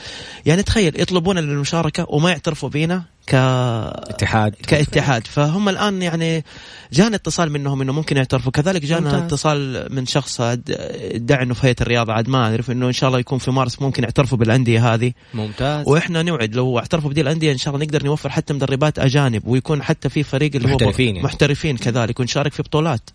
يعني 0.46 0.62
تخيل 0.62 1.00
يطلبون 1.00 1.38
للمشاركة 1.38 2.06
وما 2.08 2.30
يعترفوا 2.30 2.68
بينا 2.68 3.17
اتحاد. 3.34 4.54
كاتحاد. 4.66 5.26
فهم 5.26 5.68
الآن 5.68 6.02
يعني 6.02 6.44
جانا 6.92 7.16
اتصال 7.16 7.52
منهم 7.52 7.82
إنه 7.82 7.92
ممكن 7.92 8.16
يعترفوا. 8.16 8.52
كذلك 8.52 8.84
جانا 8.84 9.00
ممتاز. 9.00 9.22
اتصال 9.22 9.86
من 9.94 10.06
شخص 10.06 10.40
ادعي 10.40 11.42
إنه 11.42 11.54
في 11.54 11.66
هيئة 11.66 11.76
الرياضة. 11.80 12.12
عاد 12.12 12.28
ما 12.28 12.50
أعرف 12.50 12.70
إنه 12.70 12.86
إن 12.86 12.92
شاء 12.92 13.08
الله 13.08 13.18
يكون 13.20 13.38
في 13.38 13.50
مارس 13.50 13.82
ممكن 13.82 14.02
يعترفوا 14.02 14.38
بالأندية 14.38 14.94
هذه. 14.94 15.12
ممتاز. 15.34 15.88
وإحنا 15.88 16.22
نوعد 16.22 16.54
لو 16.54 16.78
اعترفوا 16.78 17.10
بدي 17.10 17.20
الانديه 17.20 17.52
إن 17.52 17.58
شاء 17.58 17.74
الله 17.74 17.86
نقدر 17.86 18.04
نوفر 18.04 18.30
حتى 18.30 18.54
مدربات 18.54 18.98
أجانب 18.98 19.46
ويكون 19.46 19.82
حتى 19.82 20.08
في 20.08 20.22
فريق 20.22 20.56
اللي 20.56 20.68
محترفين 20.68 21.16
هو 21.16 21.22
محترفين 21.22 21.76
كذلك 21.76 22.20
ونشارك 22.20 22.52
في 22.52 22.62
بطولات. 22.62 23.10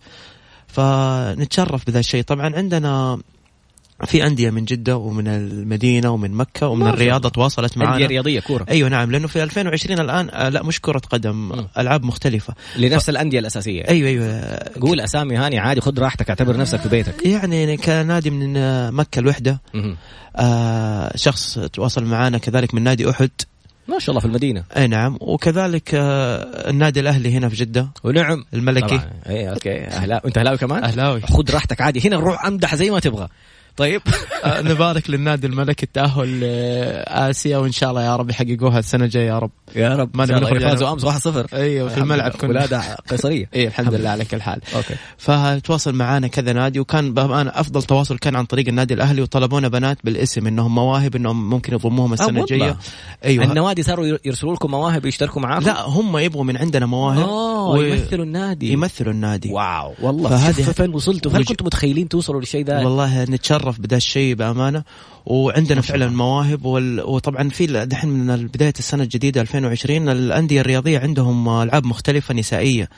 فنتشرف 0.66 1.86
بذا 1.86 1.98
الشيء. 1.98 2.22
طبعا 2.22 2.56
عندنا 2.56 3.18
في 4.04 4.26
أندية 4.26 4.50
من 4.50 4.64
جدة 4.64 4.96
ومن 4.96 5.28
المدينة 5.28 6.10
ومن 6.10 6.30
مكة 6.30 6.68
ومن 6.68 6.86
الرياض 6.86 7.30
تواصلت 7.30 7.78
معنا 7.78 7.94
أندية 7.94 8.06
رياضية 8.06 8.40
كورة. 8.40 8.66
أيوه 8.70 8.88
نعم 8.88 9.10
لأنه 9.10 9.28
في 9.28 9.42
2020 9.42 10.00
الآن 10.00 10.30
آه، 10.30 10.48
لا 10.48 10.62
مش 10.62 10.80
كرة 10.80 10.98
قدم 10.98 11.48
م. 11.48 11.66
ألعاب 11.78 12.04
مختلفة. 12.04 12.54
لنفس 12.76 13.06
ف... 13.06 13.10
الأندية 13.10 13.38
الأساسية. 13.38 13.88
أيوه 13.88 14.08
أيوه. 14.08 14.58
قول 14.80 15.00
أسامي 15.00 15.36
هاني 15.36 15.58
عادي 15.58 15.80
خذ 15.80 15.98
راحتك 15.98 16.28
اعتبر 16.28 16.56
نفسك 16.56 16.80
في 16.80 16.88
بيتك. 16.88 17.26
يعني 17.26 17.76
كنادي 17.76 18.30
من 18.30 18.54
مكة 18.94 19.18
الوحدة. 19.18 19.60
آه 20.36 21.12
شخص 21.16 21.58
تواصل 21.58 22.04
معنا 22.04 22.38
كذلك 22.38 22.74
من 22.74 22.82
نادي 22.82 23.10
أحد. 23.10 23.30
ما 23.88 23.98
شاء 23.98 24.10
الله 24.10 24.20
في 24.20 24.26
المدينة. 24.26 24.64
أي 24.76 24.86
نعم 24.86 25.18
وكذلك 25.20 25.94
آه، 25.94 26.70
النادي 26.70 27.00
الأهلي 27.00 27.36
هنا 27.36 27.48
في 27.48 27.56
جدة. 27.56 27.88
ونعم. 28.04 28.44
الملكي. 28.54 29.00
اي 29.26 29.50
okay. 29.50 29.84
اهلاوي 29.84 30.20
أنت 30.26 30.38
أهلاوي 30.38 30.58
كمان؟ 30.58 30.84
أهلاوي. 30.84 31.20
خذ 31.20 31.50
راحتك 31.50 31.80
عادي. 31.80 32.08
هنا 32.08 32.16
نروح 32.16 32.46
أمدح 32.46 32.74
زي 32.74 32.90
ما 32.90 33.00
تبغى. 33.00 33.28
طيب. 33.76 34.02
آه، 34.44 34.62
نبارك 34.62 35.10
للنادي 35.10 35.46
الملكي 35.46 35.82
التأهل 35.82 36.40
لاسيا 36.40 37.58
وإن 37.58 37.72
شاء 37.72 37.90
الله 37.90 38.02
يا 38.02 38.16
رب 38.16 38.30
يحققوها 38.30 38.78
السنة 38.78 39.04
الجاية 39.04 39.26
يا 39.26 39.38
رب. 39.38 39.50
يا 39.76 39.96
رب. 39.96 40.16
ما 40.16 40.26
نبغى 40.26 40.60
فازوا 40.60 40.92
أمس 40.92 41.04
1-0 41.04 41.54
أيوه 41.54 41.88
في 41.88 41.98
الملعب 41.98 42.30
كنا 42.30 42.50
ولادة 42.50 42.80
قيصرية. 43.10 43.48
اي 43.54 43.66
الحمد 43.66 43.94
لله 43.94 44.10
على 44.10 44.24
كل 44.24 44.42
حال. 44.42 44.60
okay. 44.76 44.94
فتواصل 45.18 45.94
معنا 45.94 46.26
كذا 46.26 46.52
نادي 46.52 46.80
وكان 46.80 47.14
بامانه 47.14 47.50
أفضل 47.54 47.82
تواصل 47.82 48.18
كان 48.18 48.36
عن 48.36 48.44
طريق 48.44 48.68
النادي 48.68 48.94
الأهلي 48.94 49.22
وطلبونا 49.22 49.68
بنات 49.68 49.98
بالاسم 50.04 50.46
إنهم 50.46 50.74
مواهب 50.74 51.16
إنهم 51.16 51.50
ممكن 51.50 51.74
يضموهم 51.74 52.12
السنة 52.12 52.40
الجاية. 52.40 52.76
أيوه. 53.24 53.44
النوادي 53.44 53.82
صاروا 53.82 54.18
يرسلوا 54.24 54.54
لكم 54.54 54.70
مواهب 54.70 55.06
يشتركوا 55.06 55.42
معاكم؟ 55.42 55.66
لا 55.66 55.82
هم 55.88 56.18
يبغوا 56.18 56.44
من 56.44 56.56
عندنا 56.56 56.86
مواهب 56.86 57.28
و... 57.28 57.80
يمثلوا 57.80 58.24
النادي. 58.24 58.72
يمثلوا 58.72 59.12
النادي. 59.12 59.52
wow 59.52 59.94
والله. 60.02 60.30
فهذه 60.30 60.62
فين 60.72 60.94
وصلتوا؟ 60.94 61.32
هل 61.32 61.44
كنتم 61.44 61.66
متخيلين 61.66 62.08
توصلوا 62.08 62.40
للشيء 62.40 62.64
ذا؟ 62.64 62.78
والله 62.78 63.24
نتشرف 63.24 63.63
بدا 63.70 63.96
الشيء 63.96 64.34
بأمانة. 64.34 64.82
وعندنا 65.26 65.80
فعلا 65.80 66.08
مواهب 66.08 66.64
وال... 66.64 67.00
وطبعا 67.00 67.48
في 67.48 67.66
دحين 67.66 68.10
من 68.10 68.46
بداية 68.46 68.72
السنة 68.78 69.02
الجديدة 69.02 69.40
2020 69.40 70.08
الأندية 70.08 70.60
الرياضية 70.60 70.98
عندهم 70.98 71.48
ألعاب 71.48 71.86
مختلفة 71.86 72.34
نسائية. 72.34 72.88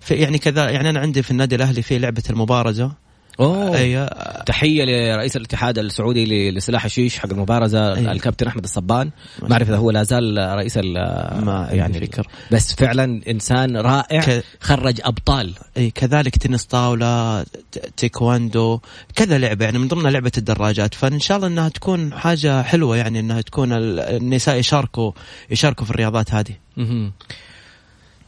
في 0.00 0.14
يعني 0.14 0.38
كذا 0.38 0.70
يعني 0.70 0.90
أنا 0.90 1.00
عندي 1.00 1.22
في 1.22 1.30
النادي 1.30 1.54
الأهلي 1.54 1.82
في 1.82 1.98
لعبة 1.98 2.22
المبارزة. 2.30 3.03
أوه. 3.40 3.76
أيه. 3.78 4.06
تحية 4.46 4.84
لرئيس 4.84 5.36
الاتحاد 5.36 5.78
السعودي 5.78 6.50
لسلاح 6.50 6.84
الشيش 6.84 7.18
حق 7.18 7.30
المبارزة 7.30 7.94
أيه. 7.94 8.12
الكابتن 8.12 8.46
أحمد 8.46 8.64
الصبان. 8.64 9.10
ما 9.42 9.52
أعرف 9.52 9.68
إذا 9.68 9.76
هو 9.76 9.90
لا 9.90 10.02
زال 10.02 10.38
رئيس 10.38 10.76
ما 10.76 11.68
يعني 11.70 12.00
فكر. 12.00 12.26
بس 12.50 12.74
فعلا 12.74 13.20
إنسان 13.28 13.76
رائع 13.76 14.20
ك... 14.20 14.44
خرج 14.60 15.00
أبطال. 15.04 15.54
أي 15.76 15.90
كذلك 15.90 16.36
تنس 16.36 16.64
طاولة 16.64 17.44
تيكواندو 17.96 18.80
كذا 19.14 19.38
لعبة 19.38 19.64
يعني 19.64 19.78
من 19.78 19.88
ضمنها 19.88 20.10
لعبة 20.10 20.32
الدراجات. 20.38 20.94
فإن 20.94 21.20
شاء 21.20 21.36
الله 21.36 21.48
إنها 21.48 21.68
تكون 21.68 22.14
حاجة 22.14 22.62
حلوة 22.62 22.96
يعني 22.96 23.20
إنها 23.20 23.40
تكون 23.40 23.72
النساء 23.72 24.56
يشاركوا 24.56 25.12
يشاركوا 25.50 25.84
في 25.84 25.90
الرياضات 25.90 26.34
هذه. 26.34 26.54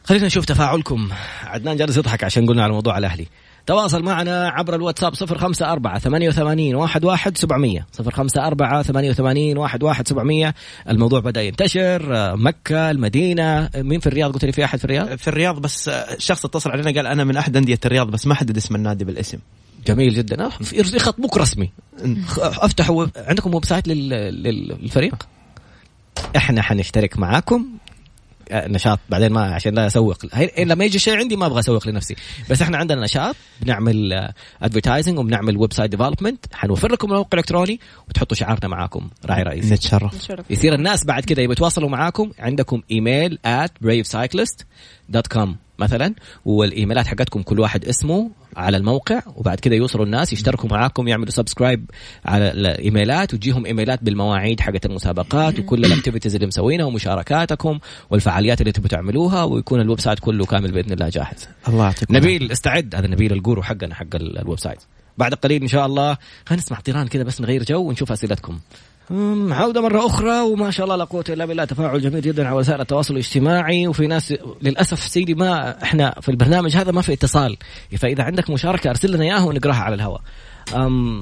خلينا 0.03 0.25
نشوف 0.25 0.45
تفاعلكم. 0.45 1.09
عدنان 1.43 1.77
جالس 1.77 1.97
يضحك 1.97 2.23
عشان 2.23 2.45
قلنا 2.45 2.63
على 2.63 2.73
موضوع 2.73 2.97
الأهلي. 2.97 3.27
تواصل 3.67 4.03
معنا 4.03 4.47
عبر 4.47 4.75
الواتساب 4.75 5.15
صفر 5.15 5.37
خمسة 5.37 5.71
أربعة 5.71 5.99
ثمانية 5.99 6.27
وثمانين 6.27 6.75
واحد 6.75 7.05
واحد 7.05 7.37
سبعمية. 7.37 7.87
صفر 7.91 8.11
خمسة 8.11 8.47
أربعة 8.47 8.83
ثمانية 8.83 9.09
وثمانين 9.09 9.57
واحد 9.57 9.83
واحد 9.83 10.07
سبعمية. 10.07 10.55
الموضوع 10.89 11.19
بدأ 11.19 11.41
ينتشر 11.41 12.01
مكة 12.37 12.91
المدينة 12.91 13.69
مين 13.75 13.99
في 13.99 14.07
الرياض؟ 14.07 14.33
قلت 14.33 14.45
لي 14.45 14.51
في 14.51 14.65
أحد 14.65 14.79
في 14.79 14.85
الرياض؟ 14.85 15.15
في 15.15 15.27
الرياض 15.27 15.59
بس 15.61 15.91
شخص 16.17 16.45
اتصل 16.45 16.71
علينا 16.71 16.91
قال 16.91 17.07
أنا 17.07 17.23
من 17.23 17.37
أحد 17.37 17.57
أندية 17.57 17.79
الرياض 17.85 18.11
بس 18.11 18.27
ما 18.27 18.35
حدد 18.35 18.57
اسم 18.57 18.75
النادي 18.75 19.05
بالاسم. 19.05 19.37
جميل 19.87 20.13
جدا. 20.13 20.49
يخطبوك 20.73 21.37
رسمي. 21.37 21.71
أفتحوا 22.37 23.05
عندكم 23.17 23.53
website 23.53 23.87
للفريق؟ 23.87 25.15
إحنا 26.35 26.61
حنشترك 26.61 27.19
معاكم. 27.19 27.67
نشاط 28.51 28.99
بعدين 29.09 29.31
ما 29.31 29.41
عشان 29.41 29.75
لا 29.75 29.87
اسوق. 29.87 30.17
لما 30.59 30.85
يجي 30.85 30.99
شيء 30.99 31.17
عندي 31.17 31.35
ما 31.35 31.45
أبغى 31.45 31.59
أسوق 31.59 31.87
لنفسي. 31.87 32.15
بس 32.49 32.61
إحنا 32.61 32.77
عندنا 32.77 33.01
نشاط 33.01 33.35
بنعمل 33.61 34.29
advertising 34.61 35.19
وبنعمل 35.19 35.57
website 35.57 35.91
development 35.91 36.45
حنوفر 36.53 36.91
لكم 36.91 37.09
موقع 37.09 37.39
الكتروني 37.39 37.79
وتحطوا 38.09 38.37
شعارنا 38.37 38.67
معاكم. 38.67 39.09
راعي 39.25 39.43
رئيس 39.43 39.71
نتشرف. 39.71 40.29
يصير 40.49 40.73
الناس 40.73 41.05
بعد 41.05 41.25
كذا 41.25 41.41
يبغوا 41.41 41.53
يتواصلوا 41.53 41.89
معاكم 41.89 42.31
عندكم 42.39 42.81
email 42.91 43.39
at 43.45 43.71
bravecyclist.com 45.13 45.49
مثلا 45.79 46.13
والإيميلات 46.45 47.07
حقتكم 47.07 47.41
كل 47.41 47.59
واحد 47.59 47.85
اسمه 47.85 48.29
على 48.55 48.77
الموقع 48.77 49.21
وبعد 49.35 49.59
كده 49.59 49.75
يوصلوا 49.75 50.05
الناس 50.05 50.33
يشتركوا 50.33 50.69
معاكم 50.69 51.07
يعملوا 51.07 51.31
subscribe 51.31 51.91
على 52.25 52.51
الإيميلات 52.51 53.33
وتجيهم 53.33 53.65
إيميلات 53.65 54.03
بالمواعيد 54.03 54.59
حقت 54.59 54.85
المسابقات 54.85 55.59
وكل 55.59 55.85
ال 55.85 55.90
activities 55.90 56.35
اللي 56.35 56.47
مسوينها 56.47 56.85
ومشاركاتكم 56.85 57.79
والفعاليات 58.09 58.61
اللي 58.61 58.71
تبغوا 58.71 58.89
تعملوها 58.89 59.43
ويكون 59.43 59.81
ال 59.81 59.99
website 59.99 60.19
كله 60.19 60.45
كامل 60.45 60.71
بإذن 60.71 60.91
الله 60.91 61.09
جاهز. 61.09 61.47
الله 61.67 61.85
يعطيكم 61.85 62.15
نبيل 62.15 62.51
استعد 62.51 62.95
هذا 62.95 63.07
نبيل 63.07 63.33
ال 63.33 63.39
guru 63.39 63.63
حقنا 63.63 63.95
حق 63.95 64.15
ال 64.15 64.59
website. 64.59 64.79
بعد 65.17 65.33
قليل 65.33 65.61
إن 65.61 65.67
شاء 65.67 65.85
الله 65.85 66.17
خلينا 66.45 66.63
نسمع 66.63 66.79
طيران 66.79 67.07
كذا 67.07 67.23
بس 67.23 67.41
نغير 67.41 67.63
جو 67.63 67.81
ونشوف 67.81 68.11
أسئلتكم. 68.11 68.59
عودة 69.51 69.81
مرة 69.81 70.05
أخرى 70.05 70.41
وما 70.41 70.71
شاء 70.71 70.83
الله 70.83 70.95
لا 70.95 71.03
قوة 71.03 71.23
إلا 71.29 71.45
بالله 71.45 71.65
تفاعل 71.65 72.01
جميل 72.01 72.21
جدا 72.21 72.47
على 72.47 72.55
وسائل 72.55 72.81
التواصل 72.81 73.13
الاجتماعي. 73.13 73.87
وفي 73.87 74.07
ناس 74.07 74.33
للأسف 74.61 74.99
سيدي 74.99 75.33
ما 75.33 75.83
إحنا 75.83 76.15
في 76.21 76.29
البرنامج 76.29 76.77
هذا 76.77 76.91
ما 76.91 77.01
في 77.01 77.13
اتصال. 77.13 77.57
فإذا 77.97 78.23
عندك 78.23 78.49
مشاركة 78.49 78.89
أرسل 78.89 79.11
لنا 79.13 79.23
إياها 79.23 79.43
ونقراها 79.43 79.75
على 79.75 79.95
الهواء. 79.95 80.21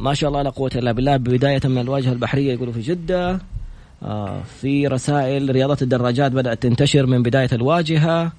ما 0.02 0.14
شاء 0.14 0.30
الله 0.30 0.42
لا 0.42 0.50
قوة 0.50 0.72
إلا 0.76 0.92
بالله. 0.92 1.18
بداية 1.18 1.62
من 1.66 1.78
الواجهة 1.78 2.12
البحرية 2.12 2.54
يقولوا 2.54 2.74
في 2.74 2.82
جدة 2.82 3.40
آه 4.04 4.42
في 4.62 4.88
رسائل 4.88 5.52
رياضة 5.52 5.78
الدراجات 5.82 6.32
بدأت 6.32 6.64
تنتشر 6.64 7.06
من 7.06 7.24
بداية 7.24 7.50
الواجهة. 7.54 8.32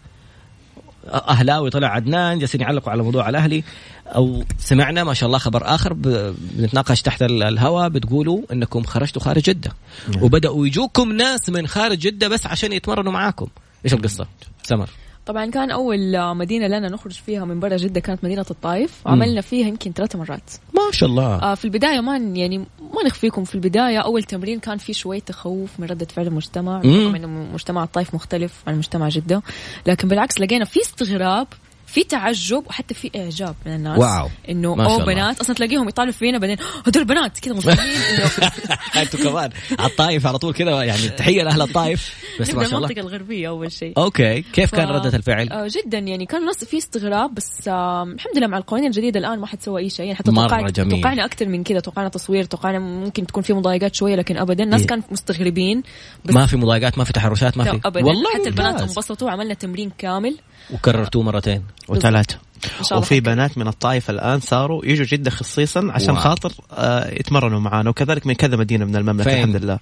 أهلاوي 1.09 1.71
طلع 1.71 1.89
عدنان 1.89 2.39
جالسين 2.39 2.61
يعلقوا 2.61 2.93
على 2.93 3.03
موضوع 3.03 3.29
الأهلي. 3.29 3.65
أو 4.07 4.45
سمعنا 4.59 5.05
ما 5.05 5.15
شاء 5.15 5.27
الله 5.27 5.39
خبر 5.39 5.75
آخر 5.75 5.93
بنتناقش 5.93 7.03
تحت 7.03 7.23
الهواء 7.23 7.89
بتقولوا 7.89 8.43
إنكم 8.53 8.83
خرجتوا 8.83 9.23
خارج 9.23 9.43
جدة. 9.43 9.73
نعم. 10.15 10.23
وبدأوا 10.23 10.67
يجوكم 10.67 11.13
ناس 11.13 11.51
من 11.51 11.67
خارج 11.67 11.99
جدة 11.99 12.29
بس 12.29 12.47
عشان 12.47 12.73
يتمرنوا 12.73 13.13
معاكم. 13.13 13.47
إيش 13.85 13.95
القصة؟ 13.95 14.27
سمر. 14.63 14.91
طبعا 15.27 15.47
كان 15.47 15.71
أول 15.71 16.35
مدينة 16.35 16.67
لنا 16.67 16.89
نخرج 16.89 17.13
فيها 17.13 17.45
من 17.45 17.61
برا 17.61 17.77
جدة 17.77 18.01
كانت 18.01 18.25
مدينة 18.25 18.47
الطائف 18.51 19.07
وعملنا 19.07 19.41
فيها 19.41 19.69
يمكن 19.69 19.93
ثلاث 19.93 20.17
مرات. 20.17 20.51
ما 20.75 20.83
شاء 20.93 21.09
الله. 21.09 21.43
آه 21.43 21.55
في 21.55 21.65
البداية 21.65 22.01
ما 22.01 22.17
يعني 22.17 22.59
ما 22.59 23.05
نخفيكم 23.07 23.45
في 23.45 23.55
البداية 23.55 23.99
أول 23.99 24.23
تمرين 24.23 24.61
كان 24.61 24.79
في 24.79 24.93
شوية 24.93 25.21
تخوف 25.21 25.81
من 25.81 25.87
ردة 25.87 26.07
فعل 26.07 26.27
المجتمع. 26.27 26.81
رغم 26.81 27.15
إنه 27.15 27.29
مجتمع 27.29 27.85
الطائف 27.85 28.15
مختلف 28.15 28.63
عن 28.67 28.79
مجتمع 28.79 29.09
جدة. 29.09 29.43
لكن 29.87 30.09
بالعكس 30.09 30.41
لقينا 30.41 30.65
في 30.65 30.81
استغراب 30.81 31.47
في 31.87 32.05
تعجب 32.05 32.65
وحتى 32.67 32.95
في 32.95 33.11
إعجاب 33.17 33.55
من 33.67 33.75
الناس. 33.75 33.99
واو. 33.99 34.29
إنه 34.49 34.85
أو 34.85 34.99
بنات 34.99 35.41
أصلا 35.41 35.57
تلاقيهم 35.57 35.89
يطالعوا 35.89 36.13
فينا 36.13 36.39
بعدين 36.39 36.57
هدول 36.87 37.05
بنات. 37.05 37.39
كذا 37.39 37.55
انه 37.55 37.63
أنتوا 39.03 39.21
كمان. 39.21 39.51
على 39.79 39.91
الطايف 39.91 40.27
على 40.27 40.39
طول 40.39 40.55
كذا 40.55 40.83
يعني 40.83 41.09
تحية 41.09 41.43
لأهل 41.43 41.63
الطايف 41.63 42.15
بس 42.41 42.55
ما 42.55 42.65
شاء 42.65 42.77
الله. 42.77 42.89
المنطقة 42.89 43.01
الغربية 43.01 43.49
أول 43.49 43.73
شيء. 43.73 43.93
أوكي. 43.99 44.43
كيف. 44.53 44.75
كان 44.75 44.89
ردة 44.89 45.17
الفعل؟ 45.17 45.49
آه 45.49 45.69
جدا 45.71 45.99
يعني 45.99 46.27
كان 46.27 46.41
الناس 46.41 46.65
في 46.65 46.79
استغراب 46.79 47.35
بس 47.35 47.69
الحمد 47.69 48.39
لله 48.39 48.47
مع 48.47 48.59
القوانين 48.59 48.87
الجديدة 48.87 49.21
الآن 49.21 49.39
ما 49.39 49.47
حد 49.47 49.63
سوى 49.63 49.83
أي 49.83 49.91
شيء. 49.91 50.07
يعني 50.07 50.19
حتى 50.19 50.33
توقعنا 50.33 50.71
توقعنا 50.71 51.25
أكثر 51.25 51.49
من 51.49 51.65
كذا. 51.65 51.81
توقعنا 51.81 52.09
تصوير 52.09 52.45
توقعنا 52.45 52.79
ممكن 52.79 53.27
تكون 53.27 53.43
في 53.43 53.53
مضايقات 53.53 53.95
شوية 53.95 54.17
لكن 54.17 54.37
ابدا 54.37 54.65
الناس 54.65 54.81
إيه؟ 54.81 54.87
كانوا 54.87 55.05
مستغربين. 55.11 55.83
ما 56.25 56.47
في 56.47 56.57
مضايقات 56.57 56.99
ما 56.99 57.05
في 57.05 57.13
تحرشات 57.13 57.57
ما 57.57 57.65
في. 57.65 57.81
والله 57.87 58.31
حتى 58.35 58.49
البنات 58.49 58.81
انبسطوا 58.81 59.31
عملنا 59.31 59.55
تمرين 59.55 59.91
كامل. 59.99 60.37
وكررتوه 60.75 61.23
مرتين. 61.23 61.63
وثلاثة. 61.89 62.46
وفي 62.93 63.21
بنات 63.21 63.59
من 63.59 63.69
الطائف 63.69 64.11
الآن 64.11 64.41
صاروا 64.41 64.87
يجوا 64.87 65.07
جدة 65.07 65.31
خصيصا 65.31 65.89
عشان 65.91 66.11
wow. 66.11 66.23
خاطر 66.23 66.53
آه 66.73 67.11
يتمرنوا 67.11 67.61
معانا 67.61 67.91
وكذلك 67.91 68.27
من 68.27 68.35
كذا 68.35 68.57
مدينة 68.57 68.85
من 68.85 68.97
المملكة 68.97 69.31
فين؟ 69.31 69.39
الحمد 69.39 69.57
لله 69.57 69.79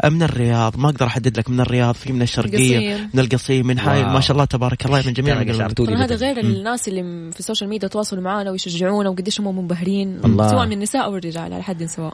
آه 0.00 0.08
من 0.08 0.22
الرياض 0.22 0.78
ما 0.78 0.88
أقدر 0.88 1.06
أحدد 1.06 1.38
لك 1.38 1.50
من 1.50 1.60
الرياض 1.60 1.94
في 1.94 2.12
من 2.12 2.22
الشرقية. 2.22 3.10
من 3.14 3.20
القصيم 3.20 3.66
من 3.66 3.78
حايل 3.78 4.06
ما 4.06 4.20
شاء 4.20 4.32
الله 4.32 4.44
تبارك 4.44 4.86
الله 4.86 5.02
من 5.06 5.12
جميع 5.12 5.42
هذا 6.04 6.14
غير 6.14 6.38
الناس 6.40 6.88
اللي 6.88 7.32
في 7.32 7.40
ال 7.40 7.44
social 7.44 7.70
media 7.70 7.88
تواصلوا 7.88 8.22
معنا 8.22 8.50
ويشجعونا 8.50 9.08
وقديش 9.08 9.40
هم 9.40 9.58
منبهرين 9.58 10.20
الله. 10.24 10.50
سواء 10.50 10.66
من 10.66 10.72
النساء 10.72 11.04
أو 11.04 11.16
الرجال 11.16 11.52
على 11.52 11.62
حد 11.62 11.84
سواء 11.84 12.12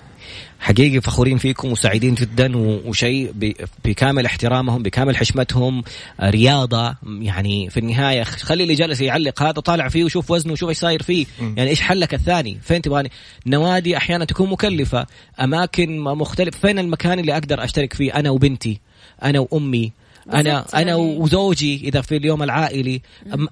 حقيقي 0.61 1.01
فخورين 1.01 1.39
فيكم 1.39 1.72
وسعيدين 1.72 2.14
جدا 2.14 2.57
وشيء 2.57 3.55
بكامل 3.85 4.27
احترامهم 4.27 4.83
بكامل 4.83 5.16
حشمتهم 5.16 5.83
رياضة 6.22 6.95
يعني 7.03 7.70
في 7.70 7.81
النهاية 7.81 8.22
خلي 8.22 8.62
اللي 8.62 8.75
جالس 8.75 9.01
يعلق 9.01 9.43
هذا 9.43 9.53
طالع 9.53 9.89
فيه 9.89 10.05
وشوف 10.17 10.31
وزنه 10.31 10.53
وشوف 10.53 10.69
إيش 10.69 10.79
صاير 10.79 11.03
فيه. 11.03 11.27
يعني 11.41 11.71
إيش 11.71 11.81
حلك 11.81 12.15
الثاني؟ 12.15 12.59
فين 12.62 12.83
تبغاني؟ 12.83 13.11
نوادي 13.47 13.97
أحيانا 13.97 14.25
تكون 14.25 14.51
مكلفة. 14.51 15.07
أماكن 15.41 16.01
مختلفة. 16.01 16.59
فين 16.59 16.79
المكان 16.79 17.19
اللي 17.19 17.33
أقدر 17.33 17.65
أشترك 17.65 17.93
فيه؟ 17.93 18.15
أنا 18.15 18.31
وبنتي 18.31 18.81
أنا 19.23 19.39
وأمي 19.41 19.93
أنا 20.33 20.49
يعني. 20.51 20.65
أنا 20.75 20.95
وزوجي 20.95 21.81
إذا 21.85 22.01
في 22.01 22.17
اليوم 22.17 22.43
العائلي. 22.43 23.03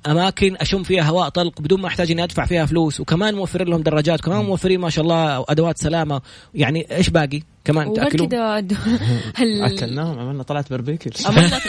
أماكن 0.07 0.57
أشم 0.57 0.83
فيها 0.83 1.03
هواء 1.03 1.29
طلق 1.29 1.61
بدون 1.61 1.81
ما 1.81 1.89
أحتاج 1.89 2.11
إني 2.11 2.25
أدفع 2.25 2.47
فيها 2.47 2.67
فلوس. 2.67 3.01
وكمان 3.01 3.35
موفرين 3.35 3.69
لهم 3.69 3.83
دراجات 3.83 4.21
وكمان 4.21 4.45
موفرين 4.45 4.81
ما 4.81 4.91
شاء 4.91 5.05
الله 5.05 5.45
أدوات 5.49 5.79
سلامة. 5.79 6.21
يعني 6.55 6.97
إيش 6.97 7.11
باقي؟ 7.11 7.43
كمان 7.65 7.95
تاكلوا 7.95 8.27
كذا 8.27 8.59
هل... 9.37 9.63
أكلناهم 9.63 10.19
عملنا 10.19 10.43
طلعت 10.43 10.71
باربيكيو 10.71 11.13
عملنا 11.27 11.61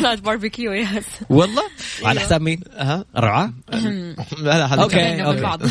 طلعة 0.00 0.20
barbecue 0.20 0.72
yes 0.72 1.04
والله؟ 1.30 1.62
على 2.04 2.20
حساب 2.20 2.40
مين؟ 2.40 2.60
أها. 2.76 3.04
الرعاة؟ 3.16 3.52
لا 3.72 4.58
لا 4.58 4.82
okay 4.82 5.24
okay. 5.24 5.70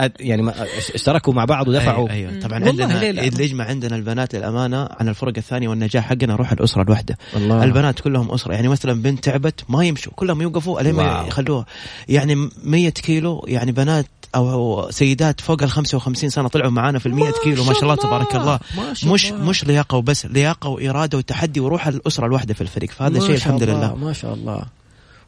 يعني 0.28 0.52
اشتركوا 0.94 1.32
مع 1.32 1.44
بعض 1.44 1.68
ودفعوا. 1.68 2.10
أيوه, 2.10 2.30
أيوة. 2.30 2.40
طبعا 2.40 2.64
عندنا 2.64 3.10
اللي 3.10 3.44
يجمع 3.44 3.64
عندنا 3.64 3.96
البنات 3.96 4.34
للأمانة 4.34 4.88
عن 5.00 5.08
الفرق 5.08 5.32
الثانية 5.36 5.68
والنجاح 5.68 6.08
حقنا 6.08 6.36
روح 6.36 6.52
الأسرة 6.52 6.82
الواحدة. 6.82 7.18
الله. 7.36 7.64
البنات 7.64 8.00
كلهم 8.00 8.30
أسرة. 8.30 8.54
يعني 8.54 8.68
مثلا 8.68 9.02
بنت 9.02 9.24
تعبت 9.24 9.64
ما 9.68 9.84
يمشوا 9.84 10.12
كلهم 10.16 10.42
يوقفوا 10.42 10.80
لين 10.80 10.94
ما 10.94 11.24
يخلوها؟ 11.28 11.66
يعني 12.08 12.48
100 12.64 12.90
كيلو 12.90 13.44
يعني 13.48 13.72
بنات 13.72 14.06
أو 14.34 14.90
سيدات 14.90 15.40
فوق 15.40 15.62
ال 15.62 15.70
55 15.70 16.30
سنة 16.30 16.48
طلعوا 16.48 16.70
معانا 16.70 16.98
في 16.98 17.06
ال 17.06 17.14
100 17.14 17.32
كيلو 17.44 17.64
ما 17.64 17.72
شاء 17.72 17.82
الله 17.82 17.94
تبارك 17.94 18.36
الله 18.36 18.60
مش 19.04 19.32
الله. 19.32 19.44
مش 19.44 19.64
لياقة 19.64 19.96
وبس 19.96 20.26
لياقة 20.26 20.68
وإرادة 20.68 21.18
وتحدي 21.18 21.60
وروح 21.60 21.86
الأسرة 21.86 22.26
الواحدة 22.26 22.54
في 22.54 22.60
الفريق 22.60 22.90
فهذا 22.90 23.20
شيء 23.20 23.34
الحمد 23.34 23.62
لله. 23.62 23.94
ما 23.94 24.12
شاء 24.12 24.34
الله. 24.34 24.62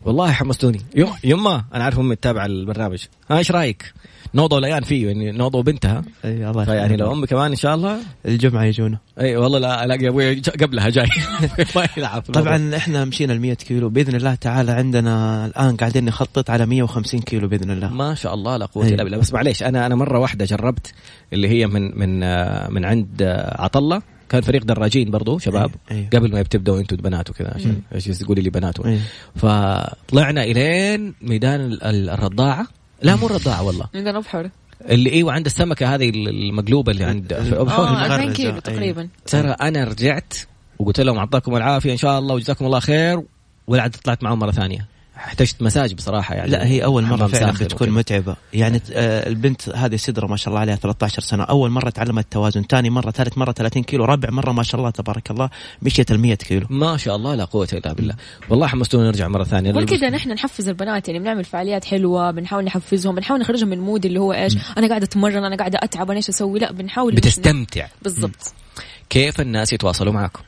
والله 0.04 0.32
حمستوني 0.32 0.80
يما 1.24 1.64
أنا 1.74 1.84
عارف 1.84 1.98
أمي 1.98 2.16
تتابع 2.16 2.46
البرنامج. 2.46 3.04
ها 3.30 3.38
إيش 3.38 3.50
رأيك؟ 3.50 3.94
نوضه 4.34 4.58
الأيام 4.58 4.80
فيه 4.80 5.06
يعني 5.06 5.32
نوضه 5.32 5.58
وبنتها 5.58 6.02
إي 6.24 6.50
الله 6.50 6.74
يعني 6.74 6.96
لو 6.96 7.12
امي 7.12 7.26
كمان 7.26 7.50
إن 7.50 7.56
شاء 7.56 7.74
الله. 7.74 7.98
الجمعة 8.26 8.64
يجونا. 8.64 8.98
إي 9.20 9.36
والله 9.36 9.58
لا 9.58 9.84
ألاقي 9.84 10.08
أبوي 10.08 10.40
قبلها 10.60 10.88
جاي. 10.88 11.06
ما 11.76 11.86
يلعب. 11.96 12.22
طبعا 12.22 12.76
إحنا 12.76 13.04
مشينا 13.04 13.32
ال 13.32 13.40
100 13.40 13.54
كيلو. 13.54 13.88
بإذن 13.88 14.14
الله 14.14 14.34
تعالى 14.34 14.72
عندنا 14.72 15.46
الآن 15.46 15.76
قاعدين 15.76 16.04
نخطط 16.04 16.50
على 16.50 16.66
150 16.66 17.20
كيلو 17.20 17.48
بإذن 17.48 17.70
الله. 17.70 17.88
ما 17.88 18.14
شاء 18.14 18.34
الله 18.34 18.56
لا 18.56 18.66
قوة 18.66 18.86
إلا 18.86 19.04
بالله. 19.04 19.18
بس 19.18 19.32
معليش 19.32 19.62
أنا 19.62 19.86
أنا 19.86 19.94
مرة 19.94 20.18
واحدة 20.18 20.44
جربت 20.44 20.94
اللي 21.32 21.48
هي 21.48 21.66
من 21.66 21.98
من 21.98 22.20
من 22.74 22.84
عند 22.84 23.22
عطلة. 23.58 24.02
كان 24.28 24.40
فريق 24.40 24.64
دراجين 24.64 25.10
برضو 25.10 25.38
شباب. 25.38 25.70
أيه. 25.90 25.96
أيه. 25.96 26.10
قبل 26.10 26.32
ما 26.32 26.42
تبداوا 26.42 26.80
أنتم 26.80 26.96
بنات 26.96 27.30
وكذا 27.30 27.52
عشان 27.54 27.80
إيش 27.94 28.04
تقولي 28.04 28.42
لي 28.42 28.50
بنات 28.50 28.80
أيه. 28.80 28.98
فطلعنا 29.36 30.44
إلين 30.44 31.14
ميدان 31.22 31.78
الرضاعة. 31.82 32.66
لا 33.02 33.16
مو 33.16 33.26
الرضاعة 33.26 33.62
والله. 33.62 33.86
ميدان 33.94 34.16
ابحر 34.16 34.50
اللي 34.90 35.12
أيوه 35.12 35.32
عند 35.32 35.46
السمكة 35.46 35.94
هذه 35.94 36.10
المقلوبة 36.10 36.92
اللي 36.92 37.04
عند 37.04 37.34
في 37.34 37.60
ابحر 37.60 37.82
آه 37.82 38.32
كيلو 38.32 38.58
تقريبا. 38.58 39.08
ترى 39.26 39.50
أنا 39.50 39.84
رجعت 39.84 40.34
وقلت 40.78 41.00
لهم 41.00 41.18
أعطاكم 41.18 41.56
العافية 41.56 41.92
إن 41.92 41.96
شاء 41.96 42.18
الله 42.18 42.34
وجزاكم 42.34 42.66
الله 42.66 42.80
خير 42.80 43.22
ولا 43.66 43.90
طلعت 44.04 44.22
معهم 44.22 44.38
مرة 44.38 44.50
ثانية. 44.50 44.93
احتجت 45.16 45.62
مساج 45.62 45.94
بصراحة 45.94 46.34
يعني. 46.34 46.50
لا 46.50 46.66
هي 46.66 46.84
أول 46.84 47.02
مرة 47.02 47.26
فعلا 47.26 47.52
بتكون 47.52 47.90
متعبة. 47.90 48.36
يعني 48.52 48.80
آه 48.92 49.28
البنت 49.28 49.68
هذه 49.68 49.96
سدرة 49.96 50.26
ما 50.26 50.36
شاء 50.36 50.48
الله 50.48 50.60
عليها 50.60 50.76
13 50.76 51.22
سنة. 51.22 51.42
أول 51.42 51.70
مرة 51.70 51.90
تعلمت 51.90 52.24
التوازن 52.24 52.62
ثاني 52.62 52.90
مرة 52.90 53.10
ثالث 53.10 53.38
مرة 53.38 53.52
30 53.52 53.82
كيلو 53.82 54.04
رابع 54.04 54.30
مرة 54.30 54.52
ما 54.52 54.62
شاء 54.62 54.78
الله 54.78 54.90
تبارك 54.90 55.30
الله 55.30 55.50
مشيت 55.82 56.10
ال 56.10 56.20
100 56.20 56.34
كيلو. 56.34 56.66
ما 56.70 56.96
شاء 56.96 57.16
الله 57.16 57.34
لا 57.34 57.44
قوة 57.44 57.68
إلا 57.72 57.92
بالله. 57.92 58.14
والله 58.50 58.66
حمستونا 58.66 59.06
نرجع 59.06 59.28
مرة 59.28 59.44
ثانية. 59.44 59.74
وكذا 59.74 60.10
نحن 60.10 60.30
نحفز 60.30 60.68
البنات 60.68 61.08
يعني 61.08 61.20
بنعمل 61.20 61.44
فعاليات 61.44 61.84
حلوة 61.84 62.30
بنحاول 62.30 62.64
نحفزهم 62.64 63.14
بنحاول 63.14 63.40
نخرجهم 63.40 63.68
من 63.68 63.76
ال 63.76 63.82
mood 63.82 64.06
اللي 64.06 64.20
هو 64.20 64.32
إيش 64.32 64.56
أنا 64.78 64.88
قاعدة 64.88 65.04
أتمرن 65.04 65.44
أنا 65.44 65.56
قاعدة 65.56 65.78
أتعب 65.82 66.10
أنا 66.10 66.16
إيش 66.16 66.28
أسوي؟ 66.28 66.58
لا 66.58 66.72
بنحاول 66.72 67.14
بتستمتع. 67.14 67.86
بالضبط. 68.02 68.52
كيف 69.10 69.40
الناس 69.40 69.72
يتواصلوا 69.72 70.12
معكم؟ 70.12 70.42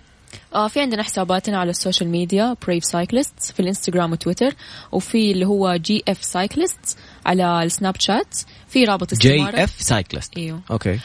آه 0.57 0.69
في 0.69 0.81
عندنا 0.81 1.03
حساباتنا 1.03 1.59
على 1.59 1.71
ال 1.71 1.76
social 1.76 2.11
media 2.11 2.57
Brave 2.67 2.85
Cyclist 2.85 3.53
في 3.55 3.61
الإنستغرام 3.61 4.13
وتويتر 4.13 4.55
وفي 4.93 5.33
اللي 5.33 5.47
هو 5.47 5.77
JF 5.77 6.25
Cyclist 6.25 6.99
على 7.27 7.63
السناب 7.63 8.01
شات 8.01 8.37
في 8.69 8.85
رابط 8.85 9.15
JF 9.15 9.71
Cyclist 9.79 10.37
إيوه. 10.37 10.61
okay. 10.71 10.99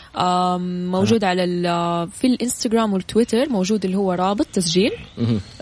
موجود 0.92 1.24
على 1.24 1.44
في 2.14 2.28
الإنستغرام 2.28 2.94
والتويتر 2.94 3.50
موجود 3.50 3.86
اللي 3.86 3.98
هو 3.98 4.14
رابط 4.14 4.46
تسجيل. 4.54 4.92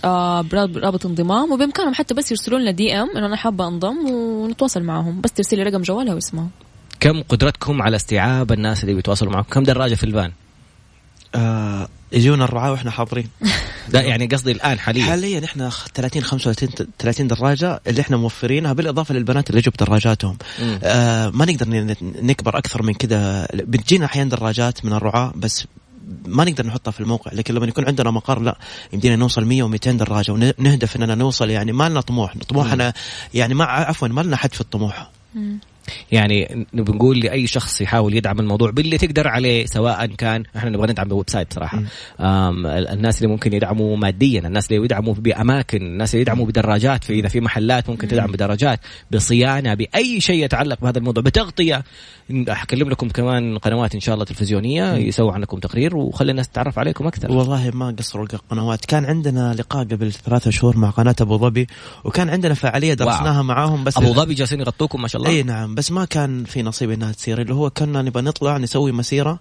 آه 0.06 0.46
رابط 0.76 1.06
انضمام 1.06 1.52
وبإمكانهم 1.52 1.94
حتى 1.94 2.14
بس 2.14 2.32
يرسلوا 2.32 2.60
لنا 2.60 2.72
DM 2.72 3.10
إنه 3.18 3.26
أنا 3.26 3.36
حابة 3.36 3.68
أنضم 3.68 4.12
ونتواصل 4.12 4.84
معهم. 4.84 5.22
بس 5.22 5.32
ترسلي 5.32 5.64
رقم 5.64 5.82
جوالها 5.82 6.14
واسمها 6.14 6.48
كم 7.00 7.22
قدرتكم 7.22 7.82
على 7.82 7.96
استيعاب 7.96 8.52
الناس 8.52 8.84
اللي 8.84 8.96
بيتواصلوا 8.96 9.32
معكم؟ 9.32 9.50
كم 9.50 9.64
دراجة 9.64 9.96
في 9.96 10.04
الفان 10.04 10.32
آه 11.36 11.88
يجونا 12.12 12.44
الرعاة 12.46 12.72
وإحنا 12.72 12.92
حاضرين. 12.92 13.28
لا 13.94 14.02
يعني 14.02 14.28
قصدي 14.28 14.52
الآن 14.52 14.80
حاليا. 14.80 15.04
حاليا 15.04 15.46
إحنا 15.46 15.70
30 15.96 16.24
35 16.24 16.88
30 17.00 17.28
دراجة 17.28 17.82
اللي 17.88 18.02
إحنا 18.02 18.18
موفرينها 18.18 18.74
بالإضافة 18.74 19.14
للبنات 19.14 19.50
اللي 19.50 19.62
جبت 19.62 19.84
دراجاتهم 19.84 20.38
آه 20.84 21.30
ما 21.30 21.46
نقدر 21.46 21.96
نكبر 22.02 22.58
أكثر 22.58 22.84
من 22.84 22.94
كذا. 22.94 23.48
بتجينا 23.54 24.06
أحيانا 24.06 24.30
دراجات 24.30 24.86
من 24.86 24.94
الرعاة 24.94 25.34
بس 25.36 25.66
ما 26.26 26.44
نقدر 26.44 26.66
نحطها 26.66 26.92
في 26.92 27.00
الموقع. 27.00 27.32
لكن 27.34 27.54
لما 27.54 27.68
يكون 27.68 27.86
عندنا 27.86 28.12
مقر 28.12 28.40
لا 28.40 28.58
يمدينا 28.94 29.16
نوصل 29.16 29.46
100 29.46 29.64
و200 29.64 29.88
دراجة 29.90 30.32
ونهدف 30.32 30.96
إننا 30.96 31.16
نوصل 31.16 31.50
يعني 31.50 31.72
ما 31.72 31.90
لنا 31.90 32.02
طموح. 32.02 32.34
طموحنا 32.50 32.94
يعني 33.34 33.54
ما 33.54 33.66
عفوا 33.66 34.08
ما 34.08 34.22
لنا 34.22 34.36
حد 34.36 34.54
في 34.54 34.62
الطموح. 34.62 35.10
يعني 36.12 36.68
بنقول 36.74 37.20
لأي 37.20 37.48
شخص 37.48 37.82
يحاول 37.82 38.14
يدعم 38.14 38.40
الموضوع 38.40 38.72
باللي 38.72 38.98
تقدر 38.98 39.28
عليه 39.28 39.66
سواء 39.66 40.06
كان 40.06 40.44
إحنا 40.56 40.70
نبغى 40.70 40.92
ندعم 40.92 41.08
ب 41.08 41.30
website 41.30 41.54
صراحة. 41.54 41.84
الناس 42.20 43.18
اللي 43.18 43.28
ممكن 43.28 43.54
يدعموا 43.54 43.98
ماديا 43.98 44.40
الناس 44.40 44.72
اللي 44.72 44.84
يدعموا 44.86 45.14
بأماكن 45.14 45.82
الناس 45.82 46.14
اللي 46.14 46.22
يدعموا 46.22 46.46
بدراجات 46.46 47.04
في 47.04 47.14
إذا 47.14 47.28
في 47.28 47.42
محلات 47.42 47.90
ممكن 47.90 48.08
تدعم 48.08 48.32
بدراجات 48.32 48.80
بصيانة 49.12 49.74
بأي 49.74 50.22
شيء 50.22 50.44
يتعلق 50.44 50.82
بهذا 50.82 50.98
الموضوع 50.98 51.24
بتغطية. 51.24 51.84
أكلم 52.32 52.90
لكم 52.90 53.10
كمان 53.10 53.58
قنوات 53.58 53.96
إن 53.96 54.00
شاء 54.00 54.14
الله 54.14 54.26
تلفزيونية 54.26 54.94
يسووا 54.94 55.34
عنكم 55.34 55.58
تقرير 55.58 55.98
وخلي 55.98 56.32
الناس 56.32 56.50
تتعرف 56.50 56.80
عليكم 56.80 57.08
أكثر. 57.08 57.32
والله 57.32 57.72
ما 57.74 57.96
قصروا 58.00 58.28
القنوات. 58.34 58.86
كان 58.86 59.06
عندنا 59.06 59.54
لقاء 59.54 59.84
قبل 59.84 60.14
ثلاثة 60.14 60.52
شهور 60.52 60.78
مع 60.78 60.90
قناة 60.90 61.16
أبو 61.22 61.38
ظبي 61.38 61.68
وكان 62.04 62.30
عندنا 62.30 62.54
فعالية 62.54 62.94
درسناها 62.94 63.42
معاهم 63.42 63.84
بس 63.84 63.98
أبو 63.98 64.14
ظبي 64.14 64.34
جالسين 64.34 64.60
يغطوكم 64.60 65.02
ما 65.02 65.08
شاء 65.08 65.22
الله. 65.22 65.34
إي 65.34 65.44
نعم 65.44 65.76
بس 65.80 65.92
ما 65.92 66.06
كان 66.06 66.44
في 66.44 66.64
نصيب 66.64 66.92
إنها 66.92 67.12
تصير 67.12 67.42
اللي 67.42 67.54
هو 67.54 67.70
كنا 67.70 68.02
نبغى 68.02 68.24
نطلع 68.24 68.58
نسوي 68.58 68.92
مسيرة 68.92 69.40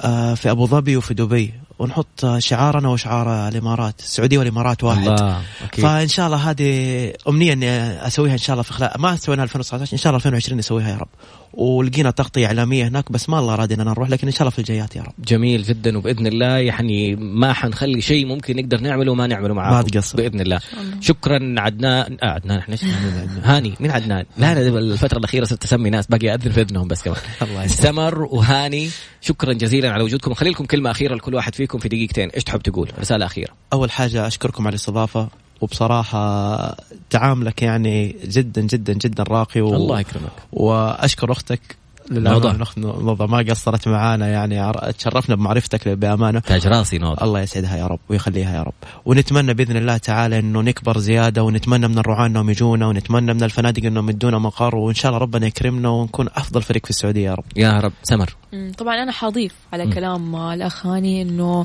آه، 0.00 0.34
في 0.34 0.50
أبو 0.50 0.66
ظبي 0.66 0.96
وفي 0.96 1.14
دبي. 1.14 1.54
ونحط 1.80 2.26
شعارنا 2.38 2.88
وشعار 2.88 3.48
الإمارات 3.48 4.00
السعودية 4.00 4.38
والإمارات 4.38 4.84
واحد. 4.84 5.08
الله. 5.08 5.42
أكيد. 5.64 5.84
فإن 5.84 6.08
شاء 6.08 6.26
الله 6.26 6.50
هذه 6.50 7.12
أمنية 7.28 7.52
إني 7.52 7.70
أسويها 8.06 8.32
إن 8.32 8.38
شاء 8.38 8.54
الله 8.54 8.62
في 8.62 8.72
خلال 8.72 8.90
ما 8.98 9.16
سويناها 9.16 9.44
2019 9.44 9.92
إن 9.92 9.98
شاء 9.98 10.10
الله 10.10 10.16
2020 10.16 10.58
نسويها 10.58 10.88
يا 10.88 10.96
رب. 10.96 11.08
ولقينا 11.54 12.10
تغطية 12.10 12.46
إعلامية 12.46 12.88
هناك 12.88 13.12
بس 13.12 13.28
ما 13.28 13.38
الله 13.38 13.54
راد 13.54 13.72
اننا 13.72 13.84
نروح 13.84 14.10
لكن 14.10 14.26
إن 14.26 14.32
شاء 14.32 14.40
الله 14.42 14.50
في 14.50 14.58
الجايات 14.58 14.96
يا 14.96 15.02
رب. 15.02 15.12
جميل 15.18 15.62
جدا 15.62 15.98
وبإذن 15.98 16.26
الله 16.26 16.56
يعني 16.58 17.16
ما 17.16 17.52
حنخلي 17.52 18.00
شيء 18.00 18.26
ممكن 18.26 18.56
نقدر 18.56 18.80
نعمله 18.80 19.12
وما 19.12 19.26
نعمله 19.26 19.54
معاكم. 19.54 19.76
ما 19.76 19.82
تقصر. 19.82 20.16
بإذن 20.16 20.40
الله. 20.40 20.60
شكرا 21.00 21.54
عدنان 21.58 22.16
آه 22.22 22.26
عدنان 22.26 22.58
إحنا 22.58 22.76
هاني 23.44 23.74
مين 23.80 23.90
عدنان؟ 23.90 24.24
لا 24.38 24.52
أنا 24.52 24.60
الفترة 24.60 25.18
الأخيرة 25.18 25.44
صرت 25.44 25.64
أسمي 25.64 25.90
ناس 25.90 26.06
باقي 26.06 26.34
أذن 26.34 26.50
في 26.50 26.60
إذنهم 26.60 26.88
بس 26.88 27.02
كمان. 27.02 27.18
الله 27.42 27.66
سمر 27.66 28.22
وهاني 28.22 28.90
شكرا 29.20 29.52
جزيلا 29.52 29.90
على 29.90 30.04
وجودكم. 30.04 30.34
خلي 30.34 30.50
لكم 30.50 30.64
كلمة 30.64 30.90
أخيرة 30.90 31.14
لكل 31.14 31.34
واحد 31.34 31.54
فيكم. 31.54 31.69
في 31.78 31.88
دقيقتين. 31.88 32.28
إيش 32.30 32.44
تحب 32.44 32.62
تقول؟ 32.62 32.92
رسالة 32.98 33.26
أخيرة. 33.26 33.52
أول 33.72 33.90
حاجة 33.90 34.26
أشكركم 34.26 34.66
على 34.66 34.70
الاستضافة 34.74 35.28
وبصراحة 35.60 36.76
تعاملك 37.10 37.62
يعني 37.62 38.16
جدا 38.24 38.60
جدا 38.60 38.92
جدا 38.92 39.22
راقي 39.22 39.60
و... 39.60 39.74
الله 39.74 40.00
يكرمك. 40.00 40.32
وأشكر 40.52 41.32
أختك 41.32 41.60
للأمانة 42.10 42.66
نوضة 42.76 43.26
ما 43.26 43.38
قصرت 43.38 43.88
معانا 43.88 44.28
يعني 44.28 44.72
تشرفنا 44.98 45.36
بمعرفتك 45.36 45.88
بأمانة 45.88 46.38
تاج 46.38 46.66
راسي 46.66 46.98
نوضة 46.98 47.24
الله 47.24 47.40
يسعدها 47.40 47.76
يا 47.76 47.86
رب 47.86 47.98
ويخليها 48.08 48.56
يا 48.56 48.62
رب. 48.62 48.72
ونتمنى 49.04 49.54
بإذن 49.54 49.76
الله 49.76 49.96
تعالى 49.96 50.38
أنه 50.38 50.60
نكبر 50.60 50.98
زيادة 50.98 51.42
ونتمنى 51.42 51.88
من 51.88 51.98
الرعاة 51.98 52.26
أنهم 52.26 52.50
يجونا 52.50 52.86
ونتمنى 52.86 53.34
من 53.34 53.42
الفنادق 53.42 53.84
أنهم 53.84 54.10
يدونا 54.10 54.38
مقر 54.38 54.76
وإن 54.76 54.94
شاء 54.94 55.08
الله 55.10 55.22
ربنا 55.22 55.46
يكرمنا 55.46 55.88
ونكون 55.88 56.26
أفضل 56.36 56.62
فريق 56.62 56.84
في 56.84 56.90
السعودية 56.90 57.24
يا 57.24 57.34
رب. 57.34 57.44
يا 57.56 57.80
رب. 57.80 57.92
سمر. 58.02 58.36
طبعا 58.78 59.02
أنا 59.02 59.12
حضيف 59.12 59.54
على 59.72 59.86
م. 59.86 59.92
كلام 59.92 60.36
الأخ 60.36 60.86
هاني 60.86 61.22
أنه 61.22 61.64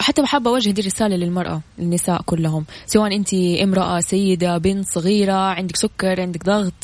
حتى 0.00 0.22
بحب 0.22 0.48
أوجه 0.48 0.70
دي 0.70 0.80
الرسالة 0.80 1.16
للمرأة 1.16 1.60
النساء 1.78 2.22
كلهم. 2.22 2.64
سواء 2.86 3.16
أنت 3.16 3.34
امرأة 3.34 4.00
سيدة 4.00 4.58
بنت 4.58 4.86
صغيرة 4.88 5.32
عندك 5.32 5.76
سكر 5.76 6.20
عندك 6.20 6.44
ضغط. 6.44 6.74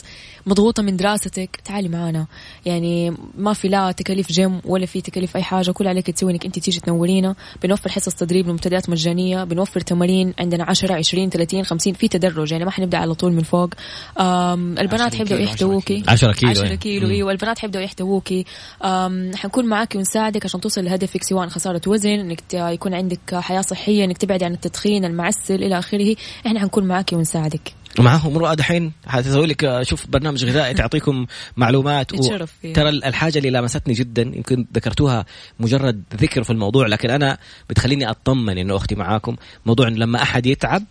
مضغوطة 0.47 0.83
من 0.83 0.97
دراستك 0.97 1.61
تعالي 1.65 1.89
معنا 1.89 2.27
يعني 2.67 3.17
ما 3.39 3.53
في 3.53 3.69
لا 3.69 3.93
تكاليف 3.93 4.33
جيم 4.33 4.61
ولا 4.65 4.87
في 4.87 5.01
تكاليف 5.01 5.37
أي 5.37 5.43
حاجة 5.43 5.71
كل 5.71 5.89
عليك 5.89 6.11
تسوي 6.11 6.33
إنك 6.33 6.45
أنت 6.45 6.59
تيجي 6.59 6.81
تنورينا. 6.81 7.35
بنوفر 7.63 7.91
حصص 7.91 8.15
تدريب 8.15 8.49
لمنتديات 8.49 8.91
مجانية 8.91 9.45
بنوفر 9.45 9.81
تمارين 9.81 10.35
عندنا 10.39 10.65
10 10.65 10.95
20 10.95 11.31
30 11.31 11.65
50 11.65 11.93
في 11.93 12.09
تدرج. 12.09 12.53
يعني 12.53 12.65
ما 12.65 12.71
حنبدأ 12.71 12.99
على 12.99 13.15
طول 13.15 13.33
من 13.33 13.43
فوق. 13.43 13.71
البنات 14.19 15.15
حيبدأوا 15.15 15.41
يحتووكي. 15.41 16.03
10 16.09 16.33
كيلو 16.33 16.51
10 16.51 16.75
كيلو 16.75 17.09
إيوه 17.09 17.33
البنات 17.33 17.59
حيبدأوا 17.59 17.85
يحتووكي. 17.85 18.45
حنكون 19.35 19.67
معاكي 19.67 19.99
ونساعدك 19.99 20.45
عشان 20.45 20.61
توصل 20.61 20.85
لهدفك 20.85 21.23
سواء 21.23 21.49
خسارة 21.49 21.83
وزن 21.87 22.11
إنك 22.11 22.41
يكون 22.55 22.95
عندك 22.95 23.35
حياة 23.35 23.61
صحية 23.61 24.05
إنك 24.05 24.19
تبعدي 24.19 24.45
عن 24.45 24.53
التدخين 24.53 25.05
المعسل 25.05 25.63
إلى 25.63 25.79
آخره. 25.79 26.17
إحنا 26.47 26.61
حنكون 26.61 26.85
معاكي 26.85 27.17
ونساعدك. 27.17 27.73
ومعاهم 27.99 28.37
امرأة 28.37 28.55
دحين. 28.55 28.93
حتسوي 29.07 29.47
لك 29.47 29.83
شوف 29.83 30.07
برنامج 30.07 30.45
غذائي 30.45 30.75
تعطيكم 30.75 31.27
معلومات. 31.57 32.13
و... 32.13 32.17
ترى 32.75 32.89
الحاجة 32.89 33.39
اللي 33.39 33.51
لامستني 33.51 33.95
جدا 33.95 34.23
يمكن 34.23 34.67
ذكرتوها 34.75 35.25
مجرد 35.61 36.03
ذكر 36.17 36.43
في 36.43 36.51
الموضوع 36.51 36.87
لكن 36.87 37.11
أنا 37.11 37.39
بتخليني 37.71 38.11
أطمن 38.11 38.59
إنه 38.59 38.77
أختي 38.77 38.95
معاكم. 38.95 39.37
موضوع 39.67 39.89
إن 39.89 39.95
لما 39.95 40.23
أحد 40.23 40.47
يتعب 40.47 40.85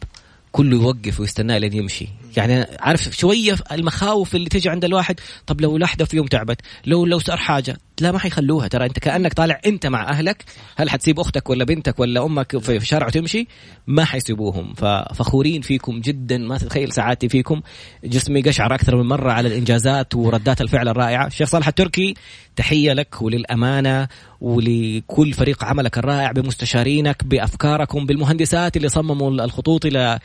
كله 0.51 0.77
يوقف 0.77 1.19
ويستناه 1.19 1.57
لين 1.57 1.73
يمشي. 1.73 2.07
يعني 2.37 2.65
عارف 2.79 3.09
شوية 3.17 3.55
المخاوف 3.71 4.35
اللي 4.35 4.49
تجي 4.49 4.69
عند 4.69 4.85
الواحد 4.85 5.19
طب 5.47 5.61
لو 5.61 5.77
لحظة 5.77 6.05
في 6.05 6.17
يوم 6.17 6.27
تعبت 6.27 6.61
لو 6.85 7.05
لو 7.05 7.19
صار 7.19 7.37
حاجة 7.37 7.77
لا 8.01 8.11
ما 8.11 8.19
حيخلوها. 8.19 8.67
ترى 8.67 8.85
انت 8.85 8.99
كأنك 8.99 9.33
طالع 9.33 9.61
انت 9.65 9.87
مع 9.87 10.09
أهلك. 10.09 10.43
هل 10.75 10.89
حتسيب 10.89 11.19
أختك 11.19 11.49
ولا 11.49 11.63
بنتك 11.65 11.99
ولا 11.99 12.25
أمك 12.25 12.57
في 12.57 12.75
الشارع 12.75 13.07
وتمشي؟ 13.07 13.47
ما 13.87 14.05
حيسيبوهم. 14.05 14.73
ففخورين 14.73 15.61
فيكم 15.61 15.99
جدا. 15.99 16.37
ما 16.37 16.57
تتخيل 16.57 16.91
سعادتي 16.91 17.29
فيكم. 17.29 17.61
جسمي 18.03 18.41
قشعر 18.41 18.75
أكثر 18.75 18.95
من 18.95 19.05
مرة 19.05 19.31
على 19.31 19.47
الإنجازات 19.47 20.15
وردات 20.15 20.61
الفعل 20.61 20.87
الرائعة. 20.87 21.27
الشيخ 21.27 21.49
صالح 21.49 21.67
التركي 21.67 22.13
تحية 22.55 22.93
لك 22.93 23.21
وللأمانة 23.21 24.07
ولكل 24.41 25.33
فريق 25.33 25.63
عملك 25.63 25.97
الرائع 25.97 26.31
بمستشارينك 26.31 27.23
بأفكاركم 27.23 28.05
بالمهندسات 28.05 28.77
اللي 28.77 28.89
صمموا 28.89 29.31
الخطوط 29.31 29.85
إلى 29.85 30.19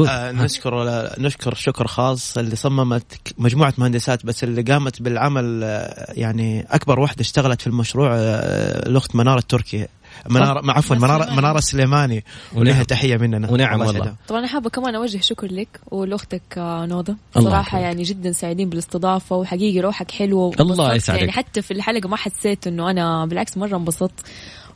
آه 0.00 0.32
نشكر 0.32 0.84
نشكر 1.18 1.54
شكر 1.54 1.86
خاص 1.86 2.38
اللي 2.38 2.56
صممت 2.56 3.04
مجموعة 3.38 3.74
مهندسات 3.78 4.26
بس 4.26 4.44
اللي 4.44 4.62
قامت 4.62 5.02
بالعمل 5.02 5.60
آه، 5.64 6.12
يعني 6.12 6.66
أكبر 6.70 7.00
واحدة 7.00 7.20
اشتغلت 7.20 7.60
في 7.60 7.66
المشروع 7.66 8.14
آه، 8.14 8.88
الأخت 8.88 9.16
منار 9.16 9.38
التركي. 9.38 9.86
منارة 10.30 10.72
عفوا 10.72 10.96
منارة 10.96 11.30
منارة 11.30 11.58
السليماني 11.58 12.24
ولها 12.54 12.82
تحية 12.82 13.16
مننا. 13.16 13.50
ونعم 13.50 13.80
والله. 13.80 14.14
طبعا 14.28 14.40
أنا 14.40 14.48
حابة 14.48 14.70
كمان 14.70 14.94
أوجه 14.94 15.20
شكر 15.20 15.46
لك 15.46 15.80
ولأختك 15.90 16.42
آه، 16.58 16.86
نوضة. 16.86 17.16
صراحة 17.34 17.78
يعني 17.78 18.02
جدا 18.02 18.32
سعيدين 18.32 18.68
بالاستضافة 18.70 19.36
وحقيقي 19.36 19.80
روحك 19.80 20.10
حلوة 20.10 20.54
الله 20.60 20.94
يسعدك 20.94 21.20
يعني 21.20 21.32
حتى 21.32 21.62
في 21.62 21.70
الحلقة 21.70 22.08
ما 22.08 22.16
حسيت 22.16 22.66
إنه 22.66 22.90
أنا 22.90 23.26
بالعكس 23.26 23.56
مرة 23.56 23.76
انبسطت. 23.76 24.20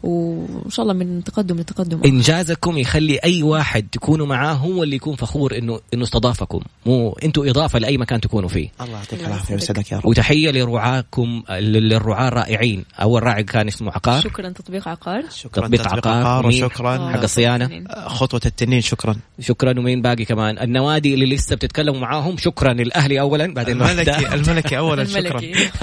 وإن 0.03 0.71
شاء 0.71 0.83
الله 0.83 0.95
من 0.95 1.25
تقدم 1.25 1.59
لتقدم. 1.61 2.01
انجازكم 2.05 2.79
يخلي 2.79 3.17
أي 3.17 3.43
واحد 3.43 3.87
تكونوا 3.93 4.27
معاه 4.27 4.55
هو 4.55 4.83
اللي 4.83 4.97
يكون 4.97 5.17
فخور 5.17 5.59
إنه 5.59 5.81
إنه 5.95 6.03
استضافكم. 6.03 6.61
مو 6.87 7.13
أنتم 7.25 7.49
إضافة 7.49 7.79
لأي 7.79 7.99
مكان 7.99 8.21
تكونوا 8.21 8.49
فيه. 8.49 8.69
الله 8.81 8.99
يعطيك 8.99 9.21
العافية 9.21 9.55
ويسعدك 9.55 9.93
يا 9.93 9.97
رب. 9.97 10.07
وتحية 10.07 10.51
لرعاكم 10.51 11.43
للرعاة 11.51 12.29
الرائعين. 12.29 12.85
أول 13.03 13.23
راعي 13.23 13.43
كان 13.43 13.69
اسمه 13.69 13.93
عقار. 13.93 14.21
شكرا 14.21 14.49
تطبيق 14.49 14.89
عقار. 14.89 15.23
شكرا 15.31 15.65
تطبيق, 15.65 15.83
تطبيق 15.83 16.07
عقار, 16.07 16.27
عقار 16.27 16.47
وشكرا. 16.47 17.13
حق 17.13 17.23
الصيانة. 17.23 17.85
خطوة 18.07 18.41
التنين 18.47 18.81
شكرا. 18.81 19.17
شكرا 19.41 19.79
ومين 19.79 20.03
باقي 20.03 20.25
كمان؟ 20.25 20.59
النوادي 20.59 21.15
اللي 21.15 21.27
لسه 21.27 21.57
بتتكلموا 21.57 22.01
معاهم. 22.01 22.37
شكرا 22.37 22.73
الاهلي 22.73 23.21
اولا 23.21 23.55
بعدين 23.55 23.83
الملكي 23.83 24.35
الملكي 24.35 24.79
اولا 24.79 25.05
شكرا. 25.05 25.41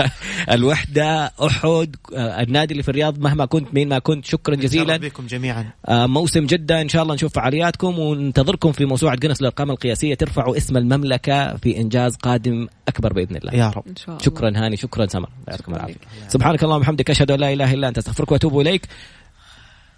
الوحدة 0.55 1.31
أحد 1.45 1.95
النادي 2.15 2.71
اللي 2.71 2.83
في 2.83 2.89
الرياض 2.89 3.19
مهما 3.19 3.45
كنت 3.45 3.73
مين 3.73 3.89
ما 3.89 3.99
كنت 4.03 4.25
شكرا 4.25 4.55
جزيلا. 4.55 4.97
بكم 4.97 5.27
جميعا. 5.27 5.69
آه 5.85 6.05
موسم 6.05 6.45
جدة 6.45 6.81
إن 6.81 6.89
شاء 6.89 7.03
الله 7.03 7.13
نشوف 7.13 7.33
فعالياتكم 7.33 7.99
وننتظركم 7.99 8.71
في 8.71 8.85
موسوعة 8.85 9.15
جنس 9.15 9.41
للأرقام 9.41 9.71
القياسية. 9.71 10.15
ترفعوا 10.15 10.57
اسم 10.57 10.77
المملكة 10.77 11.57
في 11.57 11.77
إنجاز 11.77 12.15
قادم 12.15 12.67
أكبر 12.87 13.13
بإذن 13.13 13.35
الله. 13.35 13.53
يا 13.53 13.69
رب. 13.69 13.83
إن 13.87 13.95
شاء 13.95 14.09
الله. 14.09 14.23
شكرا 14.23 14.53
هاني 14.55 14.77
شكرا 14.77 15.05
سمر. 15.05 15.29
يعطيكم 15.47 15.75
العافية. 15.75 15.95
سبحانك 16.27 16.63
اللهم 16.63 16.77
وبحمدك 16.77 17.09
أشهد 17.09 17.31
أن 17.31 17.39
لا 17.39 17.53
إله 17.53 17.73
إلا 17.73 17.87
أنت 17.87 17.97
أستغفرك 17.97 18.31
وأتوب 18.31 18.59
إليك. 18.59 18.87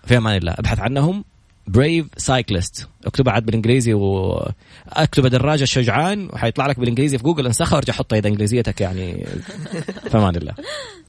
في 0.06 0.18
أمان 0.18 0.38
الله. 0.38 0.54
أبحث 0.60 0.80
عنهم. 0.80 1.24
Brave 1.68 2.06
Cyclist 2.18 2.88
اكتبها 3.06 3.34
عاد 3.34 3.46
بالإنجليزي 3.46 3.94
واكتب 3.94 5.28
دراجه 5.28 5.64
شجعان 5.66 6.30
وحيطلع 6.34 6.68
لك 6.68 6.80
بالإنجليزي 6.80 7.18
في 7.18 7.24
جوجل. 7.24 7.46
انسخها 7.46 7.76
وارجع 7.76 7.94
حطها 7.94 8.18
اذا 8.18 8.28
إنجليزيتك 8.28 8.82
يعني. 8.82 9.26
فمان 10.12 10.36
الله. 10.36 10.54